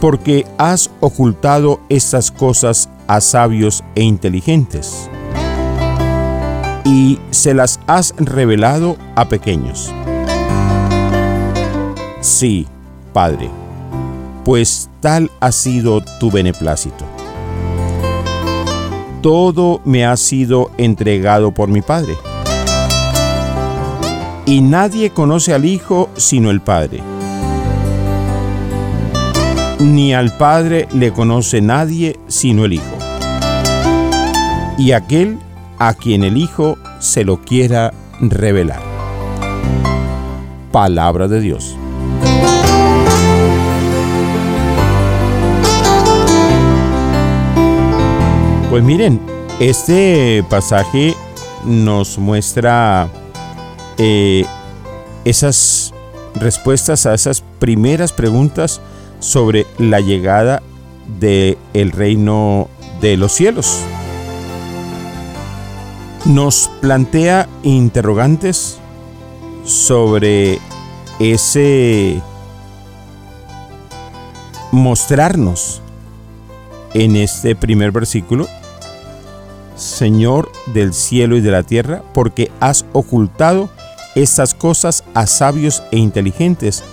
porque 0.00 0.46
has 0.56 0.90
ocultado 1.00 1.80
estas 1.88 2.30
cosas 2.30 2.88
a 3.06 3.20
sabios 3.20 3.84
e 3.94 4.02
inteligentes, 4.02 5.10
y 6.84 7.18
se 7.30 7.54
las 7.54 7.78
has 7.86 8.14
revelado 8.16 8.96
a 9.14 9.28
pequeños. 9.28 9.92
Sí, 12.20 12.66
Padre, 13.12 13.50
pues 14.50 14.90
tal 14.98 15.30
ha 15.38 15.52
sido 15.52 16.02
tu 16.18 16.28
beneplácito. 16.28 17.04
Todo 19.22 19.80
me 19.84 20.04
ha 20.04 20.16
sido 20.16 20.72
entregado 20.76 21.54
por 21.54 21.68
mi 21.68 21.82
Padre. 21.82 22.16
Y 24.46 24.60
nadie 24.60 25.10
conoce 25.10 25.54
al 25.54 25.64
Hijo 25.64 26.10
sino 26.16 26.50
el 26.50 26.60
Padre 26.62 27.00
ni 29.78 30.12
al 30.12 30.36
Padre 30.36 30.88
le 30.92 31.12
conoce 31.12 31.60
nadie 31.60 32.18
sino 32.26 32.64
el 32.64 32.72
Hijo. 32.72 32.98
Y 34.78 34.90
aquel 34.90 35.38
a 35.78 35.94
quien 35.94 36.24
el 36.24 36.36
Hijo 36.36 36.76
se 36.98 37.22
lo 37.22 37.40
quiera 37.40 37.92
revelar. 38.20 38.82
Palabra 40.72 41.28
de 41.28 41.40
Dios. 41.40 41.76
Pues 48.70 48.84
miren, 48.84 49.20
este 49.58 50.44
pasaje 50.48 51.16
nos 51.64 52.18
muestra 52.18 53.08
eh, 53.98 54.46
esas 55.24 55.92
respuestas 56.36 57.04
a 57.04 57.14
esas 57.14 57.42
primeras 57.58 58.12
preguntas 58.12 58.80
sobre 59.18 59.66
la 59.78 59.98
llegada 59.98 60.62
del 61.18 61.58
el 61.74 61.90
reino 61.90 62.68
de 63.00 63.16
los 63.16 63.32
cielos. 63.32 63.80
Nos 66.24 66.70
plantea 66.80 67.48
interrogantes 67.64 68.78
sobre 69.64 70.60
ese 71.18 72.22
mostrarnos 74.70 75.82
en 76.94 77.16
este 77.16 77.56
primer 77.56 77.90
versículo, 77.90 78.46
Señor 79.80 80.52
del 80.66 80.92
cielo 80.92 81.36
y 81.36 81.40
de 81.40 81.50
la 81.50 81.62
tierra, 81.62 82.02
porque 82.12 82.50
has 82.60 82.84
ocultado 82.92 83.70
estas 84.14 84.54
cosas 84.54 85.04
a 85.14 85.26
sabios 85.26 85.82
e 85.90 85.98
inteligentes 85.98 86.84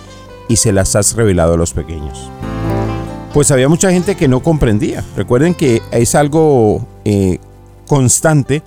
y 0.48 0.56
se 0.56 0.72
las 0.72 0.96
has 0.96 1.14
revelado 1.14 1.54
a 1.54 1.56
los 1.56 1.72
pequeños. 1.72 2.30
Pues 3.34 3.50
había 3.50 3.68
mucha 3.68 3.92
gente 3.92 4.16
que 4.16 4.26
no 4.26 4.40
comprendía. 4.40 5.04
Recuerden 5.16 5.54
que 5.54 5.82
es 5.90 6.14
algo 6.14 6.86
eh, 7.04 7.38
constante 7.86 8.62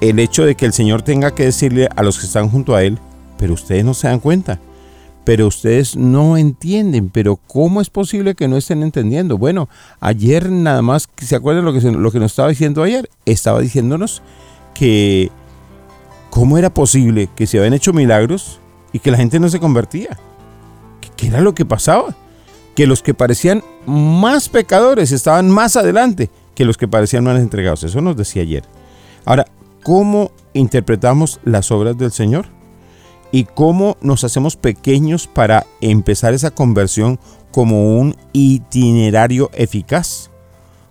el 0.00 0.18
hecho 0.18 0.44
de 0.44 0.54
que 0.54 0.66
el 0.66 0.72
Señor 0.72 1.02
tenga 1.02 1.34
que 1.34 1.44
decirle 1.44 1.88
a 1.94 2.02
los 2.02 2.18
que 2.18 2.26
están 2.26 2.48
junto 2.50 2.74
a 2.74 2.82
Él, 2.82 2.98
pero 3.38 3.54
ustedes 3.54 3.84
no 3.84 3.94
se 3.94 4.06
dan 4.08 4.20
cuenta, 4.20 4.60
pero 5.24 5.46
ustedes 5.46 5.96
no 5.96 6.36
entienden, 6.36 7.10
pero 7.10 7.36
¿cómo 7.36 7.80
es 7.80 7.90
posible 7.90 8.34
que 8.34 8.48
no 8.48 8.56
estén 8.56 8.82
entendiendo? 8.82 9.38
Bueno, 9.38 9.68
ayer 10.00 10.50
nada 10.50 10.82
más, 10.82 11.08
¿se 11.16 11.36
acuerdan 11.36 11.64
lo 11.64 11.72
que, 11.72 11.80
lo 11.80 12.10
que 12.10 12.20
nos 12.20 12.32
estaba 12.32 12.48
diciendo 12.48 12.82
ayer? 12.82 13.08
Estaba 13.24 13.60
diciéndonos 13.60 14.22
que 14.74 15.30
cómo 16.30 16.58
era 16.58 16.72
posible 16.72 17.28
que 17.34 17.46
se 17.46 17.58
habían 17.58 17.74
hecho 17.74 17.92
milagros 17.92 18.60
y 18.92 18.98
que 18.98 19.10
la 19.10 19.16
gente 19.16 19.40
no 19.40 19.48
se 19.48 19.60
convertía. 19.60 20.18
¿Qué 21.16 21.28
era 21.28 21.40
lo 21.40 21.54
que 21.54 21.64
pasaba? 21.64 22.14
que 22.74 22.86
los 22.86 23.02
que 23.02 23.14
parecían 23.14 23.62
más 23.86 24.48
pecadores 24.48 25.12
estaban 25.12 25.50
más 25.50 25.76
adelante 25.76 26.30
que 26.54 26.64
los 26.64 26.76
que 26.76 26.88
parecían 26.88 27.24
más 27.24 27.38
entregados. 27.38 27.84
Eso 27.84 28.00
nos 28.00 28.16
decía 28.16 28.42
ayer. 28.42 28.64
Ahora, 29.24 29.46
¿cómo 29.82 30.32
interpretamos 30.52 31.40
las 31.44 31.70
obras 31.70 31.96
del 31.96 32.12
Señor? 32.12 32.46
¿Y 33.34 33.46
cómo 33.46 33.96
nos 34.00 34.22
hacemos 34.22 34.54
pequeños 34.54 35.26
para 35.26 35.66
empezar 35.80 36.34
esa 36.34 36.52
conversión 36.52 37.18
como 37.50 37.98
un 37.98 38.14
itinerario 38.32 39.50
eficaz? 39.54 40.30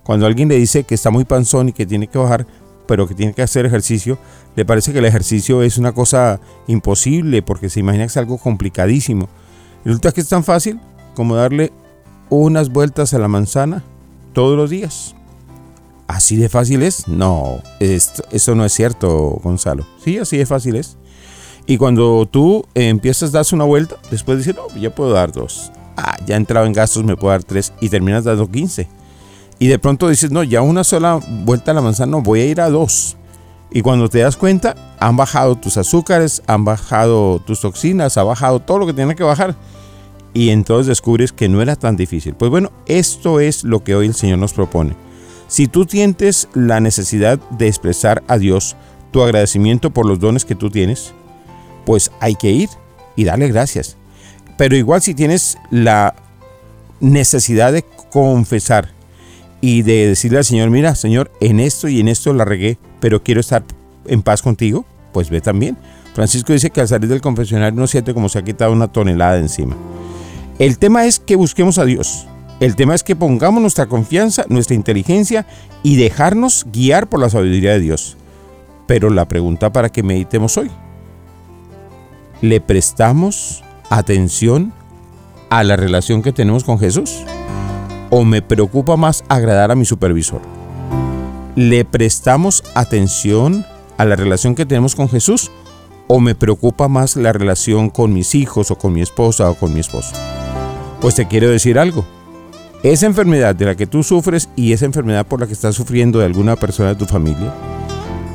Cuando 0.03 0.25
alguien 0.25 0.49
le 0.49 0.57
dice 0.57 0.83
que 0.83 0.93
está 0.93 1.09
muy 1.09 1.23
panzón 1.23 1.69
y 1.69 1.71
que 1.71 1.85
tiene 1.85 2.07
que 2.07 2.17
bajar, 2.17 2.45
pero 2.85 3.07
que 3.07 3.15
tiene 3.15 3.33
que 3.33 3.43
hacer 3.43 3.65
ejercicio, 3.65 4.17
le 4.57 4.65
parece 4.65 4.91
que 4.91 4.99
el 4.99 5.05
ejercicio 5.05 5.61
es 5.61 5.77
una 5.77 5.93
cosa 5.93 6.41
imposible 6.67 7.41
porque 7.43 7.69
se 7.69 7.79
imagina 7.79 8.03
que 8.03 8.07
es 8.07 8.17
algo 8.17 8.37
complicadísimo. 8.37 9.29
Resulta 9.85 10.11
que 10.11 10.19
es 10.19 10.27
tan 10.27 10.43
fácil 10.43 10.81
como 11.15 11.37
darle 11.37 11.71
unas 12.29 12.67
vueltas 12.67 13.13
a 13.13 13.19
la 13.19 13.29
manzana 13.29 13.83
todos 14.33 14.57
los 14.57 14.69
días. 14.69 15.15
¿Así 16.07 16.35
de 16.35 16.49
fácil 16.49 16.83
es? 16.83 17.07
No, 17.07 17.61
eso 17.79 18.53
no 18.53 18.65
es 18.65 18.73
cierto, 18.73 19.39
Gonzalo. 19.41 19.87
Sí, 20.03 20.17
así 20.17 20.35
de 20.35 20.45
fácil 20.45 20.75
es. 20.75 20.97
Y 21.65 21.77
cuando 21.77 22.27
tú 22.29 22.65
empiezas 22.73 23.29
a 23.29 23.37
dar 23.37 23.45
una 23.53 23.63
vuelta, 23.63 23.95
después 24.11 24.37
dices, 24.37 24.55
no, 24.55 24.67
ya 24.79 24.93
puedo 24.93 25.11
dar 25.11 25.31
dos. 25.31 25.71
Ah, 25.95 26.17
ya 26.25 26.35
entrado 26.35 26.65
en 26.65 26.73
gastos, 26.73 27.03
me 27.03 27.15
puedo 27.15 27.31
dar 27.31 27.43
tres. 27.43 27.71
Y 27.79 27.89
terminas 27.89 28.25
dando 28.25 28.49
15. 28.49 28.87
Y 29.59 29.67
de 29.67 29.79
pronto 29.79 30.09
dices, 30.09 30.31
no, 30.31 30.43
ya 30.43 30.61
una 30.61 30.83
sola 30.83 31.19
vuelta 31.45 31.71
a 31.71 31.73
la 31.73 31.81
manzana, 31.81 32.11
no, 32.11 32.21
voy 32.21 32.41
a 32.41 32.45
ir 32.45 32.59
a 32.59 32.69
dos. 32.69 33.15
Y 33.71 33.81
cuando 33.81 34.09
te 34.09 34.19
das 34.19 34.35
cuenta, 34.35 34.75
han 34.99 35.15
bajado 35.15 35.55
tus 35.55 35.77
azúcares, 35.77 36.43
han 36.47 36.65
bajado 36.65 37.39
tus 37.39 37.61
toxinas, 37.61 38.17
ha 38.17 38.23
bajado 38.23 38.59
todo 38.59 38.79
lo 38.79 38.85
que 38.85 38.93
tiene 38.93 39.15
que 39.15 39.23
bajar. 39.23 39.55
Y 40.33 40.49
entonces 40.49 40.87
descubres 40.87 41.31
que 41.31 41.47
no 41.47 41.61
era 41.61 41.75
tan 41.75 41.95
difícil. 41.95 42.33
Pues 42.33 42.51
bueno, 42.51 42.71
esto 42.87 43.39
es 43.39 43.63
lo 43.63 43.83
que 43.83 43.95
hoy 43.95 44.07
el 44.07 44.15
Señor 44.15 44.39
nos 44.39 44.53
propone. 44.53 44.95
Si 45.47 45.67
tú 45.67 45.85
sientes 45.85 46.49
la 46.53 46.79
necesidad 46.79 47.39
de 47.51 47.67
expresar 47.67 48.23
a 48.27 48.37
Dios 48.37 48.75
tu 49.11 49.21
agradecimiento 49.21 49.91
por 49.91 50.07
los 50.07 50.19
dones 50.19 50.45
que 50.45 50.55
tú 50.55 50.69
tienes, 50.69 51.13
pues 51.85 52.11
hay 52.19 52.35
que 52.35 52.51
ir 52.51 52.69
y 53.15 53.23
darle 53.23 53.47
gracias. 53.47 53.97
Pero 54.57 54.75
igual 54.75 55.01
si 55.01 55.13
tienes 55.13 55.57
la 55.71 56.15
necesidad 56.99 57.73
de 57.73 57.83
confesar 58.11 58.89
y 59.61 59.81
de 59.81 60.07
decirle 60.07 60.39
al 60.39 60.45
Señor, 60.45 60.69
mira, 60.69 60.95
Señor, 60.95 61.31
en 61.39 61.59
esto 61.59 61.87
y 61.87 61.99
en 61.99 62.07
esto 62.07 62.33
la 62.33 62.45
regué, 62.45 62.77
pero 62.99 63.23
quiero 63.23 63.41
estar 63.41 63.63
en 64.05 64.21
paz 64.21 64.41
contigo, 64.41 64.85
pues 65.11 65.29
ve 65.29 65.41
también. 65.41 65.77
Francisco 66.13 66.53
dice 66.53 66.69
que 66.69 66.81
al 66.81 66.87
salir 66.87 67.09
del 67.09 67.21
confesionario 67.21 67.75
uno 67.75 67.87
siente 67.87 68.13
como 68.13 68.29
se 68.29 68.39
ha 68.39 68.43
quitado 68.43 68.71
una 68.71 68.91
tonelada 68.91 69.37
encima. 69.37 69.75
El 70.59 70.77
tema 70.77 71.05
es 71.05 71.19
que 71.19 71.35
busquemos 71.35 71.79
a 71.79 71.85
Dios. 71.85 72.27
El 72.59 72.75
tema 72.75 72.93
es 72.93 73.03
que 73.03 73.15
pongamos 73.15 73.61
nuestra 73.61 73.87
confianza, 73.87 74.45
nuestra 74.47 74.75
inteligencia 74.75 75.47
y 75.81 75.95
dejarnos 75.95 76.67
guiar 76.71 77.09
por 77.09 77.19
la 77.19 77.29
sabiduría 77.29 77.71
de 77.71 77.79
Dios. 77.79 78.15
Pero 78.85 79.09
la 79.09 79.27
pregunta 79.27 79.73
para 79.73 79.89
que 79.89 80.03
meditemos 80.03 80.57
hoy. 80.57 80.69
¿Le 82.43 82.59
prestamos 82.59 83.63
atención 83.89 84.73
a 85.49 85.63
la 85.63 85.77
relación 85.77 86.21
que 86.21 86.33
tenemos 86.33 86.65
con 86.65 86.77
Jesús? 86.77 87.23
o 88.09 88.25
me 88.25 88.41
preocupa 88.41 88.97
más 88.97 89.23
agradar 89.29 89.71
a 89.71 89.75
mi 89.75 89.85
supervisor? 89.85 90.41
¿Le 91.55 91.85
prestamos 91.85 92.61
atención 92.75 93.65
a 93.97 94.03
la 94.03 94.17
relación 94.17 94.55
que 94.55 94.65
tenemos 94.65 94.93
con 94.93 95.07
Jesús 95.07 95.51
o 96.09 96.19
me 96.19 96.35
preocupa 96.35 96.89
más 96.89 97.15
la 97.15 97.31
relación 97.31 97.89
con 97.89 98.11
mis 98.11 98.35
hijos 98.35 98.71
o 98.71 98.77
con 98.77 98.91
mi 98.91 99.01
esposa 99.01 99.49
o 99.49 99.55
con 99.55 99.73
mi 99.73 99.79
esposo? 99.79 100.13
Pues 100.99 101.15
te 101.15 101.29
quiero 101.29 101.49
decir 101.49 101.79
algo. 101.79 102.05
Esa 102.83 103.05
enfermedad 103.05 103.55
de 103.55 103.67
la 103.67 103.75
que 103.75 103.87
tú 103.87 104.03
sufres 104.03 104.49
y 104.57 104.73
esa 104.73 104.83
enfermedad 104.83 105.25
por 105.25 105.39
la 105.39 105.47
que 105.47 105.53
estás 105.53 105.75
sufriendo 105.75 106.19
de 106.19 106.25
alguna 106.25 106.57
persona 106.57 106.89
de 106.89 106.95
tu 106.95 107.05
familia, 107.05 107.53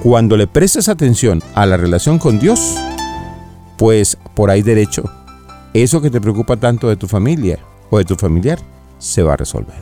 cuando 0.03 0.39
le 0.39 0.47
prestes 0.47 0.89
atención 0.89 1.43
a 1.55 1.67
la 1.67 1.77
relación 1.77 2.19
con 2.19 2.39
Dios, 2.39 2.75
pues 3.79 4.19
por 4.35 4.51
ahí 4.51 4.61
derecho, 4.61 5.05
eso 5.73 6.03
que 6.03 6.11
te 6.11 6.21
preocupa 6.21 6.57
tanto 6.57 6.89
de 6.89 6.97
tu 6.97 7.07
familia 7.07 7.61
o 7.89 7.97
de 7.97 8.05
tu 8.05 8.17
familiar, 8.17 8.59
se 8.99 9.23
va 9.23 9.35
a 9.35 9.37
resolver. 9.37 9.77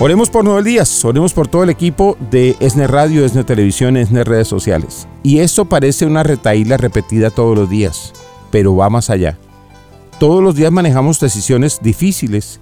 Oremos 0.00 0.30
por 0.30 0.44
Nueve 0.44 0.68
Días, 0.68 1.04
oremos 1.04 1.32
por 1.32 1.46
todo 1.46 1.62
el 1.62 1.70
equipo 1.70 2.16
de 2.30 2.56
ESNE 2.58 2.88
Radio, 2.88 3.24
ESNE 3.24 3.44
Televisión, 3.44 3.96
ESNE 3.96 4.24
Redes 4.24 4.48
Sociales. 4.48 5.06
Y 5.22 5.38
esto 5.38 5.66
parece 5.66 6.06
una 6.06 6.24
retaíla 6.24 6.76
repetida 6.76 7.30
todos 7.30 7.56
los 7.56 7.70
días, 7.70 8.12
pero 8.50 8.74
va 8.74 8.90
más 8.90 9.10
allá. 9.10 9.38
Todos 10.18 10.42
los 10.42 10.56
días 10.56 10.72
manejamos 10.72 11.20
decisiones 11.20 11.78
difíciles, 11.82 12.58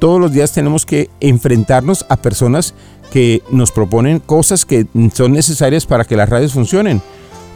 todos 0.00 0.20
los 0.20 0.32
días 0.32 0.52
tenemos 0.52 0.84
que 0.84 1.08
enfrentarnos 1.20 2.04
a 2.08 2.16
personas 2.16 2.74
que 3.12 3.42
nos 3.50 3.70
proponen 3.70 4.18
cosas 4.18 4.66
que 4.66 4.86
son 5.14 5.32
necesarias 5.32 5.86
para 5.86 6.04
que 6.04 6.16
las 6.16 6.28
radios 6.28 6.52
funcionen, 6.52 7.00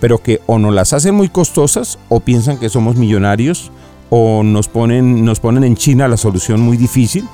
pero 0.01 0.18
que 0.18 0.40
o 0.47 0.59
nos 0.59 0.74
las 0.74 0.92
hacen 0.92 1.14
muy 1.14 1.28
costosas 1.28 1.99
o 2.09 2.20
piensan 2.20 2.59
que 2.59 2.68
somos 2.68 2.97
millonarios 2.97 3.70
o 4.11 4.42
nos 4.42 4.68
ponen, 4.68 5.24
nos 5.24 5.40
ponen 5.40 5.64
en 5.64 5.76
China 5.76 6.09
la 6.09 6.16
solución 6.16 6.61
muy 6.61 6.76
difícil. 6.76 7.26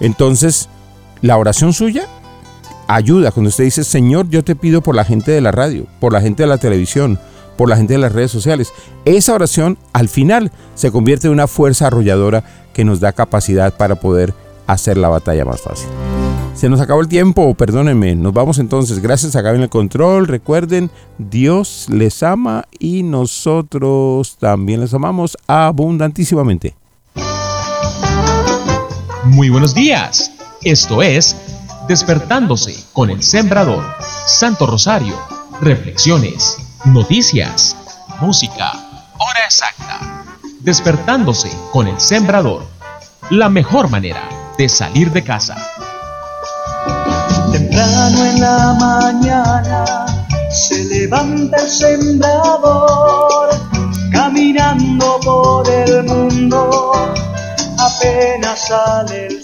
Entonces, 0.00 0.68
la 1.22 1.36
oración 1.36 1.72
suya 1.72 2.06
ayuda 2.88 3.30
cuando 3.30 3.48
usted 3.48 3.64
dice, 3.64 3.84
Señor, 3.84 4.28
yo 4.28 4.44
te 4.44 4.56
pido 4.56 4.82
por 4.82 4.94
la 4.94 5.04
gente 5.04 5.32
de 5.32 5.40
la 5.40 5.52
radio, 5.52 5.86
por 6.00 6.12
la 6.12 6.20
gente 6.20 6.42
de 6.42 6.48
la 6.48 6.58
televisión, 6.58 7.18
por 7.56 7.68
la 7.68 7.76
gente 7.76 7.94
de 7.94 8.00
las 8.00 8.12
redes 8.12 8.30
sociales. 8.30 8.72
Esa 9.04 9.34
oración 9.34 9.78
al 9.92 10.08
final 10.08 10.52
se 10.74 10.90
convierte 10.90 11.28
en 11.28 11.32
una 11.32 11.46
fuerza 11.46 11.86
arrolladora 11.86 12.44
que 12.72 12.84
nos 12.84 13.00
da 13.00 13.12
capacidad 13.12 13.74
para 13.76 13.94
poder 13.94 14.34
hacer 14.66 14.96
la 14.96 15.08
batalla 15.08 15.44
más 15.44 15.60
fácil. 15.60 15.88
Se 16.54 16.68
nos 16.68 16.80
acabó 16.80 17.00
el 17.00 17.08
tiempo, 17.08 17.52
perdónenme. 17.54 18.14
Nos 18.14 18.32
vamos 18.32 18.58
entonces. 18.58 19.00
Gracias 19.00 19.34
a 19.34 19.42
Gaby 19.42 19.56
en 19.56 19.62
el 19.64 19.68
control. 19.68 20.28
Recuerden, 20.28 20.88
Dios 21.18 21.88
les 21.90 22.22
ama 22.22 22.64
y 22.78 23.02
nosotros 23.02 24.36
también 24.38 24.80
les 24.80 24.94
amamos 24.94 25.36
abundantísimamente. 25.48 26.76
Muy 29.24 29.50
buenos 29.50 29.74
días. 29.74 30.30
Esto 30.62 31.02
es 31.02 31.36
Despertándose 31.88 32.74
con 32.92 33.10
el 33.10 33.22
Sembrador. 33.22 33.84
Santo 34.26 34.66
Rosario. 34.66 35.18
Reflexiones. 35.60 36.56
Noticias. 36.84 37.76
Música. 38.20 38.72
Hora 39.18 39.44
exacta. 39.44 40.24
Despertándose 40.60 41.50
con 41.72 41.88
el 41.88 42.00
Sembrador. 42.00 42.64
La 43.28 43.48
mejor 43.48 43.90
manera 43.90 44.22
de 44.56 44.68
salir 44.68 45.10
de 45.10 45.24
casa. 45.24 45.56
Temprano 47.54 48.24
en 48.24 48.40
la 48.40 48.76
mañana 48.80 50.06
se 50.50 50.84
levanta 50.86 51.56
el 51.62 51.70
sembrador, 51.70 53.48
caminando 54.10 55.20
por 55.24 55.70
el 55.70 56.02
mundo, 56.02 56.90
apenas 57.78 58.58
sale 58.66 59.28
el 59.28 59.40